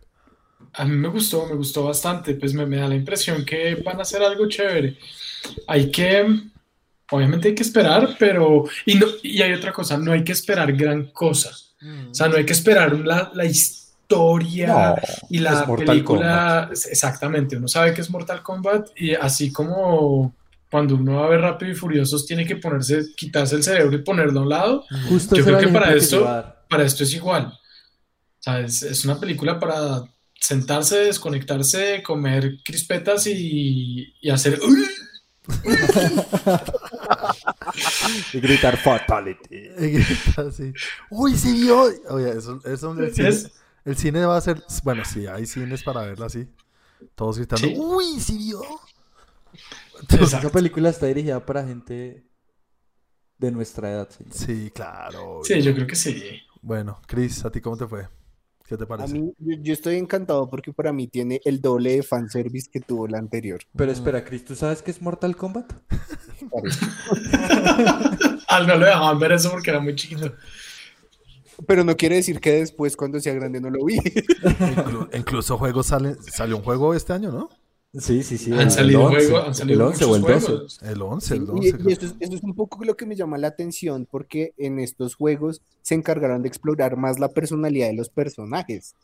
A 0.73 0.85
mí 0.85 0.95
me 0.95 1.07
gustó, 1.09 1.45
me 1.47 1.55
gustó 1.55 1.85
bastante, 1.85 2.35
pues 2.35 2.53
me, 2.53 2.65
me 2.65 2.77
da 2.77 2.87
la 2.87 2.95
impresión 2.95 3.45
que 3.45 3.75
van 3.75 3.99
a 3.99 4.01
hacer 4.01 4.21
algo 4.21 4.47
chévere. 4.47 4.97
Hay 5.67 5.91
que, 5.91 6.25
obviamente 7.11 7.49
hay 7.49 7.55
que 7.55 7.63
esperar, 7.63 8.15
pero, 8.19 8.63
y, 8.85 8.95
no, 8.95 9.07
y 9.23 9.41
hay 9.41 9.53
otra 9.53 9.71
cosa, 9.71 9.97
no 9.97 10.11
hay 10.11 10.23
que 10.23 10.31
esperar 10.33 10.73
gran 10.73 11.11
cosa. 11.11 11.51
O 12.09 12.13
sea, 12.13 12.27
no 12.27 12.35
hay 12.37 12.45
que 12.45 12.53
esperar 12.53 12.97
la, 12.99 13.31
la 13.33 13.45
historia 13.45 13.84
y 15.29 15.39
la 15.39 15.61
es 15.61 15.67
Mortal 15.67 15.85
película. 15.87 16.69
Exactamente, 16.89 17.57
uno 17.57 17.67
sabe 17.67 17.93
que 17.93 18.01
es 18.01 18.09
Mortal 18.09 18.41
Kombat 18.43 18.89
y 18.95 19.13
así 19.15 19.51
como 19.51 20.33
cuando 20.69 20.95
uno 20.95 21.17
va 21.21 21.25
a 21.25 21.29
ver 21.29 21.41
Rápido 21.41 21.71
y 21.71 21.75
Furiosos 21.75 22.25
tiene 22.25 22.45
que 22.45 22.55
ponerse, 22.57 23.05
quitarse 23.15 23.55
el 23.55 23.63
cerebro 23.63 23.95
y 23.95 24.01
ponerlo 24.03 24.39
a 24.39 24.43
un 24.43 24.49
lado, 24.49 24.85
Justo 25.09 25.35
Yo 25.35 25.43
creo 25.45 25.59
que 25.59 25.67
para 25.69 25.93
esto- 25.93 26.23
para 26.69 26.83
esto 26.83 27.03
es 27.03 27.13
igual. 27.13 27.45
O 27.47 28.41
sea, 28.41 28.59
es, 28.59 28.83
es 28.83 29.05
una 29.05 29.19
película 29.19 29.59
para 29.59 30.03
sentarse, 30.39 30.97
desconectarse, 30.97 32.03
comer 32.03 32.57
crispetas 32.63 33.25
y, 33.27 34.13
y 34.21 34.29
hacer... 34.29 34.59
Y 38.33 38.39
gritar 38.39 38.77
Fatality. 38.77 39.69
Así. 40.37 40.73
Uy, 41.09 41.35
sí 41.35 41.53
vio. 41.61 41.83
Oye, 42.09 42.29
eso, 42.37 42.59
eso 42.65 42.99
Es- 43.01 43.51
el 43.85 43.95
cine 43.97 44.25
va 44.25 44.37
a 44.37 44.41
ser. 44.41 44.61
Bueno, 44.83 45.03
sí, 45.05 45.25
hay 45.27 45.45
cines 45.45 45.83
para 45.83 46.01
verla 46.01 46.25
así. 46.25 46.47
Todos 47.15 47.37
gritando. 47.37 47.67
Sí. 47.67 47.75
Uy, 47.77 48.19
sí 48.19 48.37
vio. 48.37 48.61
Esa 50.21 50.49
película 50.49 50.89
está 50.89 51.05
dirigida 51.05 51.45
para 51.45 51.65
gente 51.65 52.25
de 53.37 53.51
nuestra 53.51 53.91
edad. 53.91 54.09
señor. 54.09 54.33
Sí, 54.33 54.71
claro. 54.73 55.41
Sí, 55.43 55.61
yo 55.61 55.73
creo 55.73 55.87
que 55.87 55.95
sí. 55.95 56.41
Bueno, 56.61 56.99
Chris, 57.07 57.45
¿a 57.45 57.51
ti 57.51 57.61
cómo 57.61 57.77
te 57.77 57.87
fue? 57.87 58.07
¿Qué 58.67 58.75
te 58.77 58.83
A 58.85 58.87
parece? 58.87 59.13
mí, 59.13 59.31
yo, 59.37 59.57
yo 59.61 59.73
estoy 59.73 59.97
encantado 59.97 60.49
porque 60.49 60.73
para 60.73 60.91
mí 60.91 61.07
tiene 61.07 61.39
el 61.45 61.61
doble 61.61 61.97
de 61.97 62.03
fanservice 62.03 62.67
que 62.71 62.79
tuvo 62.79 63.07
la 63.07 63.19
anterior. 63.19 63.59
Pero 63.75 63.91
espera, 63.91 64.23
Chris, 64.25 64.43
¿tú 64.43 64.55
sabes 64.55 64.81
qué 64.81 64.89
es 64.89 65.01
Mortal 65.01 65.35
Kombat? 65.35 65.71
Al 68.47 68.67
no 68.67 68.75
lo 68.75 68.85
dejaban 68.85 69.19
ver 69.19 69.33
eso 69.33 69.51
porque 69.51 69.69
era 69.69 69.79
muy 69.79 69.95
chiquito. 69.95 70.33
Pero 71.67 71.83
no 71.83 71.95
quiere 71.95 72.15
decir 72.15 72.39
que 72.39 72.51
después, 72.53 72.95
cuando 72.97 73.19
sea 73.19 73.33
grande, 73.33 73.61
no 73.61 73.69
lo 73.69 73.83
vi. 73.85 73.97
Inclu- 73.97 75.09
incluso 75.17 75.57
juegos 75.57 75.87
salen. 75.87 76.17
Salió 76.21 76.57
un 76.57 76.63
juego 76.63 76.93
este 76.93 77.13
año, 77.13 77.31
¿no? 77.31 77.49
Sí, 77.97 78.23
sí, 78.23 78.37
sí. 78.37 78.51
Han 78.51 78.69
salido 78.71 79.07
juegos, 79.07 79.47
han 79.47 79.55
salido 79.55 79.85
muchos 79.89 80.19
juegos. 80.19 80.79
El 80.83 81.01
11, 81.01 81.35
el 81.35 81.43
Y, 81.43 81.45
11. 81.49 81.67
y 81.67 81.71
creo. 81.71 81.87
esto 81.89 82.05
es, 82.07 82.15
esto 82.19 82.35
es 82.35 82.43
un 82.43 82.53
poco 82.53 82.83
lo 82.83 82.97
que 82.97 83.05
me 83.05 83.15
llama 83.15 83.37
la 83.37 83.47
atención 83.47 84.05
porque 84.09 84.53
en 84.57 84.79
estos 84.79 85.15
juegos 85.15 85.61
se 85.81 85.95
encargaron 85.95 86.41
de 86.41 86.49
explorar 86.49 86.97
más 86.97 87.19
la 87.19 87.29
personalidad 87.29 87.87
de 87.87 87.93
los 87.93 88.09
personajes. 88.09 88.95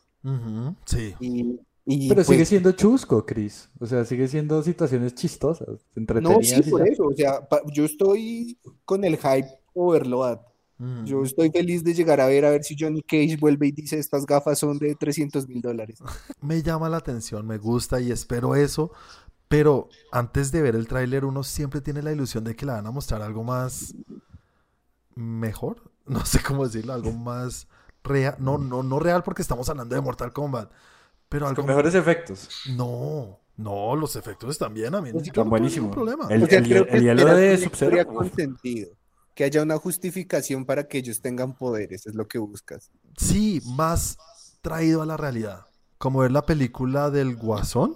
Sí. 0.85 1.15
Y, 1.21 1.59
y, 1.85 2.09
Pero 2.09 2.23
sigue 2.25 2.37
pues, 2.39 2.49
siendo 2.49 2.71
chusco, 2.73 3.25
Chris. 3.25 3.69
O 3.79 3.85
sea, 3.85 4.03
sigue 4.03 4.27
siendo 4.27 4.61
situaciones 4.61 5.15
chistosas, 5.15 5.67
No, 5.69 5.77
entretenidas 5.95 6.47
sí, 6.47 6.61
y 6.65 6.69
por 6.69 6.85
ya. 6.85 6.91
eso. 6.91 7.03
O 7.05 7.13
sea, 7.13 7.47
pa- 7.47 7.61
yo 7.73 7.85
estoy 7.85 8.57
con 8.83 9.05
el 9.05 9.15
hype 9.17 9.47
overload. 9.73 10.39
Ujú. 10.81 11.05
Yo 11.05 11.23
estoy 11.23 11.51
feliz 11.51 11.83
de 11.83 11.93
llegar 11.93 12.19
a 12.19 12.25
ver 12.25 12.43
a 12.45 12.49
ver 12.49 12.63
si 12.63 12.75
Johnny 12.77 13.03
Cage 13.03 13.37
vuelve 13.39 13.67
y 13.67 13.71
dice 13.71 13.99
estas 13.99 14.25
gafas 14.25 14.57
son 14.59 14.79
de 14.79 14.95
300 14.95 15.47
mil 15.47 15.61
dólares. 15.61 15.99
me 16.41 16.61
llama 16.63 16.89
la 16.89 16.97
atención, 16.97 17.45
me 17.45 17.57
gusta 17.59 18.01
y 18.01 18.11
espero 18.11 18.55
eso. 18.55 18.91
Pero 19.47 19.89
antes 20.11 20.51
de 20.51 20.61
ver 20.61 20.75
el 20.75 20.87
tráiler, 20.87 21.25
uno 21.25 21.43
siempre 21.43 21.81
tiene 21.81 22.01
la 22.01 22.11
ilusión 22.11 22.43
de 22.43 22.55
que 22.55 22.65
le 22.65 22.71
van 22.71 22.87
a 22.87 22.91
mostrar 22.91 23.21
algo 23.21 23.43
más 23.43 23.93
mejor. 25.15 25.83
No 26.07 26.25
sé 26.25 26.41
cómo 26.41 26.65
decirlo, 26.65 26.93
algo 26.93 27.11
más 27.13 27.67
real. 28.03 28.35
No, 28.39 28.57
no, 28.57 28.81
no 28.81 28.99
real 28.99 29.21
porque 29.23 29.43
estamos 29.43 29.69
hablando 29.69 29.95
de 29.95 30.01
Mortal 30.01 30.33
Kombat. 30.33 30.71
Pero 31.29 31.45
algo 31.47 31.57
Con 31.61 31.67
mejores 31.67 31.93
efectos. 31.93 32.49
No, 32.75 33.39
No, 33.55 33.95
los 33.95 34.15
efectos 34.15 34.49
están 34.49 34.73
bien, 34.73 34.93
a 34.95 34.99
mí. 35.01 35.11
Pues 35.13 35.27
Están 35.27 35.47
buenísimos. 35.49 35.95
ningún 35.95 36.15
problema. 36.17 36.33
El- 36.33 36.43
O 36.43 36.47
sea, 36.47 36.57
el- 36.57 36.67
que 36.67 36.77
el 36.97 37.03
hielo 37.03 37.35
de 37.35 37.69
una 37.85 38.03
Que 39.41 39.45
haya 39.45 39.63
una 39.63 39.79
justificación 39.79 40.65
para 40.65 40.87
que 40.87 40.99
ellos 40.99 41.19
tengan 41.19 41.57
poderes, 41.57 42.05
es 42.05 42.13
lo 42.13 42.27
que 42.27 42.37
buscas. 42.37 42.91
Sí, 43.17 43.59
más 43.65 44.19
traído 44.61 45.01
a 45.01 45.05
la 45.07 45.17
realidad. 45.17 45.65
Como 45.97 46.19
ver 46.19 46.31
la 46.31 46.45
película 46.45 47.09
del 47.09 47.35
Guasón. 47.35 47.95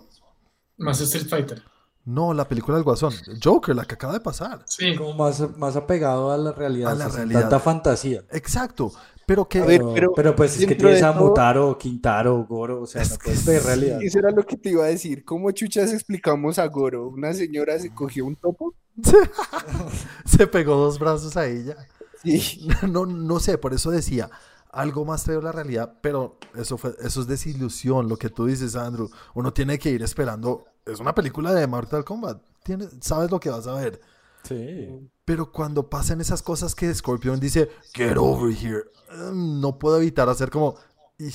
Más 0.77 0.99
Street 1.01 1.27
Fighter. 1.29 1.61
No, 2.03 2.33
la 2.33 2.47
película 2.47 2.77
del 2.77 2.83
Guasón. 2.83 3.13
Joker, 3.43 3.75
la 3.75 3.85
que 3.85 3.93
acaba 3.93 4.13
de 4.13 4.21
pasar. 4.21 4.63
Sí. 4.65 4.95
Como 4.95 5.13
más, 5.13 5.55
más 5.55 5.75
apegado 5.75 6.31
a 6.31 6.37
la 6.39 6.51
realidad. 6.51 6.93
A 6.93 6.95
la 6.95 7.05
o 7.05 7.09
sea, 7.09 7.09
sin 7.11 7.17
realidad. 7.29 7.41
Tanta 7.41 7.59
fantasía. 7.59 8.23
Exacto. 8.31 8.91
Pero 9.27 9.47
que. 9.47 9.61
Ver, 9.61 9.83
Pero, 10.15 10.35
pues 10.35 10.59
es 10.59 10.65
que 10.65 10.73
tienes 10.73 11.03
a 11.03 11.13
todo- 11.13 11.27
Mutaro, 11.27 11.77
Quintaro, 11.77 12.43
Goro, 12.49 12.81
o 12.81 12.87
sea, 12.87 13.03
Es 13.03 13.11
no 13.11 13.17
puedes 13.23 13.43
pedir 13.43 13.61
sí. 13.61 13.67
realidad. 13.67 13.99
Eso 14.01 14.17
era 14.17 14.31
lo 14.31 14.43
que 14.43 14.57
te 14.57 14.71
iba 14.71 14.83
a 14.83 14.87
decir. 14.87 15.23
¿Cómo 15.23 15.51
chuchas 15.51 15.93
explicamos 15.93 16.57
a 16.57 16.65
Goro? 16.69 17.07
¿Una 17.09 17.35
señora 17.35 17.77
se 17.77 17.93
cogió 17.93 18.25
un 18.25 18.35
topo? 18.35 18.73
se 20.25 20.47
pegó 20.47 20.75
dos 20.75 20.99
brazos 20.99 21.35
a 21.37 21.47
ella. 21.47 21.75
Sí. 22.23 22.67
No, 22.89 23.05
no 23.05 23.39
sé, 23.39 23.57
por 23.57 23.73
eso 23.73 23.91
decía. 23.91 24.29
Algo 24.71 25.05
más 25.05 25.25
a 25.29 25.31
la 25.31 25.53
realidad, 25.53 25.99
pero 26.01 26.37
eso 26.53 26.77
fue, 26.77 26.93
eso 26.99 27.21
es 27.21 27.27
desilusión, 27.27 28.09
lo 28.09 28.17
que 28.17 28.29
tú 28.29 28.45
dices, 28.45 28.75
Andrew. 28.75 29.09
Uno 29.33 29.53
tiene 29.53 29.79
que 29.79 29.89
ir 29.89 30.03
esperando. 30.03 30.65
Es 30.85 30.99
una 30.99 31.15
película 31.15 31.53
de 31.53 31.65
Mortal 31.65 32.03
Kombat. 32.03 32.41
Tienes, 32.61 32.89
sabes 32.99 33.31
lo 33.31 33.39
que 33.39 33.49
vas 33.49 33.67
a 33.67 33.75
ver. 33.75 34.01
Sí. 34.43 35.09
Pero 35.23 35.49
cuando 35.51 35.89
pasan 35.89 36.19
esas 36.19 36.43
cosas 36.43 36.75
que 36.75 36.93
Scorpion 36.93 37.39
dice, 37.39 37.69
get 37.93 38.17
over 38.17 38.53
here, 38.53 38.83
mm, 39.17 39.61
no 39.61 39.79
puedo 39.79 39.97
evitar 39.97 40.27
hacer 40.27 40.49
como. 40.49 40.75
Eh, 41.17 41.31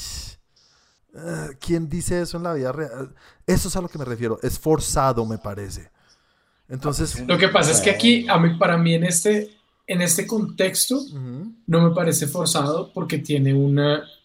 ¿quién 1.58 1.88
dice 1.88 2.20
eso 2.20 2.36
en 2.36 2.42
la 2.42 2.52
vida 2.52 2.72
real? 2.72 3.14
Eso 3.46 3.68
es 3.68 3.76
a 3.76 3.80
lo 3.80 3.88
que 3.88 3.98
me 3.98 4.04
refiero, 4.04 4.38
es 4.42 4.58
forzado, 4.58 5.24
me 5.24 5.38
parece. 5.38 5.90
Entonces, 6.70 7.26
Lo 7.26 7.36
que 7.36 7.48
pasa 7.48 7.72
es 7.72 7.80
que 7.80 7.90
aquí, 7.90 8.26
a 8.28 8.38
mí, 8.38 8.56
para 8.56 8.76
mí, 8.78 8.94
en 8.94 9.04
este, 9.04 9.50
en 9.86 10.00
este 10.02 10.26
contexto, 10.26 11.00
no 11.66 11.88
me 11.88 11.94
parece 11.94 12.26
forzado 12.26 12.92
porque 12.94 13.18
tiene 13.18 13.52
un 13.52 13.78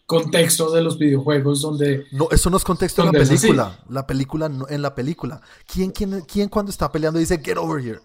contexto 0.06 0.70
de 0.70 0.82
los 0.82 0.98
videojuegos 0.98 1.60
donde 1.62 2.04
no, 2.12 2.28
eso 2.30 2.48
no 2.48 2.56
es 2.56 2.62
contexto 2.64 3.02
de 3.02 3.12
la 3.12 3.18
película. 3.24 3.78
La 3.88 4.06
película, 4.06 4.48
no- 4.48 4.68
en 4.68 4.80
la 4.80 4.94
película. 4.94 5.40
¿Quién, 5.66 5.90
quién, 5.90 6.20
¿Quién 6.20 6.48
cuando 6.48 6.70
está 6.70 6.90
peleando 6.92 7.18
dice, 7.18 7.40
get 7.42 7.56
over 7.56 7.84
here? 7.84 7.98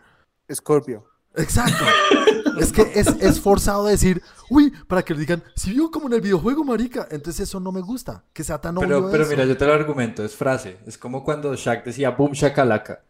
Scorpio. 0.52 1.06
Exacto. 1.36 1.86
es 2.60 2.72
que 2.72 2.82
es, 2.96 3.08
es 3.08 3.40
forzado 3.40 3.86
decir, 3.86 4.22
uy, 4.50 4.72
para 4.88 5.04
que 5.04 5.14
le 5.14 5.20
digan, 5.22 5.44
si 5.56 5.72
vio 5.72 5.92
como 5.92 6.08
en 6.08 6.14
el 6.14 6.22
videojuego, 6.22 6.64
marica. 6.64 7.08
Entonces 7.12 7.48
eso 7.48 7.60
no 7.60 7.72
me 7.72 7.82
gusta, 7.82 8.24
que 8.34 8.44
sea 8.44 8.60
tan 8.60 8.76
Pero, 8.76 8.98
obvio 8.98 9.12
pero 9.12 9.24
eso. 9.24 9.32
mira, 9.32 9.46
yo 9.46 9.56
te 9.56 9.66
lo 9.68 9.74
argumento, 9.74 10.26
es 10.26 10.36
frase. 10.36 10.80
Es 10.88 10.98
como 10.98 11.24
cuando 11.24 11.54
Shaq 11.56 11.86
decía 11.86 12.10
boom 12.10 12.32
shakalaka. 12.34 13.04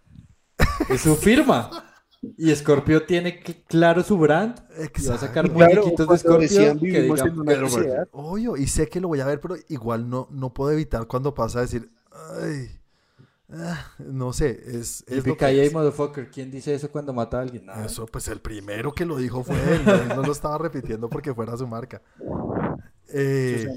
Es 0.92 1.02
su 1.02 1.16
firma. 1.16 1.70
Y 2.38 2.54
Scorpio 2.56 3.06
tiene 3.06 3.44
cl- 3.44 3.64
claro 3.68 4.04
su 4.04 4.18
brand 4.18 4.60
y 4.98 5.06
va 5.08 5.16
a 5.16 5.18
Exacto. 5.18 5.18
sacar 5.18 5.46
Y 5.46 5.50
claro, 5.50 5.72
muñequitos 5.82 6.08
de 6.10 6.18
Scorpio 6.18 6.38
decían 6.50 6.80
que 6.88 7.02
digan 7.02 7.32
en 7.34 7.40
una 7.40 7.56
"Get 7.56 7.64
over 7.64 7.70
sociedad". 7.70 8.04
it". 8.04 8.10
Obvio, 8.12 8.58
y 8.58 8.68
sé 8.68 8.88
que 8.90 9.02
lo 9.02 9.08
voy 9.08 9.20
a 9.22 9.26
ver, 9.26 9.42
pero 9.42 9.56
igual 9.70 10.10
no, 10.10 10.28
no 10.32 10.54
puedo 10.54 10.72
evitar 10.72 11.08
cuando 11.08 11.34
pasa 11.34 11.60
a 11.60 11.62
decir, 11.64 11.90
ay, 12.12 12.80
ah, 13.54 13.94
no 14.00 14.34
sé, 14.34 14.50
es, 14.78 15.04
es 15.08 15.26
lo 15.28 15.38
que 15.38 15.46
Yippee-ki-yay, 15.46 15.68
es. 15.68 15.74
motherfucker. 15.74 16.30
¿Quién 16.32 16.52
dice 16.52 16.74
eso 16.76 16.92
cuando 16.92 17.14
mata 17.14 17.40
a 17.40 17.42
alguien? 17.42 17.66
Nada. 17.66 17.86
Eso, 17.86 18.06
pues 18.06 18.28
el 18.28 18.40
primero 18.42 18.94
que 18.94 19.06
lo 19.06 19.18
dijo 19.18 19.44
fue 19.44 19.58
él, 19.76 19.86
no, 19.86 19.94
él 19.96 20.08
no 20.10 20.24
lo 20.24 20.32
estaba 20.32 20.58
repitiendo 20.58 21.10
porque 21.10 21.34
fuera 21.34 21.58
su 21.58 21.68
marca. 21.68 22.02
Eh, 23.08 23.68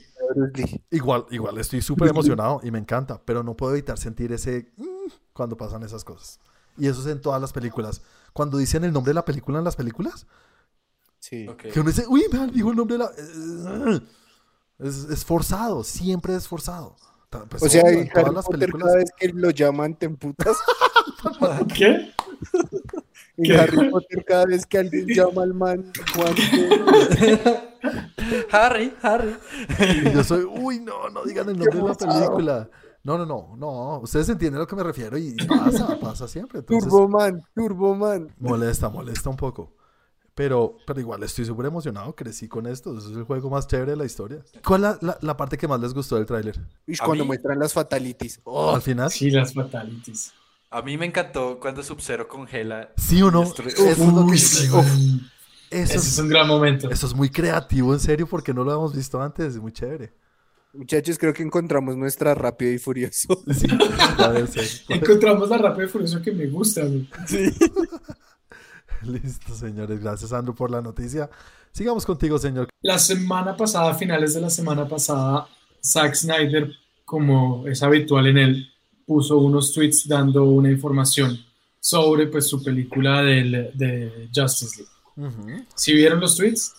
igual, 0.90 1.26
igual 1.30 1.58
estoy 1.58 1.82
súper 1.82 2.08
emocionado 2.10 2.60
y 2.62 2.70
me 2.70 2.78
encanta, 2.78 3.20
pero 3.24 3.42
no 3.42 3.56
puedo 3.56 3.72
evitar 3.72 3.98
sentir 3.98 4.32
ese 4.32 4.72
mm, 4.76 5.10
cuando 5.32 5.56
pasan 5.56 5.82
esas 5.82 6.04
cosas. 6.04 6.40
Y 6.76 6.88
eso 6.88 7.00
es 7.00 7.06
en 7.06 7.20
todas 7.20 7.40
las 7.40 7.52
películas. 7.52 8.02
Cuando 8.32 8.58
dicen 8.58 8.84
el 8.84 8.92
nombre 8.92 9.10
de 9.10 9.14
la 9.14 9.24
película 9.24 9.58
en 9.58 9.64
las 9.64 9.76
películas, 9.76 10.26
Sí. 11.24 11.46
Que 11.72 11.80
uno 11.80 11.88
dice, 11.88 12.04
uy, 12.06 12.26
vean, 12.30 12.50
dijo 12.52 12.70
el 12.70 12.76
nombre 12.76 12.98
de 12.98 13.04
la... 13.04 14.02
Es, 14.78 15.04
es 15.04 15.24
forzado, 15.24 15.82
siempre 15.82 16.36
es 16.36 16.46
forzado. 16.46 16.96
Pues, 17.48 17.62
O 17.62 17.68
sea, 17.68 17.80
en 17.88 18.10
Harry 18.14 18.34
Potter 18.34 18.72
cada 18.72 18.96
vez 18.96 19.10
que 19.16 19.28
lo 19.28 19.48
llaman 19.48 19.94
te 19.94 20.04
emputas. 20.04 20.54
¿Qué? 21.74 22.12
¿Qué? 23.42 23.56
Harry 23.56 23.90
Potter 23.90 24.22
cada 24.26 24.44
vez 24.44 24.66
que 24.66 24.78
alguien 24.78 25.06
llama 25.06 25.44
al 25.44 25.54
man 25.54 25.90
Juan, 26.14 26.34
Harry, 28.52 28.94
Harry. 29.00 29.36
Y 30.04 30.12
yo 30.12 30.22
soy, 30.24 30.44
uy, 30.44 30.80
no, 30.80 31.08
no 31.08 31.24
digan 31.24 31.48
el 31.48 31.56
nombre 31.56 31.78
de 31.78 31.88
la 31.88 31.94
película. 31.94 32.68
No, 33.04 33.18
no, 33.18 33.26
no, 33.26 33.54
no. 33.56 33.98
Ustedes 34.00 34.28
entienden 34.30 34.56
a 34.56 34.60
lo 34.62 34.66
que 34.66 34.74
me 34.76 34.82
refiero 34.82 35.16
y 35.18 35.36
pasa, 35.46 35.98
pasa 36.00 36.26
siempre. 36.26 36.60
Entonces, 36.60 36.88
Turboman, 36.90 37.42
Turboman. 37.54 38.34
molesta, 38.38 38.88
molesta 38.88 39.28
un 39.30 39.36
poco. 39.36 39.72
Pero, 40.34 40.78
pero 40.84 40.98
igual 40.98 41.22
estoy 41.22 41.44
súper 41.44 41.66
emocionado, 41.66 42.12
crecí 42.16 42.48
con 42.48 42.66
esto. 42.66 42.96
Eso 42.98 43.10
es 43.10 43.16
el 43.16 43.22
juego 43.24 43.50
más 43.50 43.68
chévere 43.68 43.92
de 43.92 43.96
la 43.98 44.04
historia. 44.04 44.42
¿Cuál 44.66 44.84
es 44.84 44.90
la, 45.02 45.12
la- 45.12 45.18
la 45.20 45.36
parte 45.36 45.56
que 45.56 45.68
más 45.68 45.78
les 45.80 45.94
gustó 45.94 46.16
del 46.16 46.26
tráiler? 46.26 46.58
Uy, 46.88 46.96
¿A 46.98 47.04
cuando 47.04 47.22
mí? 47.24 47.28
muestran 47.28 47.58
las 47.58 47.72
fatalities. 47.72 48.40
Al 48.44 48.82
final, 48.82 49.10
Sí, 49.10 49.30
las 49.30 49.54
fatalities. 49.54 50.32
A 50.70 50.82
mí 50.82 50.98
me 50.98 51.06
encantó 51.06 51.60
cuando 51.60 51.84
Sub-Zero 51.84 52.26
congela. 52.26 52.90
¿sí 52.96 53.22
o 53.22 53.30
no? 53.30 53.42
Destruye- 53.44 53.74
Eso 53.74 53.86
es 54.08 54.12
lo 54.12 54.26
que 54.26 54.38
sí, 54.38 54.68
uf, 54.70 54.84
Eso 54.86 55.22
Ese 55.70 55.96
es 55.98 56.06
es, 56.14 56.18
un 56.18 56.28
gran 56.28 56.48
momento. 56.48 56.90
eso 56.90 57.06
es 57.06 57.14
muy 57.14 57.30
creativo, 57.30 57.92
en 57.92 58.00
serio, 58.00 58.26
porque 58.26 58.52
no 58.52 58.64
lo 58.64 58.72
habíamos 58.72 58.96
visto 58.96 59.22
antes. 59.22 59.54
Es 59.54 59.60
muy 59.60 59.70
chévere. 59.72 60.12
Muchachos, 60.74 61.18
creo 61.18 61.32
que 61.32 61.42
encontramos 61.42 61.96
nuestra 61.96 62.34
Rápido 62.34 62.72
y 62.72 62.78
Furioso. 62.78 63.42
Sí. 63.54 64.84
Encontramos 64.88 65.48
la 65.48 65.58
Rápido 65.58 65.86
y 65.86 65.90
Furioso 65.90 66.20
que 66.22 66.32
me 66.32 66.46
gusta. 66.46 66.82
güey. 66.84 67.08
Listo, 69.02 69.54
señores. 69.54 70.00
Gracias, 70.00 70.32
Andrew, 70.32 70.54
por 70.54 70.70
la 70.70 70.80
noticia. 70.80 71.28
Sigamos 71.72 72.06
contigo, 72.06 72.38
señor. 72.38 72.68
La 72.80 72.98
semana 72.98 73.56
pasada, 73.56 73.90
a 73.90 73.94
finales 73.94 74.34
de 74.34 74.40
la 74.40 74.50
semana 74.50 74.88
pasada, 74.88 75.46
Zack 75.82 76.14
Snyder, 76.14 76.70
como 77.04 77.66
es 77.66 77.82
habitual 77.82 78.26
en 78.28 78.38
él, 78.38 78.68
puso 79.06 79.38
unos 79.38 79.72
tweets 79.74 80.08
dando 80.08 80.44
una 80.44 80.70
información 80.70 81.38
sobre 81.80 82.28
pues, 82.28 82.46
su 82.48 82.62
película 82.62 83.22
del- 83.22 83.70
de 83.74 84.28
Justice 84.34 84.82
League. 85.16 85.66
¿Sí 85.74 85.92
vieron 85.92 86.20
los 86.20 86.36
tweets? 86.36 86.72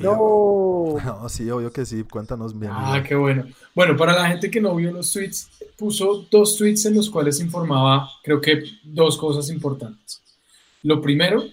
No. 0.00 0.96
No, 1.04 1.28
sí, 1.28 1.48
obvio 1.50 1.72
que 1.72 1.86
sí. 1.86 2.04
Cuéntanos 2.04 2.58
bien. 2.58 2.72
Ah, 2.74 3.02
qué 3.06 3.14
bueno. 3.14 3.46
Bueno, 3.74 3.96
para 3.96 4.14
la 4.14 4.28
gente 4.28 4.50
que 4.50 4.60
no 4.60 4.74
vio 4.74 4.92
los 4.92 5.12
tweets, 5.12 5.48
puso 5.76 6.26
dos 6.30 6.56
tweets 6.56 6.84
en 6.86 6.96
los 6.96 7.08
cuales 7.08 7.40
informaba, 7.40 8.10
creo 8.22 8.40
que 8.40 8.62
dos 8.84 9.16
cosas 9.16 9.48
importantes. 9.48 10.20
Lo 10.82 11.00
primero, 11.00 11.44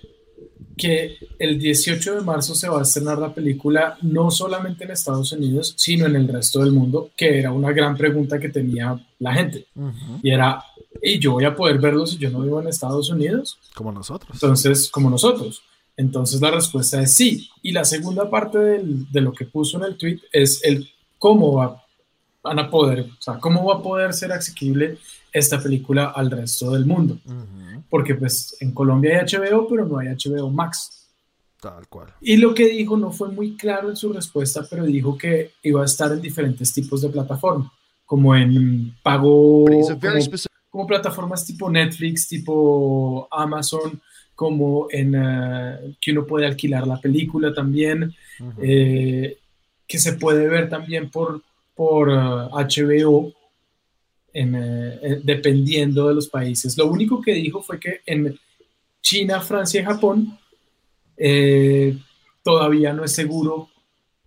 que 0.79 1.17
el 1.37 1.59
18 1.59 2.15
de 2.15 2.21
marzo 2.21 2.55
se 2.55 2.69
va 2.69 2.79
a 2.79 2.83
estrenar 2.83 3.19
la 3.19 3.33
película 3.33 3.97
no 4.01 4.31
solamente 4.31 4.85
en 4.85 4.91
Estados 4.91 5.31
Unidos, 5.33 5.73
sino 5.77 6.05
en 6.05 6.15
el 6.15 6.27
resto 6.27 6.61
del 6.61 6.71
mundo, 6.71 7.11
que 7.15 7.37
era 7.37 7.51
una 7.51 7.71
gran 7.71 7.95
pregunta 7.95 8.39
que 8.39 8.49
tenía 8.49 8.99
la 9.19 9.33
gente. 9.33 9.67
Y 10.23 10.31
era, 10.31 10.63
¿y 11.03 11.19
yo 11.19 11.33
voy 11.33 11.45
a 11.45 11.55
poder 11.55 11.79
verlo 11.79 12.07
si 12.07 12.17
yo 12.17 12.29
no 12.31 12.41
vivo 12.41 12.61
en 12.61 12.69
Estados 12.69 13.09
Unidos? 13.09 13.59
Como 13.75 13.91
nosotros. 13.91 14.31
Entonces, 14.33 14.89
como 14.89 15.09
nosotros. 15.09 15.61
Entonces 15.99 16.39
la 16.39 16.49
respuesta 16.51 17.01
es 17.01 17.13
sí. 17.13 17.49
Y 17.61 17.71
la 17.73 17.83
segunda 17.83 18.29
parte 18.29 18.57
del- 18.57 19.11
de 19.11 19.19
lo 19.21 19.33
que 19.33 19.43
puso 19.45 19.77
en 19.77 19.83
el 19.83 19.97
tweet 19.97 20.19
es 20.31 20.63
el 20.63 20.87
cómo 21.17 21.55
va, 21.55 21.83
van 22.41 22.57
a 22.59 22.69
poder, 22.69 23.01
o 23.01 23.21
sea, 23.21 23.37
cómo 23.37 23.65
va 23.65 23.75
a 23.75 23.81
poder 23.83 24.13
ser 24.13 24.31
asequible 24.31 24.97
esta 25.33 25.61
película 25.61 26.05
al 26.15 26.31
resto 26.31 26.71
del 26.71 26.85
mundo. 26.85 27.17
Porque 27.89 28.15
pues 28.15 28.55
en 28.61 28.71
Colombia 28.73 29.19
hay 29.19 29.25
HBO, 29.25 29.67
pero 29.67 29.85
no 29.85 29.97
hay 29.99 30.07
HBO 30.07 30.49
Max. 30.49 31.07
Tal 31.61 31.85
cual. 31.89 32.13
Y 32.21 32.37
lo 32.37 32.53
que 32.53 32.69
dijo 32.69 32.95
no 32.95 33.11
fue 33.11 33.27
muy 33.29 33.57
claro 33.57 33.89
en 33.89 33.97
su 33.97 34.13
respuesta, 34.13 34.65
pero 34.69 34.85
dijo 34.85 35.17
que 35.17 35.51
iba 35.63 35.81
a 35.81 35.85
estar 35.85 36.09
en 36.13 36.21
diferentes 36.21 36.71
tipos 36.73 37.01
de 37.01 37.09
plataforma, 37.09 37.69
como 38.05 38.33
en 38.33 38.95
pago, 39.03 39.65
como, 39.99 40.37
como 40.69 40.87
plataformas 40.87 41.45
tipo 41.45 41.69
Netflix, 41.69 42.27
tipo 42.29 43.27
Amazon, 43.29 43.99
como 44.39 44.87
en 44.89 45.15
eh, 45.17 45.95
que 45.99 46.13
uno 46.13 46.25
puede 46.25 46.45
alquilar 46.45 46.87
la 46.87 46.97
película 47.01 47.53
también, 47.53 48.15
eh, 48.61 49.37
que 49.85 49.99
se 49.99 50.13
puede 50.13 50.47
ver 50.47 50.69
también 50.69 51.09
por, 51.09 51.43
por 51.75 52.07
HBO, 52.07 53.33
en, 54.33 54.55
eh, 54.55 54.99
eh, 55.01 55.21
dependiendo 55.21 56.07
de 56.07 56.13
los 56.13 56.29
países. 56.29 56.77
Lo 56.77 56.87
único 56.87 57.21
que 57.21 57.33
dijo 57.33 57.61
fue 57.61 57.81
que 57.81 57.99
en 58.05 58.39
China, 59.01 59.41
Francia 59.41 59.81
y 59.81 59.83
Japón 59.83 60.39
eh, 61.17 61.97
todavía 62.41 62.93
no 62.93 63.03
es 63.03 63.11
seguro 63.11 63.67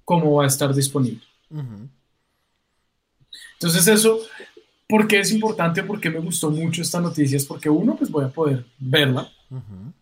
cómo 0.04 0.34
va 0.34 0.44
a 0.44 0.48
estar 0.48 0.74
disponible. 0.74 1.22
Entonces 3.54 3.88
eso, 3.88 4.18
¿por 4.86 5.08
qué 5.08 5.20
es 5.20 5.32
importante? 5.32 5.82
Porque 5.82 6.10
me 6.10 6.18
gustó 6.18 6.50
mucho 6.50 6.82
esta 6.82 7.00
noticia, 7.00 7.38
es 7.38 7.46
porque 7.46 7.70
uno, 7.70 7.96
pues 7.96 8.10
voy 8.10 8.26
a 8.26 8.28
poder 8.28 8.66
verla. 8.78 9.32
Ujú. 9.50 9.92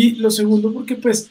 Y 0.00 0.12
lo 0.16 0.30
segundo, 0.30 0.72
porque 0.72 0.96
pues 0.96 1.28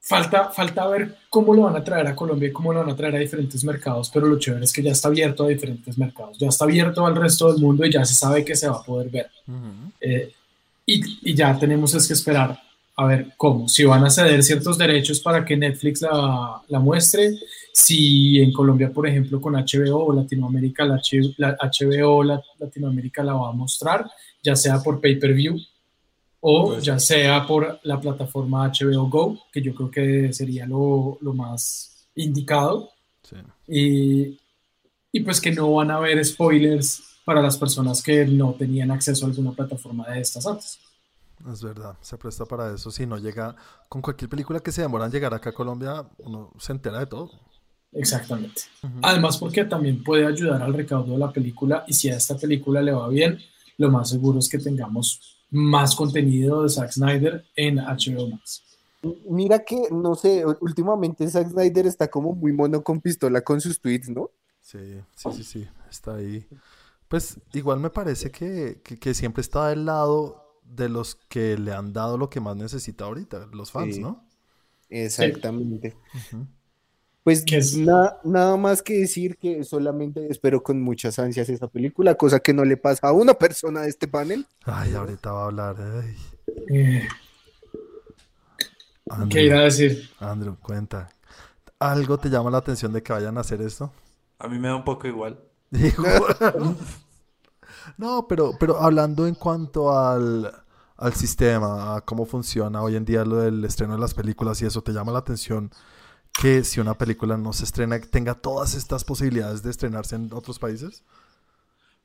falta, 0.00 0.50
falta 0.50 0.86
ver 0.88 1.16
cómo 1.30 1.54
lo 1.54 1.62
van 1.62 1.76
a 1.76 1.84
traer 1.84 2.06
a 2.06 2.14
Colombia 2.14 2.48
y 2.48 2.52
cómo 2.52 2.72
lo 2.72 2.80
van 2.80 2.90
a 2.90 2.96
traer 2.96 3.16
a 3.16 3.18
diferentes 3.18 3.64
mercados, 3.64 4.10
pero 4.12 4.26
lo 4.26 4.38
chévere 4.38 4.64
es 4.64 4.72
que 4.72 4.82
ya 4.82 4.92
está 4.92 5.08
abierto 5.08 5.44
a 5.44 5.48
diferentes 5.48 5.96
mercados, 5.96 6.36
ya 6.38 6.48
está 6.48 6.64
abierto 6.66 7.06
al 7.06 7.16
resto 7.16 7.50
del 7.50 7.62
mundo 7.62 7.86
y 7.86 7.90
ya 7.92 8.04
se 8.04 8.14
sabe 8.14 8.44
que 8.44 8.54
se 8.54 8.68
va 8.68 8.76
a 8.76 8.82
poder 8.82 9.08
ver. 9.10 9.30
Ujú. 9.48 9.92
Eh, 10.00 10.30
y, 10.86 11.30
y 11.30 11.34
ya 11.34 11.58
tenemos 11.58 11.94
es 11.94 12.06
que 12.06 12.12
esperar 12.12 12.60
a 12.96 13.06
ver 13.06 13.28
cómo, 13.36 13.66
si 13.68 13.84
van 13.84 14.04
a 14.04 14.10
ceder 14.10 14.42
ciertos 14.42 14.76
derechos 14.76 15.18
para 15.20 15.44
que 15.44 15.56
Netflix 15.56 16.02
la, 16.02 16.60
la 16.68 16.78
muestre, 16.78 17.34
si 17.72 18.40
en 18.40 18.52
Colombia, 18.52 18.90
por 18.92 19.08
ejemplo, 19.08 19.40
con 19.40 19.54
HBO 19.54 20.04
o 20.04 20.12
Latinoamérica, 20.12 20.84
la, 20.84 21.00
la 21.38 21.56
HBO 21.60 22.22
la- 22.22 22.42
Latinoamérica 22.58 23.24
la 23.24 23.32
va 23.32 23.48
a 23.48 23.52
mostrar, 23.52 24.08
ya 24.42 24.54
sea 24.54 24.80
por 24.80 25.00
pay-per-view 25.00 25.56
o 26.46 26.72
Pues- 26.72 26.84
ya 26.84 26.98
sea 26.98 27.46
por 27.46 27.80
la 27.84 27.98
plataforma 27.98 28.66
HBO 28.70 29.08
Go, 29.08 29.38
que 29.50 29.62
yo 29.62 29.74
creo 29.74 29.90
que 29.90 30.30
sería 30.34 30.66
lo, 30.66 31.16
lo 31.22 31.32
más 31.32 32.06
indicado. 32.16 32.90
Sí. 33.22 33.36
Y, 33.66 34.38
y 35.10 35.20
pues 35.20 35.40
que 35.40 35.52
no 35.52 35.72
van 35.72 35.90
a 35.90 35.96
haber 35.96 36.22
spoilers 36.22 37.02
para 37.24 37.40
las 37.40 37.56
personas 37.56 38.02
que 38.02 38.26
no 38.26 38.52
tenían 38.58 38.90
acceso 38.90 39.24
a 39.24 39.28
alguna 39.30 39.52
plataforma 39.52 40.06
de 40.10 40.20
estas 40.20 40.46
antes. 40.46 40.78
Es 41.50 41.62
verdad, 41.62 41.96
se 42.02 42.18
presta 42.18 42.44
para 42.44 42.74
eso. 42.74 42.90
Si 42.90 43.06
no 43.06 43.16
llega 43.16 43.56
con 43.88 44.02
cualquier 44.02 44.28
película 44.28 44.60
que 44.60 44.70
se 44.72 44.82
demora 44.82 45.06
en 45.06 45.12
llegar 45.12 45.32
acá 45.32 45.48
a 45.50 45.54
Colombia, 45.54 46.04
uno 46.18 46.52
se 46.58 46.72
entera 46.72 46.98
de 46.98 47.06
todo. 47.06 47.30
Exactamente. 47.92 48.62
Además 49.02 49.38
porque 49.38 49.64
también 49.64 50.02
puede 50.04 50.26
ayudar 50.26 50.60
al 50.62 50.74
recaudo 50.74 51.12
de 51.12 51.18
la 51.18 51.32
película 51.32 51.84
y 51.86 51.94
si 51.94 52.10
a 52.10 52.16
esta 52.16 52.36
película 52.36 52.82
le 52.82 52.92
va 52.92 53.08
bien, 53.08 53.38
lo 53.78 53.90
más 53.90 54.10
seguro 54.10 54.38
es 54.40 54.48
que 54.48 54.58
tengamos 54.58 55.33
más 55.54 55.94
contenido 55.96 56.62
de 56.62 56.68
Zack 56.68 56.92
Snyder 56.92 57.44
en 57.56 57.76
HBO 57.76 58.28
Max. 58.28 58.62
Mira 59.28 59.64
que, 59.64 59.88
no 59.90 60.14
sé, 60.14 60.44
últimamente 60.60 61.28
Zack 61.28 61.50
Snyder 61.50 61.86
está 61.86 62.08
como 62.08 62.34
muy 62.34 62.52
mono 62.52 62.82
con 62.82 63.00
pistola 63.00 63.42
con 63.42 63.60
sus 63.60 63.80
tweets, 63.80 64.08
¿no? 64.08 64.30
Sí, 64.60 64.78
sí, 65.14 65.28
sí, 65.32 65.44
sí, 65.44 65.68
está 65.90 66.16
ahí. 66.16 66.46
Pues 67.08 67.38
igual 67.52 67.80
me 67.80 67.90
parece 67.90 68.30
que, 68.30 68.80
que, 68.82 68.98
que 68.98 69.14
siempre 69.14 69.42
está 69.42 69.68
del 69.68 69.84
lado 69.84 70.58
de 70.64 70.88
los 70.88 71.16
que 71.28 71.58
le 71.58 71.72
han 71.72 71.92
dado 71.92 72.16
lo 72.16 72.30
que 72.30 72.40
más 72.40 72.56
necesita 72.56 73.04
ahorita, 73.04 73.46
los 73.52 73.70
fans, 73.70 73.96
Sí. 73.96 74.00
¿no? 74.00 74.24
Exactamente. 74.88 75.96
Pues 77.24 77.44
na- 77.78 78.18
nada 78.22 78.56
más 78.58 78.82
que 78.82 78.98
decir 79.00 79.38
que 79.38 79.64
solamente 79.64 80.30
espero 80.30 80.62
con 80.62 80.82
muchas 80.82 81.18
ansias 81.18 81.48
esa 81.48 81.68
película, 81.68 82.14
cosa 82.16 82.38
que 82.38 82.52
no 82.52 82.64
le 82.66 82.76
pasa 82.76 83.08
a 83.08 83.12
una 83.12 83.32
persona 83.34 83.80
de 83.80 83.88
este 83.88 84.06
panel. 84.06 84.46
Ay, 84.64 84.92
ahorita 84.94 85.32
va 85.32 85.42
a 85.42 85.46
hablar. 85.46 85.76
ay. 85.80 86.16
Eh, 86.68 87.08
Andrew, 89.08 89.28
¿Qué 89.30 89.42
irá 89.44 89.60
a 89.60 89.64
decir? 89.64 90.10
Andrew, 90.20 90.56
cuenta. 90.60 91.08
¿Algo 91.78 92.18
te 92.18 92.28
llama 92.28 92.50
la 92.50 92.58
atención 92.58 92.92
de 92.92 93.02
que 93.02 93.12
vayan 93.12 93.36
a 93.38 93.40
hacer 93.40 93.60
esto? 93.62 93.90
A 94.38 94.46
mí 94.48 94.58
me 94.58 94.68
da 94.68 94.76
un 94.76 94.84
poco 94.84 95.06
igual. 95.08 95.38
No, 97.98 98.26
pero, 98.28 98.52
pero 98.58 98.80
hablando 98.80 99.26
en 99.26 99.34
cuanto 99.34 99.96
al, 99.96 100.50
al 100.96 101.12
sistema, 101.14 101.96
a 101.96 102.00
cómo 102.00 102.24
funciona 102.24 102.82
hoy 102.82 102.96
en 102.96 103.04
día 103.04 103.24
lo 103.24 103.36
del 103.36 103.64
estreno 103.64 103.92
de 103.94 104.00
las 104.00 104.14
películas 104.14 104.60
y 104.62 104.66
eso, 104.66 104.82
¿te 104.82 104.92
llama 104.92 105.12
la 105.12 105.18
atención 105.18 105.70
que 106.40 106.64
si 106.64 106.80
una 106.80 106.96
película 106.98 107.36
no 107.36 107.52
se 107.52 107.64
estrena, 107.64 108.00
tenga 108.00 108.34
todas 108.34 108.74
estas 108.74 109.04
posibilidades 109.04 109.62
de 109.62 109.70
estrenarse 109.70 110.16
en 110.16 110.32
otros 110.32 110.58
países? 110.58 111.02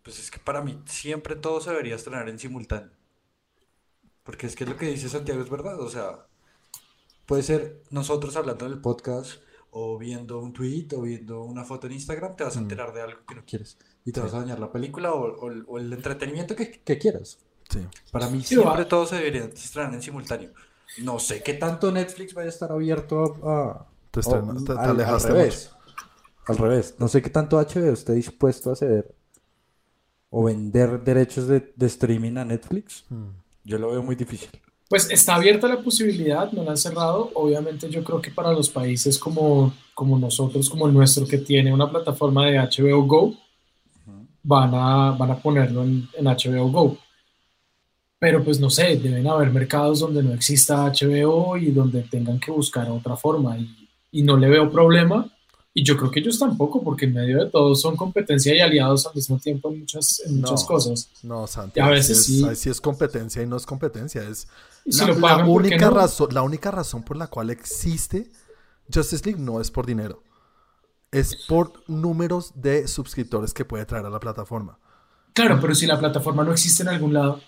Pues 0.04 0.20
es 0.20 0.32
que 0.32 0.40
para 0.40 0.62
mí 0.62 0.80
siempre 0.86 1.36
todo 1.36 1.60
se 1.62 1.72
debería 1.72 1.96
estrenar 1.96 2.30
en 2.30 2.40
simultáneo. 2.40 2.92
Porque 4.24 4.48
es 4.48 4.56
que 4.56 4.66
lo 4.66 4.78
que 4.78 4.88
dice 4.88 5.10
Santiago 5.10 5.42
es 5.42 5.50
verdad. 5.50 5.80
O 5.82 5.90
sea, 5.90 6.26
puede 7.26 7.44
ser 7.44 7.84
nosotros 7.90 8.36
hablando 8.36 8.66
en 8.66 8.74
el 8.74 8.80
podcast 8.80 9.42
o 9.72 9.98
viendo 9.98 10.40
un 10.40 10.54
tweet 10.54 10.88
o 10.96 11.02
viendo 11.02 11.44
una 11.44 11.64
foto 11.64 11.88
en 11.88 11.94
Instagram, 11.94 12.36
te 12.36 12.44
vas 12.44 12.56
a 12.56 12.60
Mm. 12.60 12.64
enterar 12.64 12.94
de 12.94 13.02
algo 13.02 13.20
que 13.28 13.36
no 13.36 13.44
quieres. 13.46 13.78
Y 14.06 14.12
te 14.12 14.20
vas 14.20 14.34
a 14.34 14.40
dañar 14.40 14.60
la 14.60 14.72
película 14.72 15.12
o, 15.14 15.36
o 15.40 15.52
el- 15.52 15.66
o 15.68 15.78
el 15.78 15.92
entretenimiento 15.94 16.56
que, 16.56 16.72
que 16.82 16.98
quieras. 16.98 17.40
Sí. 17.70 17.86
Para 18.12 18.30
mí 18.30 18.42
Sí, 18.42 18.56
siempre 18.56 18.84
va. 18.84 18.88
todo 18.88 19.06
se 19.06 19.16
debería 19.18 19.44
estrenar 19.46 19.94
en 19.94 20.02
simultáneo. 20.02 20.52
No 21.00 21.20
sé 21.20 21.44
qué 21.44 21.54
tanto 21.54 21.92
Netflix 21.92 22.34
vaya 22.34 22.48
a 22.48 22.50
estar 22.50 22.72
abierto 22.72 23.38
a... 23.48 23.86
o 24.18 24.64
te- 24.64 24.74
te 24.74 24.80
al, 24.80 24.98
revés. 24.98 25.72
Al 26.48 26.58
revés. 26.58 26.96
No 27.00 27.08
sé 27.08 27.22
qué 27.22 27.30
tanto 27.30 27.58
HBO 27.58 27.94
esté 27.94 28.14
dispuesto 28.14 28.72
a 28.72 28.76
ceder 28.76 29.14
o 30.30 30.44
vender 30.44 31.04
derechos 31.04 31.48
de, 31.48 31.74
de 31.76 31.86
streaming 31.88 32.38
a 32.38 32.46
Netflix. 32.46 33.06
mucho. 33.10 33.22
Mm. 33.24 33.36
Yo 33.66 33.78
lo 33.78 33.92
veo 33.92 34.02
muy 34.04 34.16
difícil. 34.16 34.50
Pues 34.90 35.12
está 35.12 35.36
abierta 35.36 35.68
la 35.68 35.82
posibilidad, 35.82 36.52
no 36.52 36.64
la 36.64 36.72
han 36.72 36.78
cerrado. 36.78 37.30
Obviamente 37.36 37.90
yo 37.90 38.04
creo 38.04 38.20
que 38.20 38.32
para 38.32 38.52
los 38.52 38.70
países 38.70 39.20
como, 39.20 39.72
como 39.94 40.18
nosotros, 40.18 40.68
como 40.70 40.88
el 40.88 40.94
nuestro, 40.94 41.28
que 41.28 41.38
tiene 41.38 41.72
una 41.72 41.90
plataforma 41.90 42.48
de 42.48 42.58
HBO 42.58 43.04
Go, 43.04 43.36
van 44.42 44.72
a, 44.74 45.12
van 45.12 45.32
a 45.32 45.38
ponerlo 45.38 45.84
en, 45.84 46.08
en 46.18 46.26
HBO 46.26 46.72
Go. 46.72 46.98
Pero 48.18 48.44
pues 48.44 48.60
no 48.60 48.70
sé, 48.72 48.98
deben 48.98 49.28
haber 49.28 49.52
mercados 49.52 50.00
donde 50.00 50.24
no 50.24 50.34
exista 50.34 50.92
HBO 50.92 51.56
y 51.58 51.72
donde 51.72 52.02
tengan 52.04 52.40
que 52.40 52.52
buscar 52.52 52.90
otra 52.90 53.16
forma. 53.16 53.58
Y, 53.58 53.79
y 54.12 54.24
no 54.24 54.38
le 54.38 54.50
veo 54.50 54.72
problema. 54.72 55.32
Y 55.74 55.84
yo 55.84 55.96
creo 55.98 56.12
que 56.12 56.20
ellos 56.20 56.40
tampoco, 56.40 56.84
porque 56.84 57.06
en 57.06 57.14
medio 57.14 57.44
de 57.46 57.50
todo 57.52 57.76
son 57.76 57.96
competencia 57.96 58.56
y 58.56 58.60
aliados 58.60 59.06
al 59.08 59.16
mismo 59.16 59.40
tiempo 59.40 59.70
en 59.72 59.80
muchas, 59.82 60.22
en 60.26 60.38
muchas 60.38 60.62
No. 60.62 60.68
cosas. 60.68 61.10
No, 61.22 61.48
Santi, 61.48 61.80
Y 61.80 61.84
a 61.84 61.90
veces 61.90 62.26
sí 62.26 62.44
ahí 62.44 62.56
sí 62.56 62.70
es 62.70 62.82
competencia 62.82 63.42
y 63.42 63.48
no 63.48 63.56
es 63.58 63.66
competencia. 63.66 64.24
Es 64.24 64.48
si 64.90 65.06
la, 65.06 65.08
la 65.08 65.20
pagan, 65.20 65.52
¿por 65.52 65.66
qué 65.68 65.78
única 65.78 65.90
no? 65.90 65.98
razón, 65.98 66.30
la 66.34 66.42
única 66.42 66.72
razón 66.72 67.04
por 67.04 67.18
la 67.18 67.28
cual 67.28 67.50
existe 67.50 68.32
Justice 68.94 69.26
League 69.26 69.42
no 69.42 69.62
es 69.62 69.72
por 69.72 69.86
dinero. 69.86 70.24
Es 71.12 71.36
por 71.36 71.84
números 71.88 72.54
de 72.56 72.88
suscriptores 72.88 73.54
que 73.54 73.66
puede 73.66 73.86
traer 73.86 74.06
a 74.06 74.10
la 74.12 74.20
plataforma. 74.20 74.80
Claro, 75.34 75.60
pero 75.62 75.74
si 75.76 75.88
la 75.88 76.00
plataforma 76.00 76.44
no 76.44 76.52
existe 76.52 76.84
en 76.84 76.90
algún 76.90 77.14
lado, 77.14 77.42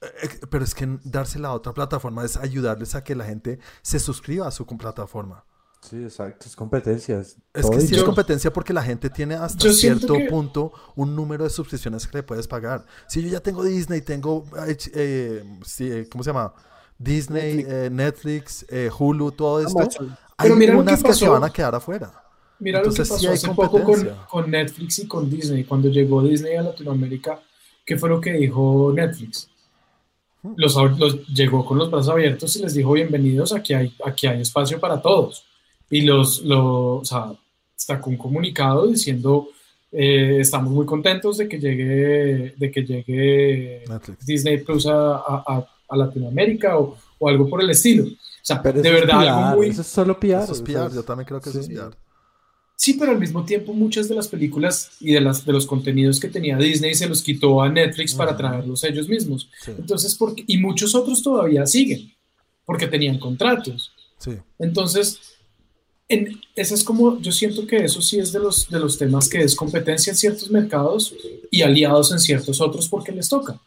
Eh, 0.00 0.28
Pero 0.50 0.64
es 0.64 0.74
que 0.74 0.86
dársela 1.04 1.48
a 1.48 1.54
otra 1.54 1.74
plataforma 1.74 2.24
es 2.24 2.36
ayudarles 2.36 2.94
a 2.94 3.02
que 3.04 3.16
la 3.16 3.24
gente 3.24 3.58
se 3.82 3.98
suscriba 3.98 4.46
a 4.46 4.50
su 4.52 4.64
plataforma. 4.66 5.44
Sí, 5.80 6.02
exacto. 6.02 6.46
Es 6.46 6.56
competencia. 6.56 7.20
Es, 7.20 7.36
que 7.70 7.80
sí 7.80 7.94
es 7.94 8.02
competencia 8.02 8.52
porque 8.52 8.72
la 8.72 8.82
gente 8.82 9.08
tiene 9.10 9.34
hasta 9.36 9.72
cierto 9.72 10.14
que- 10.14 10.24
punto 10.26 10.72
un 10.96 11.14
número 11.14 11.44
de 11.44 11.50
suscripciones 11.50 12.06
que 12.06 12.18
le 12.18 12.22
puedes 12.22 12.46
pagar. 12.48 12.84
Si 13.06 13.22
yo 13.22 13.28
ya 13.28 13.40
tengo 13.40 13.62
Disney, 13.64 14.02
tengo, 14.02 14.44
eh, 14.94 15.44
sí, 15.64 15.88
eh, 15.90 16.08
¿cómo 16.10 16.24
se 16.24 16.30
llama? 16.30 16.52
Disney, 16.98 17.56
Netflix. 17.58 17.72
eh, 17.72 17.90
Netflix, 17.90 18.66
eh, 18.70 18.90
Hulu, 18.98 19.30
todo 19.32 19.60
esto. 19.60 19.78
Amazon. 19.78 20.16
Hay 20.36 20.50
Pero 20.50 20.58
que 20.72 20.76
unas 20.76 21.02
que, 21.02 21.14
se 21.14 21.28
van 21.28 21.44
a 21.44 21.50
quedar 21.50 21.74
afuera. 21.74 22.12
Mira 22.58 22.78
Entonces, 22.78 23.08
lo 23.08 23.14
que 23.14 23.20
sí 23.20 23.26
pasó 23.26 23.28
hay 23.30 23.34
hace 23.36 23.48
poco 23.54 23.82
con, 23.84 24.10
con 24.28 24.50
Netflix 24.50 24.98
y 24.98 25.06
con 25.06 25.30
Disney. 25.30 25.62
Cuando 25.64 25.88
llegó 25.88 26.22
Disney 26.22 26.56
a 26.56 26.62
Latinoamérica, 26.62 27.40
¿qué 27.86 27.96
fue 27.96 28.08
lo 28.08 28.20
que 28.20 28.32
dijo 28.32 28.92
Netflix? 28.92 29.48
Hmm. 30.42 30.54
Los, 30.56 30.74
los- 30.98 31.26
llegó 31.28 31.64
con 31.64 31.78
los 31.78 31.88
brazos 31.90 32.10
abiertos 32.12 32.54
y 32.56 32.62
les 32.62 32.74
dijo, 32.74 32.92
bienvenidos, 32.92 33.52
aquí 33.52 33.74
hay, 33.74 33.94
aquí 34.04 34.26
hay 34.26 34.40
espacio 34.42 34.80
para 34.80 35.00
todos. 35.00 35.44
Y 35.90 36.02
los, 36.02 36.42
los, 36.42 37.02
o 37.02 37.04
sea, 37.04 37.32
sacó 37.76 38.10
un 38.10 38.16
comunicado 38.16 38.86
diciendo, 38.86 39.48
eh, 39.92 40.38
estamos 40.40 40.70
muy 40.72 40.84
contentos 40.84 41.38
de 41.38 41.48
que 41.48 41.58
llegue, 41.58 42.54
de 42.56 42.70
que 42.70 42.82
llegue 42.84 43.84
Netflix. 43.88 44.26
Disney 44.26 44.58
Plus 44.58 44.86
a, 44.86 45.16
a- 45.16 45.44
a- 45.46 45.96
Latinoamérica 45.96 46.76
o, 46.78 46.98
o 47.18 47.28
algo 47.30 47.48
por 47.48 47.62
el 47.62 47.70
estilo. 47.70 48.04
O 48.04 48.08
sea, 48.42 48.60
Pero 48.62 48.82
de 48.82 48.88
es 48.88 48.94
verdad, 48.94 49.20
PR, 49.20 49.28
algo 49.30 49.56
muy... 49.56 49.68
Eso 49.68 49.80
es 49.80 49.86
solo 49.86 50.20
PR. 50.20 50.42
Eso 50.44 50.52
es 50.52 50.60
PR, 50.60 50.92
yo 50.94 51.02
también 51.02 51.26
creo 51.26 51.40
que 51.40 51.48
eso 51.48 51.60
es 51.60 51.66
sí. 51.66 51.72
PR. 51.74 51.96
Sí, 52.76 52.94
pero 52.94 53.10
al 53.12 53.18
mismo 53.18 53.44
tiempo 53.44 53.72
muchas 53.72 54.06
de 54.08 54.14
las 54.14 54.28
películas 54.28 54.90
y 55.00 55.12
de, 55.14 55.20
las, 55.22 55.44
de 55.44 55.52
los 55.52 55.66
contenidos 55.66 56.20
que 56.20 56.28
tenía 56.28 56.56
Disney 56.58 56.94
se 56.94 57.08
los 57.08 57.22
quitó 57.22 57.60
a 57.62 57.68
Netflix 57.70 58.14
para 58.14 58.32
Ujú. 58.32 58.38
traerlos 58.38 58.84
ellos 58.84 59.08
mismos. 59.08 59.48
Sí, 59.62 59.72
Entonces, 59.76 60.14
porque, 60.14 60.44
y 60.46 60.58
muchos 60.58 60.94
otros 60.94 61.22
todavía 61.22 61.66
siguen, 61.66 62.12
porque 62.66 62.86
tenían 62.86 63.18
contratos. 63.18 63.90
sí. 64.18 64.32
Entonces, 64.58 65.18
en, 66.08 66.40
ese 66.56 66.74
es 66.74 66.82
como, 66.84 67.20
yo 67.20 67.32
siento 67.32 67.66
que 67.66 67.84
eso 67.84 68.00
sí 68.00 68.18
es 68.18 68.32
de 68.32 68.38
los, 68.38 68.68
de 68.68 68.78
los 68.80 68.96
temas 68.98 69.28
que 69.28 69.42
es 69.42 69.54
competencia 69.54 70.10
en 70.10 70.16
ciertos 70.16 70.50
mercados 70.50 71.14
y 71.50 71.62
aliados 71.62 72.12
en 72.12 72.18
ciertos 72.18 72.60
otros 72.60 72.88
porque 72.88 73.12
les 73.12 73.28
toca. 73.28 73.60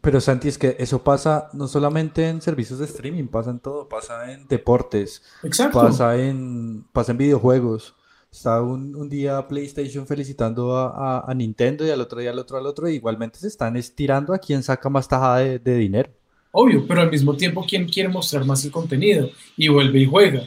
Pero 0.00 0.20
Santi, 0.20 0.48
es 0.48 0.58
que 0.58 0.76
eso 0.78 1.02
pasa 1.02 1.48
no 1.54 1.66
solamente 1.66 2.28
en 2.28 2.40
servicios 2.40 2.78
de 2.78 2.84
streaming, 2.84 3.26
pasa 3.26 3.50
en 3.50 3.58
todo, 3.58 3.88
pasa 3.88 4.32
en 4.32 4.46
deportes, 4.46 5.22
Exacto. 5.42 5.80
pasa 5.80 6.16
en, 6.22 6.84
pasa 6.92 7.12
en 7.12 7.18
videojuegos. 7.18 7.94
Está 8.30 8.60
un, 8.62 8.94
un 8.94 9.08
día 9.08 9.48
PlayStation 9.48 10.06
felicitando 10.06 10.76
a, 10.76 10.88
a- 11.18 11.24
a 11.30 11.34
Nintendo 11.34 11.84
y 11.86 11.90
al 11.90 12.00
otro 12.00 12.20
día 12.20 12.30
al 12.30 12.38
otro 12.38 12.58
al 12.58 12.66
otro, 12.66 12.86
e 12.86 12.92
igualmente 12.94 13.38
se 13.38 13.48
están 13.48 13.76
estirando 13.76 14.34
a 14.34 14.38
quien 14.38 14.62
saca 14.62 14.88
más 14.90 15.08
tajada 15.08 15.38
de, 15.38 15.58
de 15.58 15.74
dinero. 15.78 16.10
Obvio, 16.52 16.86
pero 16.86 17.00
al 17.00 17.10
mismo 17.10 17.34
tiempo, 17.36 17.64
¿quién 17.68 17.86
quiere 17.88 18.08
mostrar 18.08 18.44
más 18.44 18.64
el 18.64 18.70
contenido? 18.70 19.30
Y 19.56 19.68
vuelve 19.68 20.00
y 20.00 20.06
juega. 20.06 20.42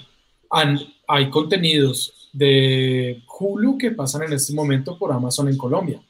Han- 0.51 0.79
hay 1.11 1.29
contenidos 1.29 2.29
de 2.31 3.23
Hulu 3.27 3.77
que 3.77 3.91
pasan 3.91 4.23
en 4.23 4.33
este 4.33 4.53
momento 4.53 4.97
por 4.97 5.11
Amazon 5.11 5.49
en 5.49 5.57
Colombia. 5.57 6.01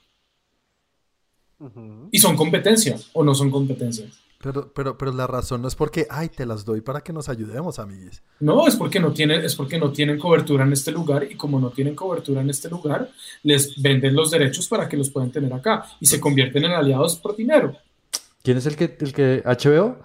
¿Y 2.12 2.20
son 2.20 2.36
competencia 2.36 2.98
o 3.14 3.24
no 3.24 3.34
son 3.34 3.50
competencia? 3.50 4.06
Pero, 4.42 4.72
pero, 4.74 4.98
pero 4.98 5.12
la 5.12 5.28
razón 5.28 5.62
no 5.62 5.68
es 5.68 5.76
porque, 5.76 6.08
ay, 6.10 6.30
te 6.30 6.48
las 6.48 6.66
doy 6.66 6.82
para 6.82 7.02
que 7.02 7.14
nos 7.14 7.30
ayudemos, 7.30 7.78
amiguis. 7.78 8.24
No, 8.40 8.68
es 8.68 8.76
porque 8.76 9.00
no 9.00 9.14
tienen, 9.14 9.44
es 9.44 9.56
porque 9.56 9.78
no 9.78 9.92
tienen 9.92 10.18
cobertura 10.18 10.64
en 10.64 10.74
este 10.74 10.92
lugar 10.92 11.28
y 11.30 11.36
como 11.36 11.60
no 11.60 11.70
tienen 11.70 11.96
cobertura 11.96 12.42
en 12.42 12.50
este 12.50 12.70
lugar, 12.70 13.10
les 13.44 13.80
venden 13.80 14.16
los 14.16 14.32
derechos 14.32 14.68
para 14.68 14.90
que 14.90 14.98
los 14.98 15.12
puedan 15.12 15.32
tener 15.32 15.54
acá 15.54 15.86
y 16.00 16.08
se 16.08 16.20
convierten 16.20 16.66
en 16.66 16.72
aliados 16.72 17.18
por 17.18 17.36
dinero. 17.36 17.78
¿Quién 18.44 18.58
es 18.58 18.66
el 18.66 18.76
que, 18.76 18.98
el 19.00 19.14
que 19.14 19.44
HBO? 19.46 20.00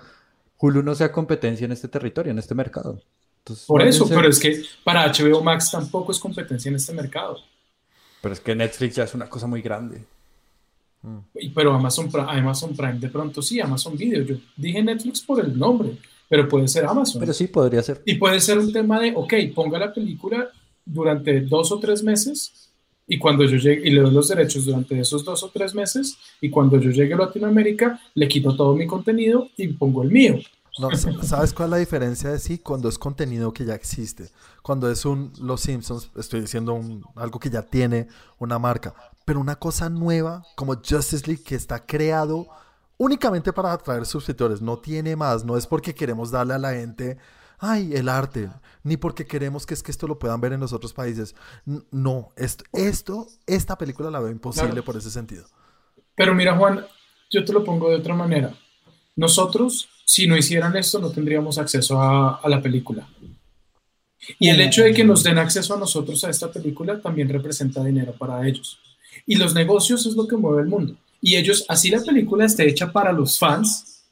Hulu 0.59 0.83
no 0.83 0.95
sea 0.95 1.13
competencia 1.13 1.65
en 1.65 1.73
este 1.73 1.89
territorio, 1.89 2.33
en 2.33 2.39
este 2.39 2.55
mercado. 2.55 3.01
Entonces, 3.47 3.65
Por 3.67 3.81
eso, 3.83 4.09
pero 4.09 4.29
es 4.29 4.41
que 4.41 4.65
para 4.83 5.07
HBO 5.13 5.41
Max 5.41 5.71
tampoco 5.71 6.11
es 6.11 6.19
competencia 6.19 6.69
en 6.69 6.75
este 6.75 6.93
mercado. 6.93 7.39
Pero 8.21 8.33
es 8.35 8.41
que 8.41 8.57
Netflix 8.57 8.97
ya 8.97 9.05
es 9.05 9.15
una 9.15 9.29
cosa 9.29 9.47
muy 9.47 9.63
grande. 9.63 10.03
Y- 11.39 11.51
Pero 11.51 11.73
Amazon, 11.73 12.09
Amazon 12.29 12.75
Prime 12.75 12.99
de 12.99 13.09
pronto 13.09 13.41
sí, 13.41 13.61
Amazon 13.61 13.97
Video. 13.97 14.25
Yo 14.25 14.37
dije 14.57 14.83
Netflix 14.83 15.21
por 15.21 15.39
el 15.45 15.57
nombre, 15.57 15.97
pero 16.29 16.49
puede 16.49 16.67
ser 16.67 16.85
Amazon. 16.87 17.21
Pero 17.21 17.33
sí, 17.33 17.47
podría 17.47 17.85
ser. 17.85 18.03
Y 18.05 18.17
puede 18.17 18.41
ser 18.41 18.59
un 18.59 18.73
tema 18.73 18.99
de, 18.99 19.13
ok, 19.15 19.33
ponga 19.55 19.79
la 19.79 19.95
película 19.95 20.49
durante 20.85 21.41
dos 21.43 21.71
o 21.71 21.79
tres 21.79 22.03
meses 22.03 22.69
y 23.07 23.17
cuando 23.19 23.45
yo 23.45 23.57
llegue 23.59 23.89
y 23.89 23.93
le 23.93 24.01
doy 24.01 24.13
los 24.13 24.27
derechos 24.27 24.65
durante 24.65 24.99
esos 24.99 25.25
dos 25.25 25.41
o 25.45 25.51
tres 25.51 25.73
meses 25.73 26.19
y 26.41 26.51
cuando 26.51 26.81
yo 26.81 26.91
llegue 26.91 27.15
a 27.15 27.19
Latinoamérica 27.19 28.01
le 28.15 28.27
quito 28.27 28.57
todo 28.57 28.75
mi 28.75 28.89
contenido 28.89 29.49
y 29.57 29.69
pongo 29.69 30.03
el 30.03 30.11
mío. 30.11 30.41
No, 30.79 30.91
sa- 30.97 31.23
¿Sabes 31.23 31.53
cuál 31.55 31.69
es 31.69 31.71
la 31.71 31.77
diferencia 31.79 32.31
de 32.31 32.39
sí? 32.39 32.59
Cuando 32.59 32.89
es 32.89 32.99
contenido 32.99 33.53
que 33.53 33.65
ya 33.65 33.75
existe. 33.75 34.31
Cuando 34.63 34.91
es 34.91 35.05
un 35.05 35.33
Los 35.41 35.63
Simpsons, 35.63 36.11
estoy 36.17 36.41
diciendo 36.43 36.75
un- 36.75 37.03
algo 37.15 37.39
que 37.39 37.49
ya 37.51 37.63
tiene 37.63 38.09
una 38.39 38.59
marca. 38.59 38.95
Pero 39.25 39.41
una 39.41 39.57
cosa 39.57 39.89
nueva 39.89 40.45
como 40.55 40.75
Justice 40.75 41.27
League 41.27 41.43
que 41.43 41.55
está 41.55 41.79
creado 41.85 42.47
únicamente 42.99 43.53
para 43.53 43.73
atraer 43.73 44.05
suscriptores. 44.07 44.61
No 44.61 44.79
tiene 44.79 45.17
más. 45.17 45.45
No 45.45 45.57
es 45.57 45.67
porque 45.67 45.95
queremos 45.95 46.31
darle 46.31 46.55
a 46.55 46.59
la 46.59 46.73
gente, 46.73 47.17
ay, 47.59 47.95
el 47.95 48.09
arte. 48.09 48.51
Ni 48.83 48.97
porque 48.97 49.27
queremos 49.27 49.65
que 49.67 49.75
es 49.75 49.83
que 49.83 49.91
esto 49.91 50.07
lo 50.07 50.19
puedan 50.19 50.41
ver 50.41 50.53
en 50.53 50.61
los 50.61 50.73
otros 50.73 50.93
países. 50.93 51.35
No, 51.91 52.29
esto, 52.37 52.65
esto 52.73 53.27
esta 53.47 53.77
película 53.79 54.11
la 54.11 54.21
veo 54.21 54.31
imposible 54.31 54.69
Claro. 54.71 54.85
por 54.85 54.97
ese 54.97 55.11
sentido. 55.11 55.47
Pero 56.15 56.35
mira, 56.35 56.57
Juan, 56.57 56.85
yo 57.31 57.45
te 57.45 57.53
lo 57.53 57.65
pongo 57.65 57.89
de 57.91 57.97
otra 57.97 58.15
manera. 58.15 58.55
Nosotros, 59.17 59.89
si 60.07 60.29
no 60.29 60.37
hicieran 60.37 60.77
esto, 60.77 61.01
no 61.01 61.11
tendríamos 61.11 61.59
acceso 61.59 62.01
a, 62.01 62.37
a 62.37 62.49
la 62.49 62.63
película. 62.63 63.07
Y 64.39 64.49
el 64.49 64.61
hecho 64.61 64.85
de 64.85 64.95
que 64.95 65.05
nos 65.05 65.25
den 65.25 65.39
acceso 65.39 65.75
a 65.75 65.79
nosotros 65.79 66.23
a 66.25 66.31
esta 66.31 66.51
película 66.51 67.01
también 67.01 67.29
representa 67.29 67.83
dinero 67.85 68.15
para 68.17 68.47
ellos. 68.47 68.79
Y 69.27 69.35
los 69.35 69.53
negocios 69.53 70.07
es 70.07 70.15
lo 70.15 70.27
que 70.27 70.37
mueve 70.37 70.63
el 70.63 70.69
mundo. 70.69 70.97
Y 71.21 71.35
ellos, 71.35 71.65
así 71.69 71.91
la 71.91 72.01
película 72.03 72.45
esté 72.45 72.69
hecha 72.69 72.93
para 72.93 73.13
los 73.13 73.37
fans, 73.37 74.05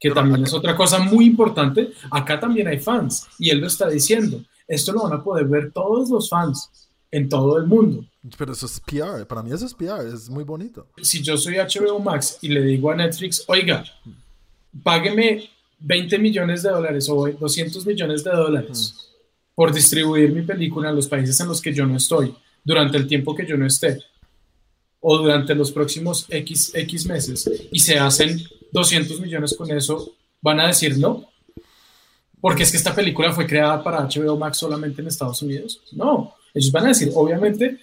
que 0.00 0.10
también 0.10 0.44
es 0.44 0.52
otra 0.52 0.76
cosa 0.76 0.98
muy 0.98 1.26
importante, 1.26 1.92
acá 2.10 2.40
también 2.40 2.66
hay 2.66 2.78
fans. 2.78 3.26
Y 3.38 3.50
él 3.50 3.60
lo 3.60 3.68
está 3.68 3.88
diciendo. 3.88 4.42
Esto 4.66 4.92
lo 4.92 5.04
van 5.04 5.12
a 5.12 5.22
poder 5.22 5.46
ver 5.46 5.70
todos 5.72 6.10
los 6.10 6.28
fans 6.28 6.90
en 7.12 7.28
todo 7.28 7.56
el 7.56 7.66
mundo. 7.66 8.04
Pero 8.36 8.52
eso 8.52 8.66
es 8.66 8.80
PR. 8.80 9.24
Para 9.26 9.44
mí 9.44 9.52
eso 9.52 9.64
es 9.64 9.74
PR. 9.74 10.06
Es 10.12 10.28
muy 10.28 10.42
bonito. 10.42 10.88
si 11.00 11.22
yo 11.22 11.36
soy 11.36 11.54
HBO 11.54 12.00
Max 12.00 12.38
y 12.42 12.48
le 12.48 12.62
digo 12.62 12.90
a 12.90 12.96
Netflix, 12.96 13.44
oiga, 13.46 13.84
págueme 14.82 15.48
20 15.78 16.18
millones 16.18 16.62
de 16.62 16.70
dólares 16.70 17.08
o 17.08 17.28
200 17.28 17.86
millones 17.86 18.24
de 18.24 18.30
dólares 18.30 18.94
por 19.54 19.72
distribuir 19.72 20.32
mi 20.32 20.42
película 20.42 20.90
en 20.90 20.96
los 20.96 21.08
países 21.08 21.38
en 21.40 21.48
los 21.48 21.60
que 21.60 21.72
yo 21.72 21.86
no 21.86 21.96
estoy, 21.96 22.34
durante 22.62 22.98
el 22.98 23.06
tiempo 23.06 23.34
que 23.34 23.46
yo 23.46 23.56
no 23.56 23.66
esté, 23.66 23.98
o 25.00 25.18
durante 25.18 25.54
los 25.54 25.72
próximos 25.72 26.26
X, 26.28 26.72
X 26.74 27.06
meses, 27.06 27.50
y 27.70 27.78
se 27.78 27.98
hacen 27.98 28.38
200 28.72 29.20
millones 29.20 29.54
con 29.56 29.70
eso, 29.70 30.14
van 30.42 30.60
a 30.60 30.66
decir 30.66 30.98
no. 30.98 31.30
Porque 32.40 32.64
es 32.64 32.70
que 32.70 32.76
esta 32.76 32.94
película 32.94 33.32
fue 33.32 33.46
creada 33.46 33.82
para 33.82 34.02
HBO 34.02 34.36
Max 34.36 34.58
solamente 34.58 35.00
en 35.00 35.08
Estados 35.08 35.40
Unidos. 35.40 35.80
No, 35.92 36.34
ellos 36.56 36.72
van 36.72 36.86
a 36.86 36.88
decir, 36.88 37.12
obviamente, 37.14 37.78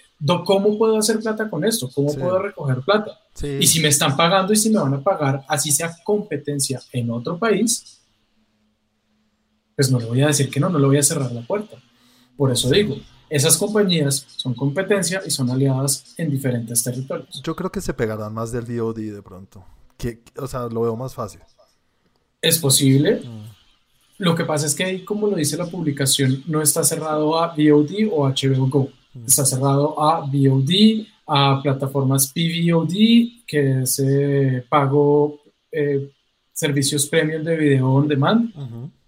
¿cómo 0.45 0.77
puedo 0.77 0.97
hacer 0.97 1.19
plata 1.19 1.49
con 1.49 1.63
esto? 1.63 1.89
¿Cómo 1.93 2.09
Sí. 2.09 2.17
puedo 2.19 2.39
recoger 2.39 2.81
plata? 2.81 3.19
Sí. 3.35 3.57
Y 3.61 3.67
si 3.67 3.79
me 3.81 3.87
están 3.89 4.15
pagando 4.17 4.51
y 4.51 4.55
si 4.55 4.69
me 4.69 4.79
van 4.79 4.93
a 4.95 5.01
pagar, 5.01 5.45
así 5.47 5.71
sea 5.71 5.95
competencia 6.03 6.81
en 6.91 7.11
otro 7.11 7.37
país, 7.37 8.01
pues 9.75 9.91
no 9.91 9.99
le 9.99 10.05
voy 10.05 10.21
a 10.21 10.27
decir 10.27 10.49
que 10.49 10.59
no, 10.59 10.69
no 10.69 10.79
le 10.79 10.87
voy 10.87 10.97
a 10.97 11.03
cerrar 11.03 11.31
la 11.31 11.41
puerta. 11.41 11.77
Por 12.37 12.51
eso 12.51 12.69
digo, 12.69 12.95
esas 13.29 13.57
compañías 13.57 14.25
son 14.37 14.53
competencia 14.53 15.21
y 15.25 15.31
son 15.31 15.49
aliadas 15.49 16.13
en 16.17 16.29
diferentes 16.29 16.83
territorios. 16.83 17.41
Yo 17.43 17.55
creo 17.55 17.71
que 17.71 17.81
se 17.81 17.93
pegarán 17.93 18.33
más 18.33 18.51
del 18.51 18.65
VOD 18.65 19.11
de 19.13 19.21
pronto. 19.21 19.65
Que, 19.97 20.23
o 20.37 20.47
sea, 20.47 20.67
lo 20.67 20.81
veo 20.81 20.95
más 20.95 21.13
fácil. 21.13 21.41
Es 22.41 22.59
posible. 22.59 23.21
Lo 24.17 24.35
que 24.35 24.45
pasa 24.45 24.67
es 24.67 24.75
que 24.75 24.83
ahí, 24.83 25.03
como 25.03 25.27
lo 25.27 25.35
dice 25.35 25.57
la 25.57 25.65
publicación, 25.65 26.43
no 26.47 26.61
está 26.61 26.83
cerrado 26.83 27.37
a 27.39 27.53
VOD 27.55 28.09
o 28.11 28.27
HBO 28.27 28.67
Go. 28.67 28.89
Está 29.25 29.45
cerrado 29.45 29.99
a 30.01 30.21
VOD, 30.21 31.05
a 31.27 31.61
plataformas 31.61 32.31
PVOD, 32.33 33.45
que 33.45 33.81
es 33.81 33.99
eh, 33.99 34.65
pago 34.67 35.41
eh, 35.71 36.11
servicios 36.51 37.07
premium 37.07 37.43
de 37.43 37.57
video 37.57 37.89
on 37.89 38.07
demand. 38.07 38.53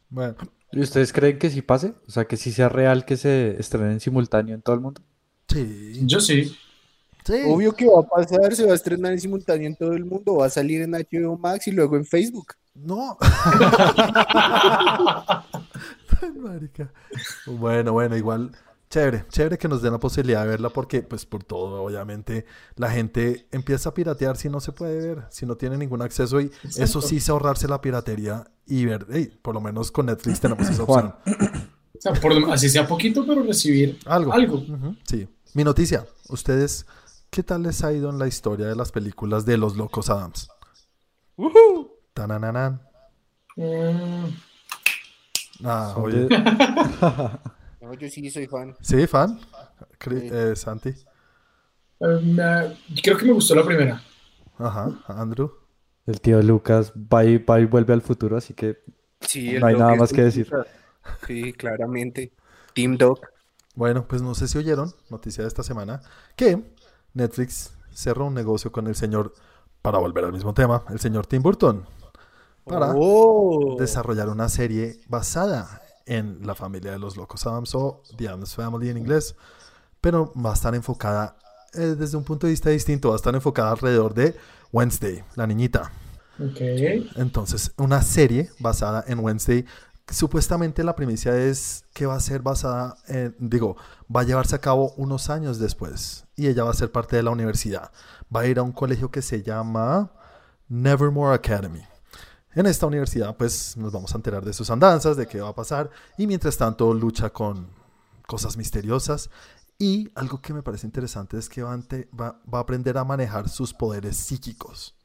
Bueno, 0.09 0.35
¿Y 0.71 0.81
ustedes 0.81 1.13
creen 1.13 1.39
que 1.39 1.49
sí 1.49 1.61
pase? 1.61 1.93
O 2.07 2.11
sea, 2.11 2.25
que 2.25 2.35
sí 2.35 2.51
sea 2.51 2.69
real 2.69 3.05
que 3.05 3.15
se 3.15 3.55
estrenen 3.59 3.99
simultáneo 3.99 4.55
en 4.55 4.61
todo 4.61 4.75
el 4.75 4.81
mundo. 4.81 5.01
sí. 5.47 6.01
Yo 6.05 6.19
sí. 6.19 6.53
Sí. 7.25 7.41
Obvio 7.47 7.73
que 7.73 7.87
va 7.87 8.01
a 8.01 8.03
pasar, 8.03 8.55
se 8.55 8.65
va 8.65 8.73
a 8.73 8.75
estrenar 8.75 9.13
en 9.13 9.19
simultáneo 9.19 9.65
en 9.65 9.75
todo 9.75 9.93
el 9.93 10.05
mundo, 10.05 10.35
va 10.35 10.45
a 10.45 10.49
salir 10.49 10.83
en 10.83 10.91
HBO 10.91 11.37
Max 11.37 11.67
y 11.67 11.71
luego 11.71 11.95
en 11.95 12.05
Facebook. 12.05 12.53
No. 12.75 13.17
Tan 16.19 16.39
marica. 16.41 16.91
Bueno, 17.47 17.93
bueno, 17.93 18.15
igual. 18.17 18.51
Chévere, 18.89 19.25
chévere 19.29 19.57
que 19.57 19.67
nos 19.67 19.81
den 19.81 19.91
la 19.93 19.99
posibilidad 19.99 20.43
de 20.43 20.47
verla 20.49 20.69
porque, 20.69 21.01
pues, 21.01 21.25
por 21.25 21.43
todo, 21.43 21.81
obviamente, 21.83 22.45
la 22.75 22.89
gente 22.91 23.47
empieza 23.51 23.89
a 23.89 23.93
piratear 23.93 24.37
si 24.37 24.47
no 24.47 24.59
se 24.61 24.71
puede 24.71 25.01
ver, 25.15 25.25
si 25.31 25.45
no 25.45 25.55
tiene 25.57 25.75
ningún 25.77 26.01
acceso 26.03 26.39
y 26.39 26.51
eso 26.77 27.01
sí 27.01 27.17
es 27.17 27.27
ahorrarse 27.29 27.67
la 27.67 27.81
piratería 27.81 28.45
y 28.67 28.85
ver, 28.85 29.07
hey, 29.09 29.37
por 29.41 29.55
lo 29.55 29.59
menos 29.61 29.91
con 29.91 30.05
Netflix 30.05 30.39
tenemos 30.39 30.69
esa 30.69 30.83
opción. 30.87 31.13
O 31.25 31.99
sea, 31.99 32.13
por 32.13 32.35
lo- 32.39 32.53
así 32.53 32.69
sea 32.69 32.87
poquito, 32.87 33.25
pero 33.25 33.41
recibir 33.43 33.99
Algo. 34.05 34.31
algo. 34.31 34.57
Ujú, 34.57 34.95
Sí. 35.03 35.27
Mi 35.55 35.63
noticia, 35.63 36.05
ustedes, 36.29 36.85
¿qué 37.31 37.41
tal 37.43 37.63
les 37.63 37.83
ha 37.83 37.91
ido 37.91 38.09
en 38.11 38.19
la 38.19 38.27
historia 38.27 38.67
de 38.67 38.75
las 38.75 38.91
películas 38.91 39.45
de 39.45 39.57
los 39.57 39.75
locos 39.75 40.09
Adams? 40.09 40.47
Tanananan. 42.15 42.81
Mm, 43.57 44.25
Ah, 45.63 45.91
Son 45.93 46.03
oye. 46.05 46.25
de- 46.25 46.29
No, 47.81 47.93
yo 47.93 48.09
sí 48.09 48.29
soy 48.31 48.47
fan. 48.47 48.75
Sí, 48.81 49.05
fan. 49.05 49.39
Sí. 49.99 50.09
eh, 50.31 50.53
Santi. 50.55 50.89
eh, 50.89 52.19
me- 52.23 52.77
creo 53.03 53.17
que 53.17 53.25
me 53.25 53.33
gustó 53.33 53.53
la 53.55 53.63
primera. 53.63 54.01
Ajá, 54.57 54.91
Andrew. 55.07 55.51
El 56.07 56.19
tío 56.21 56.41
Lucas 56.41 56.91
va 56.95 57.23
y, 57.25 57.37
va 57.37 57.59
y 57.59 57.65
vuelve 57.65 57.93
al 57.93 58.01
futuro, 58.01 58.37
así 58.37 58.53
que 58.53 58.79
Sí, 59.21 59.53
No 59.59 59.67
hay 59.67 59.75
nada 59.75 59.95
más 59.95 60.11
que 60.13 60.21
decir. 60.23 60.51
Sí, 61.27 61.51
claramente. 61.53 62.31
Team 62.73 62.97
Doc. 62.97 63.25
Bueno, 63.75 64.07
pues 64.07 64.21
no 64.21 64.35
sé 64.35 64.47
si 64.47 64.57
oyeron, 64.57 64.93
noticia 65.09 65.43
de 65.43 65.47
esta 65.47 65.63
semana, 65.63 66.01
que 66.35 66.63
Netflix 67.13 67.75
cerró 67.91 68.25
un 68.25 68.33
negocio 68.33 68.71
con 68.71 68.87
el 68.87 68.95
señor, 68.95 69.33
para 69.81 69.97
volver 69.99 70.25
al 70.25 70.33
mismo 70.33 70.53
tema, 70.53 70.83
el 70.89 70.99
señor 70.99 71.25
Tim 71.27 71.41
Burton, 71.41 71.85
para 72.65 72.93
Oh. 72.95 73.75
desarrollar 73.79 74.29
una 74.29 74.49
serie 74.49 74.99
basada 75.07 75.81
en 76.05 76.45
la 76.45 76.55
familia 76.55 76.91
de 76.91 76.99
los 76.99 77.17
locos 77.17 77.45
Adams 77.47 77.73
o 77.75 78.01
The 78.17 78.27
Addams 78.27 78.55
Family 78.55 78.89
en 78.89 78.97
inglés, 78.97 79.35
pero 80.01 80.33
va 80.35 80.51
a 80.51 80.53
estar 80.53 80.75
enfocada 80.75 81.35
eh, 81.73 81.95
desde 81.97 82.15
un 82.17 82.23
punto 82.23 82.47
de 82.47 82.51
vista 82.51 82.69
distinto, 82.69 83.09
va 83.09 83.15
a 83.15 83.17
estar 83.17 83.33
enfocada 83.35 83.71
alrededor 83.71 84.13
de 84.13 84.35
Wednesday, 84.71 85.23
la 85.35 85.45
niñita. 85.47 85.91
Ok. 86.39 86.59
Entonces, 87.15 87.71
una 87.77 88.01
serie 88.01 88.49
basada 88.59 89.03
en 89.07 89.19
Wednesday. 89.19 89.65
Supuestamente 90.09 90.83
la 90.83 90.95
primicia 90.95 91.35
es 91.35 91.85
que 91.93 92.05
va 92.05 92.15
a 92.15 92.19
ser 92.19 92.41
basada 92.43 92.95
en, 93.07 93.35
digo, 93.39 93.75
va 94.13 94.21
a 94.21 94.23
llevarse 94.23 94.55
a 94.55 94.59
cabo 94.61 94.93
unos 94.97 95.29
años 95.31 95.57
después 95.57 96.25
y 96.35 96.47
ella 96.47 96.63
va 96.63 96.71
a 96.71 96.75
ser 96.75 96.91
parte 96.91 97.15
de 97.15 97.23
la 97.23 97.31
universidad. 97.31 97.91
Va 98.33 98.41
a 98.41 98.45
ir 98.47 98.59
a 98.59 98.63
un 98.63 98.71
colegio 98.71 99.09
que 99.09 99.21
se 99.23 99.41
llama 99.41 100.11
Nevermore 100.69 101.33
Academy. 101.35 101.81
En 102.55 102.65
esta 102.65 102.85
universidad, 102.85 103.35
pues 103.35 103.75
nos 103.77 103.91
vamos 103.91 104.13
a 104.13 104.17
enterar 104.17 104.43
de 104.45 104.53
sus 104.53 104.69
andanzas, 104.69 105.17
de 105.17 105.27
qué 105.27 105.41
va 105.41 105.49
a 105.49 105.55
pasar 105.55 105.89
y 106.17 106.25
mientras 106.25 106.57
tanto 106.57 106.93
lucha 106.93 107.29
con 107.31 107.67
cosas 108.27 108.55
misteriosas. 108.57 109.29
Y 109.77 110.09
algo 110.15 110.41
que 110.41 110.53
me 110.53 110.63
parece 110.63 110.87
interesante 110.87 111.37
es 111.37 111.49
que 111.49 111.61
va 111.61 111.73
ante- 111.73 112.07
va- 112.17 112.39
va 112.51 112.59
a 112.59 112.61
aprender 112.61 112.97
a 112.97 113.03
manejar 113.03 113.49
sus 113.49 113.73
poderes 113.73 114.15
psíquicos. 114.15 114.95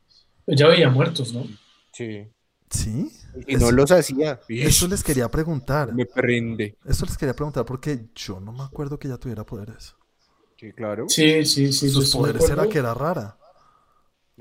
Ya 0.46 0.68
veía 0.68 0.88
muertos, 0.88 1.32
¿no? 1.34 1.44
Sí. 1.92 2.28
¿Sí? 2.70 3.10
Y 3.48 3.56
no 3.56 3.72
los 3.72 3.90
hacía. 3.90 4.38
Eso 4.48 4.86
les 4.86 5.02
quería 5.02 5.28
preguntar. 5.28 5.92
Me 5.92 6.06
prende. 6.06 6.78
Eso 6.84 7.04
les 7.04 7.18
quería 7.18 7.34
preguntar 7.34 7.64
porque 7.64 8.06
yo 8.14 8.38
no 8.38 8.52
me 8.52 8.62
acuerdo 8.62 8.96
que 8.96 9.08
ella 9.08 9.18
tuviera 9.18 9.44
poderes. 9.44 9.96
Sí, 10.56 10.72
claro. 10.72 11.06
Sí, 11.08 11.44
sí, 11.44 11.72
sí. 11.72 11.88
Sus 11.90 12.12
poderes 12.14 12.48
era 12.48 12.68
que 12.68 12.78
era 12.78 12.94
rara. 12.94 13.36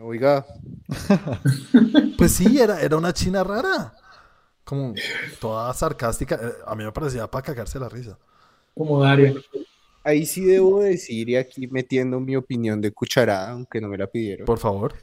Oiga, 0.02 0.46
Pues 2.18 2.32
sí, 2.34 2.60
era, 2.60 2.82
era 2.82 2.98
una 2.98 3.14
china 3.14 3.44
rara. 3.44 3.94
Como 4.64 4.94
toda 5.40 5.74
sarcástica. 5.74 6.36
Eh, 6.42 6.52
A 6.66 6.76
mí 6.76 6.84
me 6.84 6.92
parecía 6.92 7.28
para 7.28 7.44
cagarse 7.44 7.80
la 7.80 7.90
risa. 7.90 8.18
Como 8.76 9.02
Daria. 9.02 9.34
ahí 10.04 10.26
sí 10.26 10.46
debo 10.46 10.82
decir, 10.82 11.30
y 11.30 11.36
aquí 11.36 11.68
metiendo 11.68 12.20
mi 12.20 12.36
opinión 12.36 12.80
de 12.82 12.92
cucharada, 12.92 13.52
aunque 13.52 13.82
no 13.82 13.90
me 13.90 13.98
la 13.98 14.08
pidieron, 14.08 14.46
Por 14.46 14.58
favor. 14.60 14.94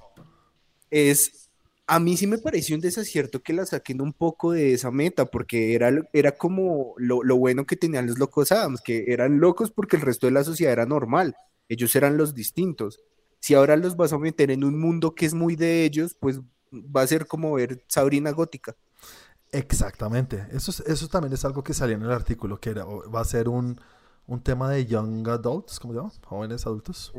es, 0.90 1.48
a 1.86 2.00
mí 2.00 2.16
sí 2.16 2.26
me 2.26 2.38
pareció 2.38 2.74
un 2.74 2.80
desacierto 2.80 3.42
que 3.42 3.52
la 3.52 3.66
saquen 3.66 4.00
un 4.00 4.12
poco 4.12 4.52
de 4.52 4.72
esa 4.72 4.90
meta, 4.90 5.26
porque 5.26 5.74
era, 5.74 5.90
era 6.12 6.32
como 6.32 6.94
lo, 6.96 7.22
lo 7.22 7.36
bueno 7.36 7.66
que 7.66 7.76
tenían 7.76 8.06
los 8.06 8.18
locos 8.18 8.50
Adams, 8.52 8.80
que 8.80 9.04
eran 9.08 9.40
locos 9.40 9.70
porque 9.70 9.96
el 9.96 10.02
resto 10.02 10.26
de 10.26 10.32
la 10.32 10.44
sociedad 10.44 10.72
era 10.72 10.86
normal, 10.86 11.36
ellos 11.68 11.94
eran 11.96 12.16
los 12.16 12.34
distintos. 12.34 13.00
Si 13.46 13.54
ahora 13.54 13.76
los 13.76 13.96
vas 13.96 14.12
a 14.12 14.18
meter 14.18 14.50
en 14.50 14.64
un 14.64 14.76
mundo 14.76 15.14
que 15.14 15.24
es 15.24 15.32
muy 15.32 15.54
de 15.54 15.84
ellos, 15.84 16.16
pues 16.18 16.40
va 16.72 17.02
a 17.02 17.06
ser 17.06 17.28
como 17.28 17.52
ver 17.52 17.84
Sabrina 17.86 18.32
Gótica. 18.32 18.74
Exactamente. 19.52 20.48
Eso, 20.50 20.72
es- 20.72 20.80
eso 20.80 21.06
también 21.06 21.32
es 21.32 21.44
algo 21.44 21.62
que 21.62 21.72
salía 21.72 21.94
en 21.94 22.02
el 22.02 22.10
artículo, 22.10 22.58
que 22.58 22.70
era, 22.70 22.84
va 22.84 23.20
a 23.20 23.24
ser 23.24 23.48
un, 23.48 23.80
un 24.26 24.40
tema 24.42 24.68
de 24.68 24.84
young 24.86 25.28
adults, 25.28 25.78
¿cómo 25.78 25.94
se 25.94 26.00
llama? 26.00 26.12
Jóvenes 26.24 26.66
adultos. 26.66 27.12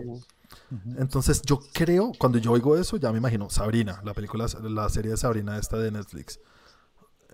Entonces 0.97 1.41
yo 1.43 1.61
creo, 1.73 2.11
cuando 2.19 2.39
yo 2.39 2.51
oigo 2.51 2.75
eso, 2.75 2.97
ya 2.97 3.09
me 3.13 3.19
imagino 3.19 3.49
Sabrina, 3.49 4.01
la 4.03 4.13
película, 4.13 4.47
la 4.63 4.89
serie 4.89 5.11
de 5.11 5.17
Sabrina 5.17 5.57
esta 5.57 5.77
de 5.77 5.91
Netflix. 5.91 6.41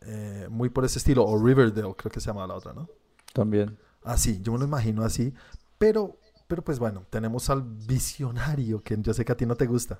Eh, 0.01 0.47
muy 0.51 0.69
por 0.69 0.85
ese 0.85 0.99
estilo, 0.99 1.25
o 1.25 1.43
Riverdale, 1.43 1.95
creo 1.97 2.11
que 2.11 2.19
se 2.19 2.27
llama 2.27 2.45
la 2.45 2.53
otra, 2.53 2.73
¿no? 2.73 2.87
También. 3.33 3.75
Así, 4.03 4.39
yo 4.41 4.51
me 4.51 4.59
lo 4.59 4.65
imagino 4.65 5.03
así, 5.03 5.33
pero, 5.79 6.17
pero 6.53 6.61
pues 6.61 6.77
bueno, 6.77 7.03
tenemos 7.09 7.49
al 7.49 7.63
visionario, 7.63 8.83
que 8.83 8.95
yo 8.99 9.11
sé 9.11 9.25
que 9.25 9.31
a 9.31 9.35
ti 9.35 9.43
no 9.43 9.55
te 9.55 9.65
gusta, 9.65 9.97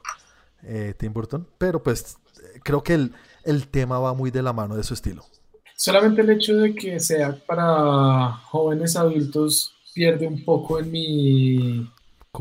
eh, 0.61 0.93
Tim 0.95 1.11
Burton, 1.11 1.47
pero 1.57 1.81
pues 1.81 2.15
creo 2.63 2.83
que 2.83 2.93
el, 2.93 3.11
el 3.43 3.67
tema 3.69 3.97
va 3.97 4.13
muy 4.13 4.29
de 4.29 4.43
la 4.43 4.53
mano 4.53 4.75
de 4.75 4.83
su 4.83 4.93
estilo. 4.93 5.25
Solamente 5.75 6.21
el 6.21 6.29
hecho 6.29 6.55
de 6.57 6.75
que 6.75 6.99
sea 6.99 7.35
para 7.47 8.33
jóvenes 8.51 8.95
adultos 8.95 9.73
pierde 9.95 10.27
un 10.27 10.45
poco 10.45 10.77
en 10.77 10.91
mi 10.91 11.89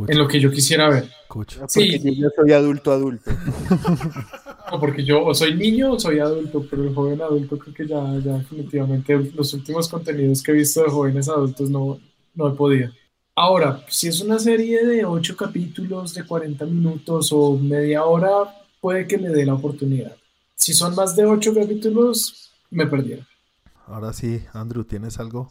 en 0.09 0.19
lo 0.19 0.29
que 0.29 0.39
yo 0.39 0.51
quisiera 0.51 0.91
ver. 0.91 1.09
cuch. 1.29 1.57
Porque 1.57 1.71
Sí. 1.99 1.99
yo 2.15 2.29
ya 2.29 2.29
soy 2.37 2.53
adulto 2.53 2.93
adulto. 2.93 3.31
No, 4.71 4.79
porque 4.81 5.05
yo 5.05 5.25
o 5.25 5.33
soy 5.35 5.55
niño 5.55 5.93
o 5.93 5.99
soy 5.99 6.19
adulto, 6.19 6.67
pero 6.69 6.85
el 6.85 6.95
joven 6.95 7.21
adulto 7.23 7.59
creo 7.59 7.75
que 7.75 7.87
ya, 7.87 8.03
ya 8.23 8.39
definitivamente 8.39 9.17
los 9.35 9.53
últimos 9.55 9.89
contenidos 9.89 10.43
que 10.43 10.51
he 10.53 10.55
visto 10.55 10.83
de 10.83 10.91
jóvenes 10.91 11.29
adultos 11.31 11.71
no, 11.71 11.99
no 12.35 12.49
he 12.49 12.57
podido. 12.57 12.91
Ahora, 13.35 13.83
si 13.89 14.09
es 14.09 14.21
una 14.21 14.39
serie 14.39 14.85
de 14.85 15.07
8 15.07 15.37
capítulos 15.37 16.15
de 16.15 16.25
40 16.25 16.67
minutos 16.67 17.31
o 17.33 17.57
media 17.57 18.05
hora, 18.05 18.29
puede 18.81 19.07
que 19.07 19.17
le 19.17 19.31
dé 19.31 19.47
la 19.47 19.55
oportunidad. 19.55 20.15
Si 20.55 20.75
son 20.75 20.95
más 20.95 21.17
de 21.17 21.25
8 21.25 21.55
capítulos, 21.55 22.53
me 22.71 22.87
perdieron. 22.87 23.27
Ahora 23.87 24.13
sí, 24.13 24.43
Andrew, 24.53 24.85
¿tienes 24.85 25.19
algo 25.19 25.51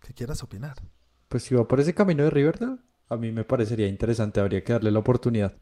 que 0.00 0.12
quieras 0.12 0.42
opinar? 0.42 0.76
Pues 1.28 1.44
si 1.44 1.54
va 1.54 1.66
por 1.66 1.80
ese 1.80 1.94
camino 1.94 2.22
de 2.22 2.30
Riverdale, 2.30 2.76
a 3.08 3.16
mí 3.16 3.32
me 3.32 3.44
parecería 3.44 3.88
interesante, 3.88 4.40
habría 4.40 4.62
que 4.62 4.74
darle 4.74 4.90
la 4.90 4.98
oportunidad. 4.98 5.54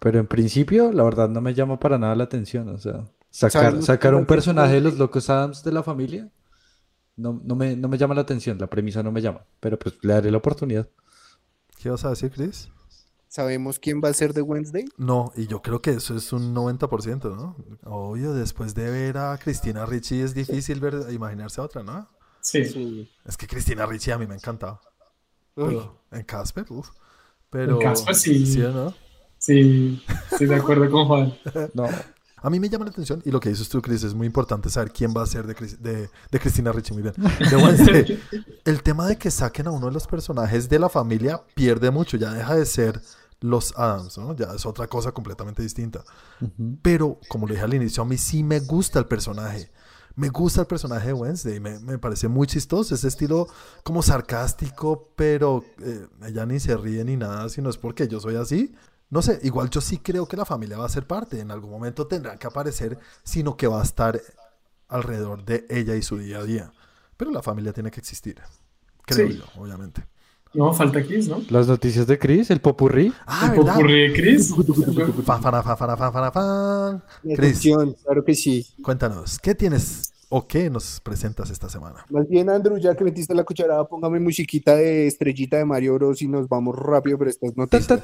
Pero 0.00 0.18
en 0.18 0.26
principio, 0.26 0.92
la 0.92 1.04
verdad 1.04 1.28
no 1.28 1.40
me 1.40 1.54
llama 1.54 1.78
para 1.78 1.98
nada 1.98 2.16
la 2.16 2.24
atención. 2.24 2.68
O 2.68 2.78
sea, 2.78 3.04
sacar, 3.30 3.72
¿Sabes 3.72 3.84
sacar 3.84 4.12
lo 4.12 4.18
un 4.18 4.26
personaje 4.26 4.74
de 4.74 4.80
los 4.80 4.98
Locos 4.98 5.30
Adams 5.30 5.62
de 5.62 5.72
la 5.72 5.82
familia, 5.82 6.28
no, 7.20 7.40
no 7.44 7.54
me, 7.54 7.76
no 7.76 7.88
me 7.88 7.98
llama 7.98 8.14
la 8.14 8.22
atención, 8.22 8.58
la 8.58 8.68
premisa 8.68 9.02
no 9.02 9.12
me 9.12 9.22
llama. 9.22 9.44
Pero 9.60 9.78
pues 9.78 9.96
le 10.02 10.14
daré 10.14 10.30
la 10.30 10.38
oportunidad. 10.38 10.88
¿Qué 11.78 11.90
vas 11.90 12.04
a 12.04 12.10
decir, 12.10 12.30
Chris? 12.30 12.68
¿Sabemos 13.28 13.78
quién 13.78 14.00
va 14.02 14.08
a 14.08 14.12
ser 14.12 14.34
de 14.34 14.42
Wednesday? 14.42 14.86
No, 14.96 15.32
y 15.36 15.46
yo 15.46 15.62
creo 15.62 15.80
que 15.80 15.90
eso 15.90 16.16
es 16.16 16.32
un 16.32 16.52
90%, 16.52 17.36
¿no? 17.36 17.56
Obvio, 17.84 18.34
después 18.34 18.74
de 18.74 18.90
ver 18.90 19.18
a 19.18 19.38
Cristina 19.38 19.86
Ricci 19.86 20.20
es 20.20 20.34
difícil 20.34 20.80
ver, 20.80 21.06
imaginarse 21.10 21.60
a 21.60 21.64
otra, 21.64 21.84
¿no? 21.84 22.08
Sí. 22.40 22.64
Sí. 22.64 23.10
Es 23.24 23.36
que 23.36 23.46
Cristina 23.46 23.86
Ricci 23.86 24.10
a 24.10 24.18
mí 24.18 24.26
me 24.26 24.34
encantaba. 24.34 24.80
En 25.56 26.24
Casper, 26.24 26.66
uff. 26.70 26.90
Pero, 27.50 27.80
En 27.80 27.86
Casper, 27.86 28.14
sí. 28.16 28.46
¿sí 28.46 28.62
o 28.62 28.72
no? 28.72 28.94
Sí, 29.38 30.02
estoy 30.30 30.48
de 30.48 30.56
acuerdo 30.56 30.90
con 30.90 31.06
Juan. 31.06 31.34
No, 31.72 31.88
A 32.42 32.50
mí 32.50 32.58
me 32.60 32.68
llama 32.68 32.84
la 32.86 32.90
atención, 32.90 33.22
y 33.24 33.30
lo 33.30 33.40
que 33.40 33.48
dices 33.50 33.68
tú, 33.68 33.80
Chris, 33.82 34.02
es 34.02 34.14
muy 34.14 34.26
importante 34.26 34.70
saber 34.70 34.92
quién 34.92 35.12
va 35.16 35.22
a 35.22 35.26
ser 35.26 35.46
de, 35.46 35.54
Cris- 35.56 35.78
de, 35.78 36.08
de 36.30 36.40
Cristina 36.40 36.72
Ricci, 36.72 36.92
muy 36.92 37.02
bien. 37.02 37.14
De 37.50 37.56
Wednesday. 37.56 38.20
El 38.64 38.82
tema 38.82 39.06
de 39.06 39.16
que 39.16 39.30
saquen 39.30 39.66
a 39.66 39.70
uno 39.70 39.86
de 39.86 39.92
los 39.92 40.06
personajes 40.06 40.68
de 40.68 40.78
la 40.78 40.88
familia 40.88 41.40
pierde 41.54 41.90
mucho, 41.90 42.16
ya 42.16 42.32
deja 42.32 42.54
de 42.54 42.66
ser 42.66 43.00
los 43.40 43.72
Adams, 43.76 44.18
¿no? 44.18 44.34
Ya 44.36 44.52
es 44.54 44.66
otra 44.66 44.86
cosa 44.86 45.12
completamente 45.12 45.62
distinta. 45.62 46.02
Pero, 46.82 47.18
como 47.28 47.46
lo 47.46 47.54
dije 47.54 47.64
al 47.64 47.74
inicio, 47.74 48.02
a 48.02 48.06
mí 48.06 48.18
sí 48.18 48.42
me 48.44 48.60
gusta 48.60 48.98
el 48.98 49.06
personaje. 49.06 49.70
Me 50.16 50.28
gusta 50.28 50.62
el 50.62 50.66
personaje 50.66 51.06
de 51.06 51.12
Wednesday, 51.14 51.60
me, 51.60 51.78
me 51.78 51.96
parece 51.98 52.28
muy 52.28 52.46
chistoso, 52.46 52.94
ese 52.94 53.08
estilo 53.08 53.46
como 53.84 54.02
sarcástico, 54.02 55.08
pero 55.16 55.64
eh, 55.80 56.06
ella 56.26 56.44
ni 56.46 56.60
se 56.60 56.76
ríe 56.76 57.04
ni 57.04 57.16
nada, 57.16 57.48
sino 57.48 57.70
es 57.70 57.78
porque 57.78 58.08
yo 58.08 58.20
soy 58.20 58.36
así. 58.36 58.74
No 59.10 59.22
sé, 59.22 59.40
igual 59.42 59.70
yo 59.70 59.80
sí 59.80 59.98
creo 59.98 60.26
que 60.26 60.36
la 60.36 60.44
familia 60.44 60.78
va 60.78 60.86
a 60.86 60.88
ser 60.88 61.06
parte, 61.06 61.40
en 61.40 61.50
algún 61.50 61.70
momento 61.70 62.06
tendrá 62.06 62.36
que 62.36 62.46
aparecer, 62.46 62.98
sino 63.24 63.56
que 63.56 63.66
va 63.66 63.80
a 63.80 63.84
estar 63.84 64.20
alrededor 64.88 65.44
de 65.44 65.66
ella 65.68 65.96
y 65.96 66.02
su 66.02 66.16
día 66.18 66.38
a 66.38 66.44
día. 66.44 66.72
Pero 67.16 67.30
la 67.32 67.42
familia 67.42 67.72
tiene 67.72 67.90
que 67.90 68.00
existir, 68.00 68.36
creo 69.04 69.28
Sí. 69.28 69.38
yo, 69.38 69.44
obviamente. 69.60 70.06
No, 70.52 70.72
falta 70.72 71.00
Chris, 71.04 71.28
¿no? 71.28 71.42
las 71.48 71.68
noticias 71.68 72.06
de 72.08 72.18
Chris, 72.18 72.50
el 72.50 72.60
popurrí. 72.60 73.12
Ah, 73.26 73.50
¿El 73.52 73.58
¿verdad? 73.58 73.74
popurrí 73.74 74.08
de 74.08 74.12
Chris? 74.14 74.52
Fan, 75.24 75.42
fan, 75.42 75.62
fan, 75.62 75.76
fan, 75.76 75.96
fan, 75.96 76.12
fan, 76.12 76.32
fan. 76.32 77.04
la 77.22 77.36
Chris. 77.36 77.60
claro 78.04 78.24
que 78.24 78.34
sí. 78.34 78.66
Cuéntanos, 78.82 79.38
¿qué 79.38 79.54
tienes 79.54 80.12
o 80.30 80.46
qué 80.46 80.70
nos 80.70 81.00
presentas 81.00 81.50
esta 81.50 81.68
semana? 81.68 82.06
Más 82.08 82.26
bien, 82.28 82.48
Andrew, 82.48 82.78
ya 82.78 82.94
que 82.94 83.04
metiste 83.04 83.34
la 83.34 83.44
cucharada, 83.44 83.86
póngame 83.86 84.20
musiquita 84.20 84.76
de 84.76 85.06
estrellita 85.08 85.58
de 85.58 85.64
Mario 85.64 85.94
Bros 85.94 86.22
y 86.22 86.28
nos 86.28 86.48
vamos 86.48 86.76
rápido 86.76 87.18
por 87.18 87.28
estas 87.28 87.56
noticias. 87.56 88.00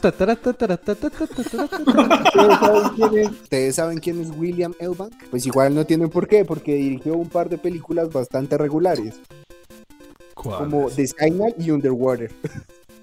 ¿Ustedes 3.43 3.75
saben 3.77 3.99
quién 3.99 4.21
es 4.21 4.31
William 4.37 4.75
Elbank? 4.79 5.15
Pues 5.31 5.47
igual 5.47 5.75
no 5.75 5.87
tienen 5.87 6.11
por 6.11 6.27
qué, 6.27 6.45
porque 6.45 6.75
dirigió 6.75 7.15
un 7.15 7.29
par 7.29 7.49
de 7.49 7.59
películas 7.59 8.13
bastante 8.13 8.59
regulares. 8.59 9.21
Como 10.35 10.91
The 10.91 11.07
Signal 11.07 11.55
y 11.59 11.71
Underwater. 11.71 12.31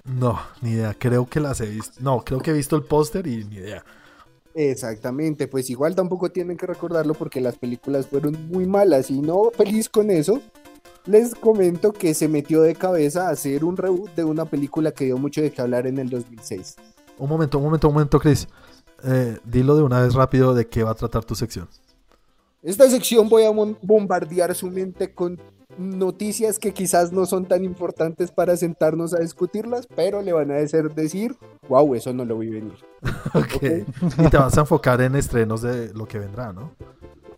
No, 0.04 0.38
ni 0.60 0.72
idea. 0.72 0.94
Creo 0.98 1.26
que 1.26 1.40
las 1.40 1.60
he 1.62 1.66
visto. 1.66 1.98
No, 2.00 2.22
creo 2.22 2.40
que 2.40 2.50
he 2.50 2.54
visto 2.54 2.76
el 2.76 2.82
póster 2.82 3.26
y 3.26 3.44
ni 3.44 3.56
idea. 3.56 3.82
Exactamente, 4.54 5.48
pues 5.48 5.68
igual 5.68 5.96
tampoco 5.96 6.30
tienen 6.30 6.56
que 6.56 6.66
recordarlo 6.66 7.14
porque 7.14 7.40
las 7.40 7.58
películas 7.58 8.06
fueron 8.06 8.48
muy 8.48 8.66
malas 8.66 9.10
y 9.10 9.20
no 9.20 9.50
feliz 9.50 9.88
con 9.88 10.10
eso. 10.10 10.40
Les 11.06 11.34
comento 11.34 11.92
que 11.92 12.14
se 12.14 12.28
metió 12.28 12.62
de 12.62 12.74
cabeza 12.74 13.26
a 13.26 13.30
hacer 13.30 13.64
un 13.64 13.76
reboot 13.76 14.14
de 14.14 14.24
una 14.24 14.44
película 14.44 14.92
que 14.92 15.06
dio 15.06 15.18
mucho 15.18 15.42
de 15.42 15.50
qué 15.50 15.60
hablar 15.60 15.86
en 15.86 15.98
el 15.98 16.08
2006. 16.08 16.76
Un 17.18 17.28
momento, 17.28 17.58
un 17.58 17.64
momento, 17.64 17.88
un 17.88 17.94
momento, 17.94 18.18
Chris. 18.18 18.48
Eh, 19.02 19.38
dilo 19.44 19.76
de 19.76 19.82
una 19.82 20.00
vez 20.00 20.14
rápido 20.14 20.54
de 20.54 20.66
qué 20.66 20.82
va 20.82 20.92
a 20.92 20.94
tratar 20.94 21.24
tu 21.24 21.34
sección. 21.34 21.68
Esta 22.62 22.88
sección 22.88 23.28
voy 23.28 23.42
a 23.42 23.50
bombardear 23.50 24.54
su 24.54 24.68
mente 24.68 25.12
con 25.12 25.38
noticias 25.78 26.58
que 26.58 26.72
quizás 26.72 27.12
no 27.12 27.26
son 27.26 27.46
tan 27.46 27.64
importantes 27.64 28.30
para 28.30 28.56
sentarnos 28.56 29.14
a 29.14 29.18
discutirlas, 29.20 29.86
pero 29.94 30.22
le 30.22 30.32
van 30.32 30.50
a 30.50 30.56
hacer 30.58 30.94
decir, 30.94 31.36
wow, 31.68 31.94
eso 31.94 32.12
no 32.12 32.24
lo 32.24 32.38
vi 32.38 32.50
venir. 32.50 32.74
Ok. 33.34 33.62
Y 34.26 34.30
te 34.30 34.36
vas 34.36 34.56
a 34.56 34.60
enfocar 34.60 35.00
en 35.00 35.16
estrenos 35.16 35.62
de 35.62 35.92
lo 35.92 36.06
que 36.06 36.18
vendrá, 36.18 36.52
¿no? 36.52 36.72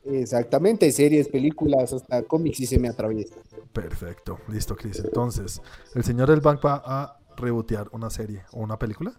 Exactamente, 0.05 0.91
series, 0.93 1.29
películas, 1.29 1.93
hasta 1.93 2.23
cómics 2.23 2.61
y 2.61 2.67
se 2.67 2.79
me 2.79 2.89
atraviesa. 2.89 3.35
Perfecto. 3.73 4.39
Listo, 4.49 4.77
Chris. 4.77 5.01
Entonces, 5.05 5.61
el 5.95 6.05
señor 6.05 6.31
del 6.31 6.41
bank 6.41 6.61
va 6.65 6.83
a 6.85 7.19
rebotear 7.37 7.89
una 7.93 8.11
serie 8.11 8.43
o 8.53 8.61
una 8.61 8.79
película. 8.79 9.13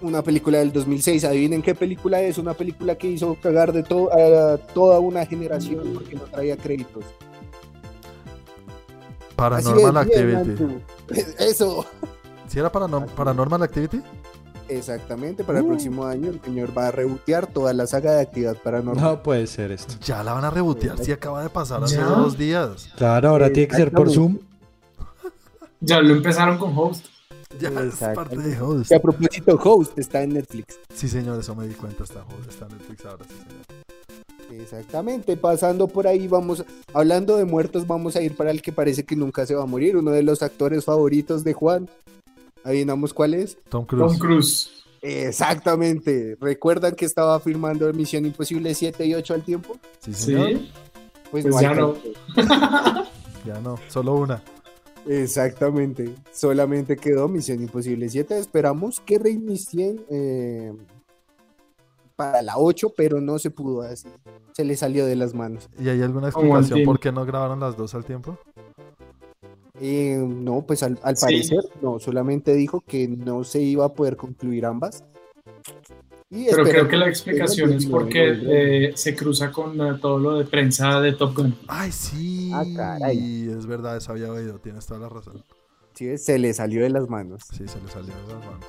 Una 0.00 0.22
película 0.22 0.58
del 0.58 0.72
2006, 0.72 1.24
adivinen 1.24 1.60
qué 1.60 1.74
película 1.74 2.20
es, 2.22 2.38
una 2.38 2.54
película 2.54 2.94
que 2.96 3.08
hizo 3.08 3.36
cagar 3.40 3.72
de 3.72 3.82
to- 3.82 4.10
a 4.12 4.56
toda 4.72 4.98
una 4.98 5.26
generación 5.26 5.90
porque 5.92 6.14
no 6.14 6.22
traía 6.22 6.56
créditos. 6.56 7.04
Paranormal 9.36 9.96
Activity. 9.96 10.82
Eso. 11.38 11.84
¿Sí 12.48 12.58
era 12.58 12.70
Paranorm- 12.70 13.06
Paranormal 13.08 13.62
Activity? 13.62 14.00
Exactamente, 14.68 15.44
para 15.44 15.58
el 15.58 15.66
próximo 15.66 16.06
año 16.06 16.30
el 16.30 16.40
señor 16.40 16.76
va 16.76 16.86
a 16.88 16.90
rebotear 16.90 17.46
toda 17.46 17.74
la 17.74 17.86
saga 17.86 18.12
de 18.12 18.22
actividad 18.22 18.56
paranormal. 18.56 19.04
No 19.04 19.22
puede 19.22 19.46
ser 19.46 19.70
esto. 19.72 19.94
Ya 20.02 20.22
la 20.22 20.32
van 20.32 20.44
a 20.44 20.50
rebotear. 20.50 20.96
Sí, 21.04 21.12
acaba 21.12 21.42
de 21.42 21.50
pasar 21.50 21.84
hace 21.84 21.96
¿Ya? 21.96 22.04
dos 22.06 22.38
días. 22.38 22.88
Claro, 22.96 23.28
ahora 23.30 23.52
tiene 23.52 23.68
que 23.68 23.76
ser 23.76 23.92
por 23.92 24.10
Zoom. 24.10 24.38
Ya 25.80 26.00
lo 26.00 26.14
empezaron 26.14 26.56
con 26.56 26.72
Host. 26.78 27.04
Ya 27.60 27.68
es 27.68 27.76
Exacto. 27.76 28.14
parte 28.22 28.38
de 28.38 28.58
Host. 28.58 28.88
Que 28.88 28.94
a 28.94 29.02
propósito, 29.02 29.60
Host 29.62 29.98
está 29.98 30.22
en 30.22 30.32
Netflix. 30.32 30.78
Sí, 30.94 31.08
señor, 31.10 31.38
eso 31.40 31.54
me 31.54 31.68
di 31.68 31.74
cuenta. 31.74 32.04
Está 32.04 32.20
Host, 32.22 32.48
está 32.48 32.64
en 32.64 32.78
Netflix 32.78 33.04
ahora, 33.04 33.24
sí, 33.28 33.34
señor. 33.34 33.83
Exactamente, 34.60 35.36
pasando 35.36 35.88
por 35.88 36.06
ahí 36.06 36.28
vamos, 36.28 36.64
hablando 36.92 37.36
de 37.36 37.44
muertos, 37.44 37.86
vamos 37.86 38.16
a 38.16 38.22
ir 38.22 38.36
para 38.36 38.50
el 38.50 38.62
que 38.62 38.72
parece 38.72 39.04
que 39.04 39.16
nunca 39.16 39.46
se 39.46 39.54
va 39.54 39.62
a 39.62 39.66
morir, 39.66 39.96
uno 39.96 40.10
de 40.10 40.22
los 40.22 40.42
actores 40.42 40.84
favoritos 40.84 41.44
de 41.44 41.52
Juan. 41.52 41.88
Adivinamos 42.64 43.12
cuál 43.12 43.34
es. 43.34 43.58
Tom 43.68 43.84
Cruise. 43.84 44.12
Tom 44.12 44.18
Cruise. 44.18 44.70
Exactamente. 45.02 46.36
¿Recuerdan 46.40 46.94
que 46.94 47.04
estaba 47.04 47.38
firmando 47.38 47.92
Misión 47.92 48.24
Imposible 48.24 48.74
7 48.74 49.04
y 49.04 49.14
8 49.14 49.34
al 49.34 49.42
tiempo? 49.42 49.76
Sí, 49.98 50.14
señor. 50.14 50.48
Sí. 50.48 50.72
Pues, 51.30 51.44
Pues 51.44 51.54
no 51.54 51.60
ya 51.60 51.74
no. 51.74 51.94
Ya 53.44 53.60
no, 53.60 53.78
solo 53.88 54.14
una. 54.14 54.42
Exactamente. 55.06 56.14
Solamente 56.32 56.96
quedó 56.96 57.28
Misión 57.28 57.60
Imposible 57.60 58.08
7. 58.08 58.38
Esperamos 58.38 59.00
que 59.00 59.18
reinicien 59.18 60.00
eh, 60.10 60.72
para 62.16 62.42
la 62.42 62.58
8, 62.58 62.92
pero 62.96 63.20
no 63.20 63.38
se 63.38 63.50
pudo 63.50 63.82
así. 63.82 64.08
Se 64.52 64.64
le 64.64 64.76
salió 64.76 65.06
de 65.06 65.16
las 65.16 65.34
manos. 65.34 65.68
¿Y 65.78 65.88
hay 65.88 66.00
alguna 66.02 66.28
explicación 66.28 66.84
por 66.84 67.00
qué 67.00 67.10
no 67.12 67.24
grabaron 67.24 67.60
las 67.60 67.76
dos 67.76 67.94
al 67.94 68.04
tiempo? 68.04 68.38
Eh, 69.80 70.16
no, 70.16 70.62
pues 70.62 70.82
al, 70.82 70.98
al 71.02 71.16
Sí. 71.16 71.24
parecer, 71.26 71.60
no, 71.82 71.98
solamente 71.98 72.54
dijo 72.54 72.80
que 72.80 73.08
no 73.08 73.42
se 73.42 73.60
iba 73.60 73.84
a 73.84 73.92
poder 73.92 74.16
concluir 74.16 74.66
ambas. 74.66 75.02
Y 76.30 76.46
Pero 76.46 76.64
creo 76.64 76.88
que 76.88 76.96
la 76.96 77.08
explicación 77.08 77.72
es 77.74 77.86
porque 77.86 78.38
eh, 78.46 78.92
se 78.96 79.14
cruza 79.14 79.52
con 79.52 79.80
eh, 79.80 79.98
todo 80.00 80.18
lo 80.18 80.38
de 80.38 80.44
prensa 80.44 81.00
de 81.00 81.12
Top 81.12 81.36
Gun. 81.36 81.56
Ay, 81.68 81.92
sí. 81.92 82.50
Ah, 82.52 82.64
caray. 82.74 83.48
Es 83.56 83.66
verdad, 83.66 83.96
eso 83.96 84.12
había 84.12 84.32
oído. 84.32 84.58
Tienes 84.58 84.86
toda 84.86 85.00
la 85.00 85.08
razón. 85.08 85.44
Sí, 85.94 86.18
se 86.18 86.38
le 86.38 86.52
salió 86.54 86.82
de 86.82 86.90
las 86.90 87.08
manos. 87.08 87.42
Sí, 87.52 87.68
se 87.68 87.80
le 87.80 87.88
salió 87.88 88.12
de 88.14 88.32
las 88.34 88.44
manos. 88.44 88.66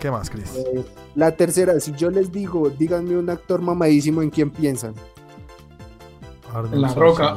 ¿Qué 0.00 0.10
más, 0.10 0.30
Chris? 0.30 0.50
Eh, 0.56 0.84
la 1.14 1.36
tercera, 1.36 1.78
si 1.78 1.92
yo 1.92 2.10
les 2.10 2.32
digo, 2.32 2.70
díganme 2.70 3.16
un 3.16 3.28
actor 3.28 3.60
mamadísimo 3.60 4.22
en 4.22 4.30
quién 4.30 4.50
piensan. 4.50 4.94
Arnold 6.52 6.80
La 6.80 6.94
Roca. 6.94 7.36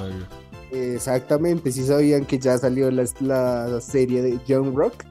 Exactamente, 0.71 1.71
si 1.71 1.83
sabían 1.85 2.25
que 2.25 2.39
ya 2.39 2.57
salió 2.57 2.89
la, 2.89 3.03
la 3.19 3.81
serie 3.81 4.21
de 4.21 4.39
John 4.47 4.75
Rock. 4.75 5.03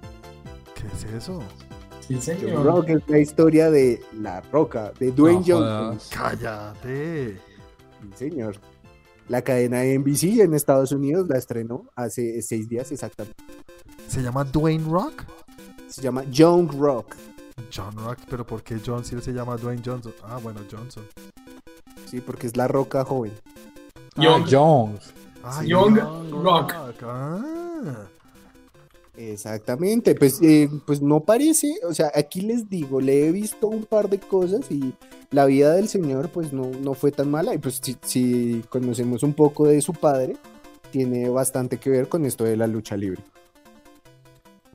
¿Qué 0.74 0.86
es 0.96 1.04
eso? 1.22 1.40
Sí, 2.00 2.14
John 2.14 2.22
señor. 2.22 2.64
Rock 2.64 2.88
es 2.88 3.02
la 3.06 3.18
historia 3.18 3.70
de 3.70 4.02
La 4.18 4.40
Roca, 4.40 4.92
de 4.98 5.12
Dwayne 5.12 5.44
No 5.46 5.58
Johnson. 5.58 5.98
Cállate. 6.10 7.36
Sí, 7.36 8.30
señor. 8.30 8.56
La 9.28 9.42
cadena 9.42 9.80
de 9.80 9.98
NBC 9.98 10.40
en 10.40 10.54
Estados 10.54 10.90
Unidos 10.90 11.28
la 11.28 11.38
estrenó 11.38 11.84
hace 11.94 12.42
seis 12.42 12.68
días 12.68 12.90
exactamente. 12.90 13.36
¿Se 14.08 14.20
llama 14.20 14.42
Dwayne 14.44 14.84
Rock? 14.90 15.24
Se 15.86 16.02
llama 16.02 16.24
John 16.34 16.68
Rock. 16.76 17.14
John 17.74 17.94
Rock, 17.96 18.18
pero 18.28 18.46
¿por 18.46 18.62
qué 18.62 18.78
John 18.84 19.04
si 19.04 19.14
él 19.14 19.22
se 19.22 19.32
llama 19.32 19.56
Dwayne 19.56 19.82
Johnson? 19.84 20.12
Ah, 20.24 20.38
bueno, 20.42 20.60
Johnson. 20.70 21.04
Sí, 22.06 22.20
porque 22.20 22.46
es 22.46 22.56
la 22.56 22.68
roca 22.68 23.04
joven. 23.04 23.32
Young. 24.16 24.42
Ah, 24.42 24.46
Jones. 24.50 25.14
Ah, 25.42 25.62
Young 25.64 25.98
Rock. 26.42 26.74
Ah. 27.02 28.06
Exactamente, 29.16 30.14
pues, 30.14 30.40
eh, 30.42 30.70
pues 30.86 31.02
no 31.02 31.20
parece, 31.20 31.74
o 31.86 31.92
sea, 31.92 32.10
aquí 32.14 32.40
les 32.40 32.70
digo, 32.70 33.00
le 33.00 33.26
he 33.26 33.32
visto 33.32 33.68
un 33.68 33.84
par 33.84 34.08
de 34.08 34.18
cosas 34.18 34.70
y 34.70 34.94
la 35.30 35.44
vida 35.44 35.74
del 35.74 35.88
señor 35.88 36.30
pues 36.30 36.52
no, 36.52 36.70
no 36.80 36.94
fue 36.94 37.12
tan 37.12 37.30
mala 37.30 37.54
y 37.54 37.58
pues 37.58 37.80
si, 37.82 37.96
si 38.02 38.62
conocemos 38.70 39.22
un 39.22 39.34
poco 39.34 39.66
de 39.66 39.82
su 39.82 39.92
padre, 39.92 40.36
tiene 40.90 41.28
bastante 41.28 41.78
que 41.78 41.90
ver 41.90 42.08
con 42.08 42.24
esto 42.24 42.44
de 42.44 42.56
la 42.56 42.66
lucha 42.66 42.96
libre. 42.96 43.22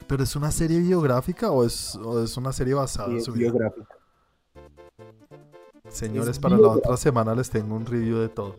¿Pero 0.08 0.24
es 0.24 0.36
una 0.36 0.52
serie 0.52 0.80
biográfica 0.80 1.52
o 1.52 1.66
es, 1.66 1.96
o 1.96 2.24
es 2.24 2.38
una 2.38 2.54
serie 2.54 2.74
basada 2.74 3.12
en 3.12 3.22
su 3.22 3.34
vida? 3.34 3.52
biográfica. 3.52 3.88
Señores, 5.90 6.32
es 6.32 6.40
para 6.40 6.56
la 6.56 6.62
biográfica. 6.62 6.90
otra 6.90 6.98
semana 6.98 7.36
les 7.36 7.50
tengo 7.50 7.76
un 7.76 7.86
review 7.86 8.20
de 8.20 8.30
todo. 8.30 8.56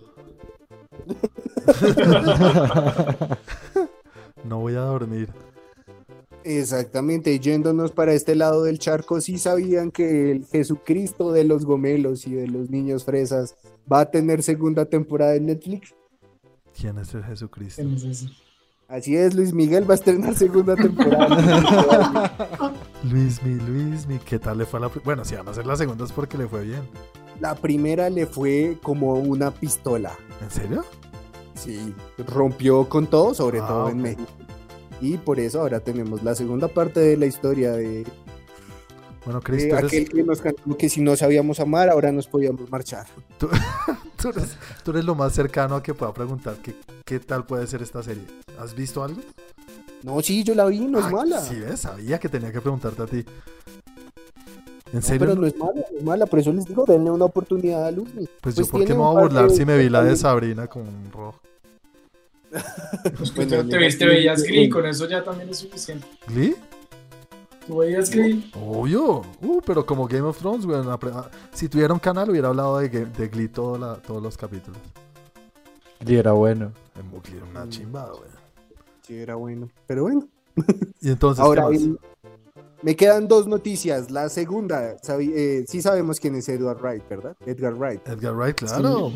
no 4.44 4.60
voy 4.60 4.74
a 4.74 4.80
dormir. 4.80 5.30
Exactamente, 6.44 7.38
yéndonos 7.38 7.92
para 7.92 8.12
este 8.12 8.34
lado 8.34 8.62
del 8.62 8.78
charco, 8.78 9.20
sí 9.20 9.38
sabían 9.38 9.90
que 9.90 10.30
el 10.30 10.46
Jesucristo 10.46 11.32
de 11.32 11.44
los 11.44 11.64
gomelos 11.64 12.26
y 12.26 12.34
de 12.34 12.46
los 12.46 12.70
niños 12.70 13.04
fresas 13.04 13.56
va 13.90 14.00
a 14.00 14.10
tener 14.10 14.42
segunda 14.42 14.86
temporada 14.86 15.34
en 15.34 15.46
Netflix. 15.46 15.94
¿Quién 16.78 16.98
es 16.98 17.12
el 17.14 17.24
Jesucristo? 17.24 17.82
¿Quién 17.82 17.94
es 17.94 18.04
ese? 18.04 18.28
Así 18.88 19.14
es, 19.16 19.34
Luis 19.34 19.52
Miguel 19.52 19.88
va 19.88 19.92
a 19.92 19.96
estrenar 19.96 20.34
segunda 20.34 20.74
temporada. 20.74 22.32
Luismi, 23.04 23.56
Luismi, 23.56 24.18
¿qué 24.18 24.38
tal 24.38 24.56
le 24.56 24.64
fue 24.64 24.78
a 24.78 24.82
la 24.84 24.90
Bueno, 25.04 25.26
si 25.26 25.34
van 25.34 25.46
a 25.46 25.50
hacer 25.50 25.66
la 25.66 25.76
segunda 25.76 26.06
es 26.06 26.12
porque 26.12 26.38
le 26.38 26.48
fue 26.48 26.64
bien. 26.64 26.80
La 27.38 27.54
primera 27.54 28.08
le 28.08 28.24
fue 28.24 28.78
como 28.82 29.12
una 29.16 29.50
pistola. 29.50 30.16
¿En 30.40 30.50
serio? 30.50 30.84
Sí, 31.54 31.94
rompió 32.26 32.88
con 32.88 33.06
todo, 33.06 33.34
sobre 33.34 33.60
Ah, 33.60 33.68
todo 33.68 33.90
en 33.90 34.00
México. 34.00 34.26
Y 35.02 35.18
por 35.18 35.38
eso 35.38 35.60
ahora 35.60 35.80
tenemos 35.80 36.22
la 36.22 36.34
segunda 36.34 36.66
parte 36.68 36.98
de 37.00 37.18
la 37.18 37.26
historia 37.26 37.72
de, 37.72 38.06
Bueno, 39.26 39.42
Chris, 39.42 39.68
tú 39.68 39.74
eres, 39.76 39.84
aquel 39.84 40.08
que 40.08 40.22
nos 40.22 40.40
cantó 40.40 40.76
que 40.78 40.88
si 40.88 41.02
no 41.02 41.14
sabíamos 41.14 41.60
amar, 41.60 41.90
ahora 41.90 42.10
nos 42.10 42.26
podíamos 42.26 42.70
marchar. 42.70 43.06
tú 43.38 43.50
eres- 44.28 44.56
tú 44.84 44.90
eres 44.92 45.04
lo 45.04 45.14
más 45.14 45.32
cercano 45.32 45.76
a 45.76 45.82
que 45.82 45.94
pueda 45.94 46.12
preguntar 46.12 46.56
qué, 46.62 46.74
qué 47.04 47.20
tal 47.20 47.44
puede 47.46 47.66
ser 47.66 47.82
esta 47.82 48.02
serie. 48.02 48.24
¿Has 48.58 48.74
visto 48.74 49.02
algo? 49.04 49.20
No, 50.02 50.20
sí, 50.22 50.44
yo 50.44 50.54
la 50.54 50.64
vi, 50.66 50.80
no 50.80 50.98
es 51.00 51.04
Ah, 51.06 51.10
mala. 51.10 51.40
Sí, 51.40 51.56
ves, 51.56 51.80
sabía 51.80 52.18
que 52.18 52.28
tenía 52.28 52.52
que 52.52 52.60
preguntarte 52.60 53.02
a 53.02 53.06
ti. 53.06 53.24
¿En 54.92 55.00
No, 55.00 55.02
serio? 55.02 55.20
pero 55.20 55.34
no 55.34 55.46
es 55.46 55.56
mala, 55.56 55.72
no 55.92 55.98
es 55.98 56.02
mala, 56.04 56.26
por 56.26 56.38
eso 56.38 56.52
les 56.52 56.64
digo, 56.64 56.84
denle 56.86 57.10
una 57.10 57.24
oportunidad 57.26 57.86
a 57.86 57.90
Luis. 57.90 58.08
Pues, 58.40 58.54
yo, 58.54 58.62
pues 58.62 58.68
¿por 58.70 58.84
qué 58.84 58.94
me 58.94 59.00
voy 59.00 59.16
a 59.16 59.20
burlar 59.20 59.48
de- 59.50 59.54
si 59.56 59.64
me 59.64 59.76
vi 59.76 59.88
la 59.88 60.02
de 60.02 60.16
Sabrina 60.16 60.66
con 60.66 60.82
un 60.82 61.10
rojo? 61.12 61.40
Pues 63.18 63.30
que 63.32 63.44
Bueno, 63.44 63.68
te, 63.68 63.78
te 63.78 63.90
sí, 63.90 64.04
veías. 64.06 64.42
Glee, 64.42 64.70
con 64.70 64.86
eso 64.86 65.06
ya 65.06 65.22
también 65.22 65.50
es 65.50 65.58
suficiente. 65.58 66.06
¿Glee? 66.28 66.56
Glee. 67.68 68.50
Obvio. 68.54 69.22
Uh, 69.42 69.60
pero 69.64 69.84
como 69.84 70.06
Game 70.08 70.22
of 70.26 70.38
Thrones, 70.38 70.64
güey. 70.66 70.80
ah, 70.86 71.30
Si 71.52 71.68
tuviera 71.68 71.92
un 71.92 72.00
canal, 72.00 72.30
hubiera 72.30 72.48
hablado 72.48 72.78
de, 72.78 72.88
de 72.88 73.28
Glee 73.28 73.48
todo 73.48 73.76
la- 73.78 73.96
todos 73.96 74.22
los 74.22 74.36
capítulos. 74.36 74.78
Y 76.06 76.16
era 76.16 76.32
bueno. 76.32 76.72
En 76.96 77.10
Glee 77.22 77.36
era 77.36 77.46
una 77.46 77.64
Mm. 77.64 77.68
chimba, 77.68 78.06
güey. 78.10 78.30
Sí, 79.02 79.16
era 79.16 79.34
bueno. 79.36 79.68
Pero 79.86 80.02
bueno, 80.02 80.26
Y 81.00 81.10
entonces, 81.10 81.42
ahora 81.44 81.66
¿qué 81.70 81.74
más? 81.74 81.82
el- 81.82 81.98
me 82.82 82.94
quedan 82.94 83.26
dos 83.26 83.46
noticias. 83.48 84.10
La 84.10 84.28
segunda, 84.28 84.96
eh, 85.18 85.64
sí 85.66 85.82
sabemos 85.82 86.20
quién 86.20 86.36
es 86.36 86.48
Edward 86.48 86.80
Wright, 86.80 87.08
¿verdad? 87.08 87.36
Edgar 87.44 87.74
Wright. 87.74 88.06
Edgar 88.08 88.34
Wright, 88.36 88.56
claro. 88.56 89.12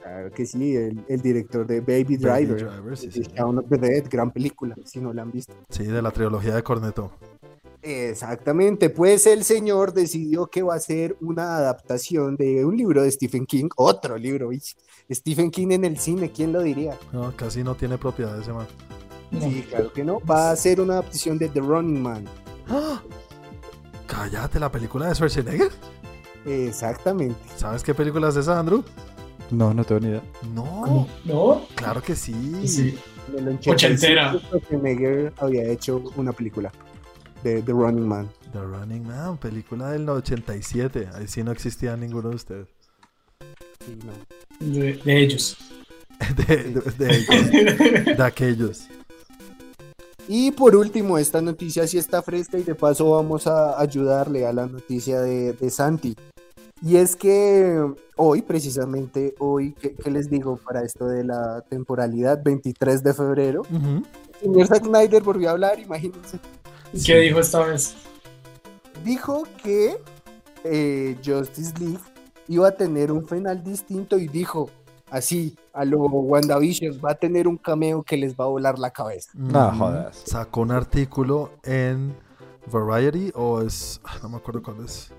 Claro 0.00 0.30
que 0.32 0.46
sí, 0.46 0.74
el, 0.76 1.04
el 1.08 1.20
director 1.20 1.66
de 1.66 1.80
Baby 1.80 2.16
Baby 2.16 2.16
Driver. 2.16 2.56
Driver, 2.70 2.96
sí, 2.96 3.10
sí. 3.12 3.22
Shaun 3.22 3.58
of 3.58 3.66
the 3.68 3.76
Dead, 3.76 4.04
gran 4.10 4.30
película, 4.30 4.74
si 4.84 4.98
no 5.00 5.12
la 5.12 5.22
han 5.22 5.30
visto. 5.30 5.52
Sí, 5.68 5.84
de 5.84 6.00
la 6.00 6.10
trilogía 6.10 6.54
de 6.54 6.62
Corneto. 6.62 7.10
Exactamente, 7.82 8.90
pues 8.90 9.26
el 9.26 9.42
señor 9.44 9.94
decidió 9.94 10.48
que 10.48 10.62
va 10.62 10.74
a 10.74 10.80
ser 10.80 11.16
una 11.20 11.56
adaptación 11.56 12.36
de 12.36 12.64
un 12.64 12.76
libro 12.76 13.02
de 13.02 13.10
Stephen 13.10 13.46
King, 13.46 13.68
otro 13.76 14.18
libro. 14.18 14.50
Stephen 15.10 15.50
King 15.50 15.68
en 15.70 15.84
el 15.86 15.98
cine, 15.98 16.30
¿quién 16.30 16.52
lo 16.52 16.62
diría? 16.62 16.98
No, 17.12 17.34
casi 17.34 17.62
no 17.62 17.74
tiene 17.74 17.96
propiedad 17.96 18.38
ese 18.38 18.52
man. 18.52 18.66
Sí, 19.40 19.64
claro 19.68 19.92
que 19.92 20.04
no. 20.04 20.20
Va 20.20 20.50
a 20.50 20.56
ser 20.56 20.80
una 20.80 20.94
adaptación 20.94 21.38
de 21.38 21.48
The 21.48 21.60
Running 21.60 22.02
Man. 22.02 22.24
¡Ah! 22.68 23.00
Cállate, 24.06 24.58
la 24.58 24.70
película 24.70 25.08
de 25.08 25.14
Schwarzenegger. 25.14 25.70
Exactamente. 26.44 27.38
¿Sabes 27.56 27.82
qué 27.82 27.94
película 27.94 28.28
es 28.28 28.36
esa, 28.36 28.58
Andrew? 28.58 28.82
No, 29.50 29.72
no 29.72 29.84
tengo 29.84 30.00
ni 30.00 30.08
idea. 30.08 30.22
No, 30.52 31.06
¿No? 31.24 31.62
claro 31.76 32.02
que 32.02 32.14
sí. 32.14 32.34
Sí. 32.66 32.98
En 33.28 33.46
el 33.46 33.56
85, 33.58 33.70
Ochentera. 33.70 34.34
Schwarzenegger 34.38 35.32
había 35.38 35.64
hecho 35.64 36.02
una 36.16 36.32
película 36.32 36.72
de 37.42 37.62
The 37.62 37.72
Running 37.72 38.06
Man. 38.06 38.28
The 38.52 38.60
Running 38.60 39.06
Man, 39.06 39.36
película 39.38 39.90
del 39.90 40.08
87. 40.08 41.08
Ahí 41.14 41.28
sí 41.28 41.42
no 41.42 41.52
existía 41.52 41.96
ninguno 41.96 42.30
de 42.30 42.36
ustedes. 42.36 42.68
Sí, 43.84 43.98
no. 44.04 44.12
De, 44.72 44.94
de 44.96 45.20
ellos. 45.22 45.56
De, 46.46 46.56
de- 46.56 46.80
de 46.98 47.16
ellos, 47.16 48.04
de 48.18 48.22
aquellos. 48.22 48.82
Y 50.28 50.50
por 50.52 50.76
último, 50.76 51.16
esta 51.18 51.40
noticia 51.40 51.86
sí 51.86 51.96
está 51.98 52.20
fresca 52.22 52.58
y 52.58 52.62
de 52.62 52.74
paso 52.74 53.10
vamos 53.10 53.46
a 53.46 53.80
ayudarle 53.80 54.46
a 54.46 54.52
la 54.52 54.66
noticia 54.66 55.20
de, 55.22 55.54
de 55.54 55.70
Santi. 55.70 56.14
Y 56.82 56.96
es 56.96 57.16
que 57.16 57.82
hoy, 58.16 58.42
precisamente 58.42 59.34
hoy, 59.38 59.72
¿qué, 59.80 59.94
qué 59.94 60.10
les 60.10 60.28
digo 60.30 60.56
para 60.58 60.82
esto 60.84 61.06
de 61.06 61.24
la 61.24 61.62
temporalidad? 61.68 62.40
23 62.44 63.02
de 63.02 63.14
febrero, 63.14 63.62
Ujú. 63.62 64.02
el 64.34 64.40
señor 64.40 64.66
Zack 64.66 64.84
Snyder 64.84 65.22
volvió 65.22 65.48
a 65.48 65.52
hablar, 65.52 65.78
imagínense. 65.80 66.38
¿Y 66.92 67.02
¿Qué 67.02 67.16
dijo 67.20 67.40
esta 67.40 67.64
vez? 67.64 67.94
Dijo 69.04 69.44
que 69.62 69.96
eh, 70.64 71.16
Justice 71.24 71.72
League 71.78 71.98
iba 72.48 72.68
a 72.68 72.72
tener 72.72 73.12
un 73.12 73.26
final 73.26 73.62
distinto 73.62 74.18
y 74.18 74.28
dijo 74.28 74.70
así, 75.10 75.56
a 75.72 75.84
lo 75.84 75.98
WandaVision, 76.00 77.00
va 77.04 77.12
a 77.12 77.14
tener 77.14 77.48
un 77.48 77.56
cameo 77.56 78.02
que 78.02 78.16
les 78.16 78.34
va 78.34 78.44
a 78.44 78.48
volar 78.48 78.78
la 78.78 78.90
cabeza. 78.90 79.30
No 79.34 79.68
Ujú. 79.68 79.78
jodas. 79.78 80.22
Sacó 80.26 80.60
un 80.62 80.70
artículo 80.72 81.52
en 81.62 82.14
Variety 82.70 83.32
o 83.34 83.62
es. 83.62 84.00
ah, 84.04 84.18
No 84.22 84.28
me 84.28 84.36
acuerdo 84.36 84.62
cuál 84.62 84.84
es. 84.84 85.12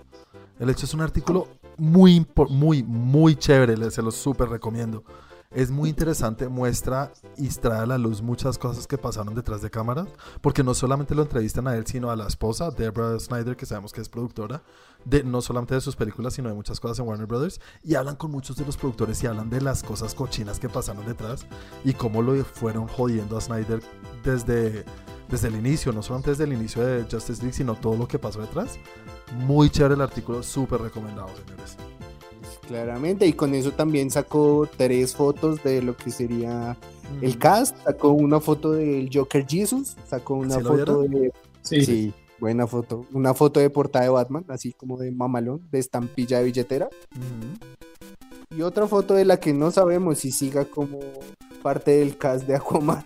El 0.59 0.69
hecho 0.69 0.85
es 0.85 0.93
un 0.93 1.01
artículo 1.01 1.47
muy, 1.77 2.25
muy, 2.49 2.83
muy 2.83 3.35
chévere. 3.35 3.89
Se 3.91 4.01
lo 4.01 4.11
súper 4.11 4.49
recomiendo. 4.49 5.03
Es 5.53 5.69
muy 5.69 5.89
interesante, 5.89 6.47
muestra 6.47 7.11
y 7.37 7.49
trae 7.49 7.81
a 7.81 7.85
la 7.85 7.97
luz 7.97 8.21
muchas 8.21 8.57
cosas 8.57 8.87
que 8.87 8.97
pasaron 8.97 9.35
detrás 9.35 9.61
de 9.61 9.69
cámaras, 9.69 10.07
porque 10.39 10.63
no 10.63 10.73
solamente 10.73 11.13
lo 11.13 11.23
entrevistan 11.23 11.67
a 11.67 11.75
él, 11.75 11.85
sino 11.85 12.09
a 12.09 12.15
la 12.15 12.27
esposa, 12.27 12.71
Deborah 12.71 13.19
Snyder, 13.19 13.57
que 13.57 13.65
sabemos 13.65 13.91
que 13.91 13.99
es 13.99 14.07
productora, 14.07 14.63
de, 15.03 15.23
no 15.23 15.41
solamente 15.41 15.75
de 15.75 15.81
sus 15.81 15.95
películas, 15.95 16.35
sino 16.35 16.47
de 16.47 16.55
muchas 16.55 16.79
cosas 16.79 16.99
en 16.99 17.07
Warner 17.07 17.27
Brothers, 17.27 17.59
y 17.83 17.95
hablan 17.95 18.15
con 18.15 18.31
muchos 18.31 18.55
de 18.55 18.65
los 18.65 18.77
productores 18.77 19.21
y 19.23 19.27
hablan 19.27 19.49
de 19.49 19.59
las 19.59 19.83
cosas 19.83 20.15
cochinas 20.15 20.57
que 20.57 20.69
pasaron 20.69 21.05
detrás 21.05 21.45
y 21.83 21.93
cómo 21.93 22.21
lo 22.21 22.43
fueron 22.45 22.87
jodiendo 22.87 23.37
a 23.37 23.41
Snyder 23.41 23.81
desde, 24.23 24.85
desde 25.29 25.47
el 25.49 25.55
inicio, 25.55 25.91
no 25.91 26.01
solamente 26.01 26.29
desde 26.29 26.45
el 26.45 26.53
inicio 26.53 26.81
de 26.85 27.03
Justice 27.03 27.41
League, 27.41 27.57
sino 27.57 27.75
todo 27.75 27.97
lo 27.97 28.07
que 28.07 28.19
pasó 28.19 28.39
detrás. 28.39 28.79
Muy 29.35 29.69
chévere 29.69 29.95
el 29.95 30.01
artículo, 30.01 30.43
súper 30.43 30.81
recomendado, 30.81 31.29
señores. 31.35 31.77
Claramente, 32.71 33.27
y 33.27 33.33
con 33.33 33.53
eso 33.53 33.71
también 33.73 34.09
sacó 34.09 34.65
tres 34.77 35.13
fotos 35.13 35.61
de 35.61 35.81
lo 35.81 35.97
que 35.97 36.09
sería 36.09 36.77
el 37.21 37.37
cast. 37.37 37.75
Sacó 37.83 38.09
una 38.11 38.39
foto 38.39 38.71
del 38.71 39.09
Joker 39.13 39.45
Jesus, 39.45 39.97
sacó 40.07 40.35
una 40.35 40.55
¿Sí 40.55 40.61
lo 40.61 40.69
foto 40.77 41.01
de. 41.01 41.33
Sí. 41.63 41.85
Sí, 41.85 42.13
buena 42.39 42.65
foto. 42.67 43.05
Una 43.11 43.33
foto 43.33 43.59
de 43.59 43.69
portada 43.69 44.05
de 44.05 44.11
Batman, 44.11 44.45
así 44.47 44.71
como 44.71 44.97
de 44.97 45.11
mamalón, 45.11 45.67
de 45.69 45.79
estampilla 45.79 46.39
de 46.39 46.45
billetera. 46.45 46.87
Y 48.55 48.61
otra 48.61 48.87
foto 48.87 49.15
de 49.15 49.25
la 49.25 49.37
que 49.37 49.51
no 49.51 49.69
sabemos 49.71 50.19
si 50.19 50.31
siga 50.31 50.63
como 50.63 50.99
parte 51.61 51.91
del 51.97 52.17
cast 52.17 52.47
de 52.47 52.55
Aquaman. 52.55 53.03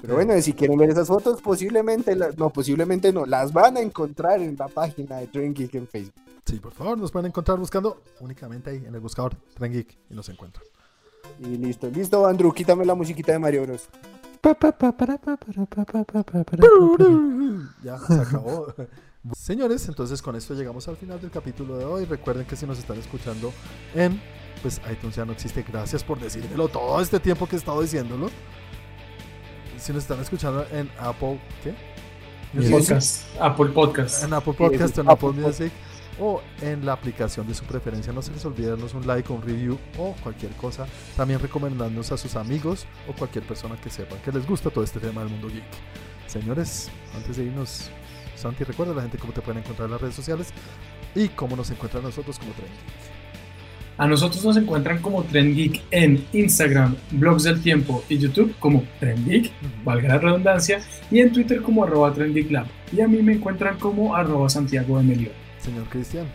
Pero 0.00 0.14
bueno, 0.14 0.40
si 0.40 0.52
quieren 0.52 0.78
ver 0.78 0.90
esas 0.90 1.08
fotos, 1.08 1.42
posiblemente, 1.42 2.14
la- 2.16 2.30
no, 2.36 2.50
posiblemente 2.50 3.12
no, 3.12 3.26
las 3.26 3.52
van 3.52 3.76
a 3.76 3.80
encontrar 3.80 4.40
en 4.40 4.56
la 4.56 4.68
página 4.68 5.16
de 5.18 5.26
Geek 5.26 5.74
en 5.74 5.86
Facebook. 5.88 6.14
Sí, 6.50 6.58
por 6.58 6.72
favor, 6.72 6.98
nos 6.98 7.12
pueden 7.12 7.26
encontrar 7.26 7.58
buscando 7.58 8.02
únicamente 8.18 8.70
ahí 8.70 8.78
en 8.84 8.92
el 8.92 9.00
buscador 9.00 9.36
Tren 9.54 9.72
Geek 9.72 9.96
y 10.10 10.14
nos 10.14 10.28
encuentran. 10.30 10.64
Y 11.38 11.56
listo, 11.56 11.88
listo, 11.88 12.26
Andrew, 12.26 12.52
quítame 12.52 12.84
la 12.84 12.96
musiquita 12.96 13.30
de 13.30 13.38
Mario 13.38 13.62
Bros. 13.62 13.88
Ya, 17.84 17.98
se 17.98 18.14
acabó. 18.14 18.74
Señores, 19.36 19.86
entonces 19.86 20.20
con 20.20 20.34
esto 20.34 20.54
llegamos 20.54 20.88
al 20.88 20.96
final 20.96 21.20
del 21.20 21.30
capítulo 21.30 21.76
de 21.76 21.84
hoy. 21.84 22.04
Recuerden 22.04 22.44
que 22.46 22.56
si 22.56 22.66
nos 22.66 22.80
están 22.80 22.98
escuchando 22.98 23.52
en 23.94 24.20
pues 24.60 24.80
iTunes 24.90 25.14
ya 25.14 25.24
no 25.24 25.32
existe. 25.32 25.62
Gracias 25.62 26.02
por 26.02 26.18
decírmelo 26.18 26.66
todo 26.66 27.00
este 27.00 27.20
tiempo 27.20 27.46
que 27.46 27.54
he 27.54 27.58
estado 27.60 27.80
diciéndolo. 27.80 28.28
Si 29.78 29.92
nos 29.92 30.02
están 30.02 30.18
escuchando 30.18 30.66
en 30.72 30.90
Apple, 30.98 31.40
¿qué? 31.62 31.74
Music, 32.54 32.72
Podcast. 32.72 33.24
Apple 33.40 33.66
Podcast. 33.66 34.24
En 34.24 34.32
Apple 34.32 34.54
Podcast, 34.54 34.98
en 34.98 35.08
Apple 35.08 35.28
Apple 35.28 35.42
Music 35.42 35.72
o 36.20 36.42
en 36.60 36.84
la 36.84 36.92
aplicación 36.92 37.48
de 37.48 37.54
su 37.54 37.64
preferencia. 37.64 38.12
No 38.12 38.22
se 38.22 38.32
les 38.32 38.44
olvide 38.44 38.68
darnos 38.68 38.94
un 38.94 39.06
like, 39.06 39.32
un 39.32 39.42
review 39.42 39.78
o 39.98 40.14
cualquier 40.22 40.52
cosa. 40.52 40.86
También 41.16 41.40
recomendándonos 41.40 42.12
a 42.12 42.16
sus 42.16 42.36
amigos 42.36 42.86
o 43.08 43.12
cualquier 43.12 43.44
persona 43.44 43.76
que 43.76 43.90
sepa 43.90 44.16
que 44.16 44.30
les 44.30 44.46
gusta 44.46 44.70
todo 44.70 44.84
este 44.84 45.00
tema 45.00 45.22
del 45.22 45.30
mundo 45.30 45.48
geek. 45.48 45.64
Señores, 46.26 46.90
antes 47.16 47.36
de 47.36 47.44
irnos, 47.44 47.90
Santi, 48.36 48.64
recuerda 48.64 48.92
a 48.92 48.96
la 48.96 49.02
gente 49.02 49.18
cómo 49.18 49.32
te 49.32 49.40
pueden 49.40 49.62
encontrar 49.62 49.86
en 49.86 49.92
las 49.92 50.00
redes 50.00 50.14
sociales 50.14 50.52
y 51.14 51.28
cómo 51.28 51.56
nos 51.56 51.70
encuentran 51.70 52.02
nosotros 52.02 52.38
como 52.38 52.52
Tren 52.52 52.68
Geek. 52.68 53.20
A 54.00 54.06
nosotros 54.06 54.42
nos 54.42 54.56
encuentran 54.56 55.02
como 55.02 55.22
Trend 55.24 55.54
Geek 55.54 55.82
en 55.90 56.24
Instagram, 56.32 56.96
Blogs 57.10 57.42
del 57.42 57.60
Tiempo 57.60 58.02
y 58.08 58.16
YouTube 58.16 58.54
como 58.58 58.82
Trend 58.98 59.28
Geek, 59.28 59.52
valga 59.84 60.08
la 60.08 60.18
redundancia, 60.18 60.80
y 61.10 61.18
en 61.18 61.30
Twitter 61.30 61.60
como 61.60 61.84
arroba 61.84 62.10
Trend 62.10 62.34
Geek 62.34 62.50
Lab. 62.50 62.66
Y 62.92 63.02
a 63.02 63.08
mí 63.08 63.20
me 63.20 63.34
encuentran 63.34 63.78
como 63.78 64.16
arroba 64.16 64.48
Santiago 64.48 64.96
de 64.96 65.04
Melión. 65.04 65.39
Señor 65.62 65.88
Cristian, 65.88 66.26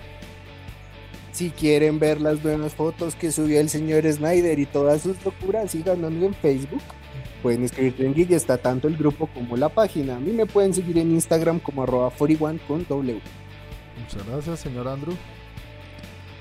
Si 1.32 1.50
quieren 1.50 2.00
ver 2.00 2.22
las 2.22 2.44
nuevas 2.44 2.74
fotos 2.74 3.16
que 3.16 3.32
subió 3.32 3.60
el 3.60 3.68
señor 3.68 4.10
Snyder 4.10 4.58
y 4.58 4.66
todas 4.66 5.02
sus 5.02 5.24
locuras, 5.26 5.72
síganos 5.72 6.14
en 6.14 6.34
Facebook. 6.34 6.82
Pueden 7.44 7.64
escribir 7.64 7.96
en 8.00 8.14
Geek, 8.14 8.32
está 8.32 8.58
tanto 8.58 8.88
el 8.88 8.96
grupo 8.96 9.28
como 9.28 9.58
la 9.58 9.70
página. 9.70 10.16
A 10.16 10.20
mí 10.20 10.32
me 10.32 10.46
pueden 10.46 10.74
seguir 10.74 10.98
en 10.98 11.12
Instagram 11.12 11.60
como 11.60 11.84
arroba 11.84 12.10
41 12.10 12.60
con 12.68 12.86
W. 12.88 13.20
muchas 14.00 14.28
gracias, 14.28 14.60
señor 14.62 14.88
Andrew. 14.88 15.16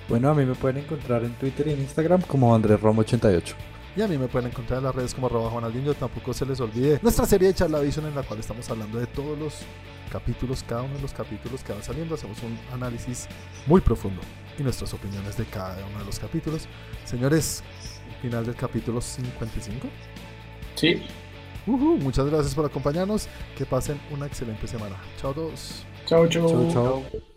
Bueno, 0.08 0.30
a 0.30 0.34
mí 0.34 0.44
me 0.44 0.54
pueden 0.54 0.78
encontrar 0.84 1.24
en 1.24 1.32
Twitter 1.34 1.66
y 1.68 1.72
en 1.72 1.80
Instagram 1.80 2.22
como 2.22 2.56
AndrésRomo88. 2.56 3.54
Y 3.96 4.02
a 4.02 4.08
mí 4.08 4.18
me 4.18 4.26
pueden 4.26 4.50
encontrar 4.50 4.78
en 4.78 4.84
las 4.84 4.94
redes 4.94 5.14
como 5.14 5.28
arroba 5.28 5.50
Juanaldinho. 5.50 5.94
Tampoco 5.94 6.34
se 6.34 6.44
les 6.44 6.60
olvide 6.60 6.98
nuestra 7.02 7.26
serie 7.26 7.48
de 7.48 7.54
Charlavision 7.54 8.06
en 8.06 8.14
la 8.14 8.22
cual 8.22 8.40
estamos 8.40 8.68
hablando 8.68 8.98
de 8.98 9.06
todos 9.06 9.38
los 9.38 9.58
capítulos, 10.10 10.64
cada 10.66 10.82
uno 10.82 10.94
de 10.94 11.02
los 11.02 11.12
capítulos 11.12 11.62
que 11.62 11.72
van 11.72 11.82
saliendo. 11.82 12.14
Hacemos 12.14 12.42
un 12.42 12.58
análisis 12.72 13.28
muy 13.66 13.80
profundo 13.80 14.20
y 14.58 14.62
nuestras 14.62 14.92
opiniones 14.94 15.36
de 15.36 15.44
cada 15.44 15.76
uno 15.86 15.98
de 16.00 16.04
los 16.04 16.18
capítulos. 16.18 16.66
Señores, 17.04 17.62
final 18.20 18.44
del 18.44 18.56
capítulo 18.56 19.00
55. 19.00 19.88
Sí, 20.74 21.02
Ujú, 21.66 21.96
muchas 21.96 22.26
gracias 22.26 22.54
por 22.54 22.66
acompañarnos. 22.66 23.28
Que 23.56 23.64
pasen 23.64 23.98
una 24.10 24.26
excelente 24.26 24.66
semana. 24.66 24.96
Chao 25.20 25.30
a 25.30 25.34
todos. 25.34 25.86
chao, 26.06 26.28
chao. 26.28 26.48
Chau, 26.48 26.72
chau. 26.72 27.33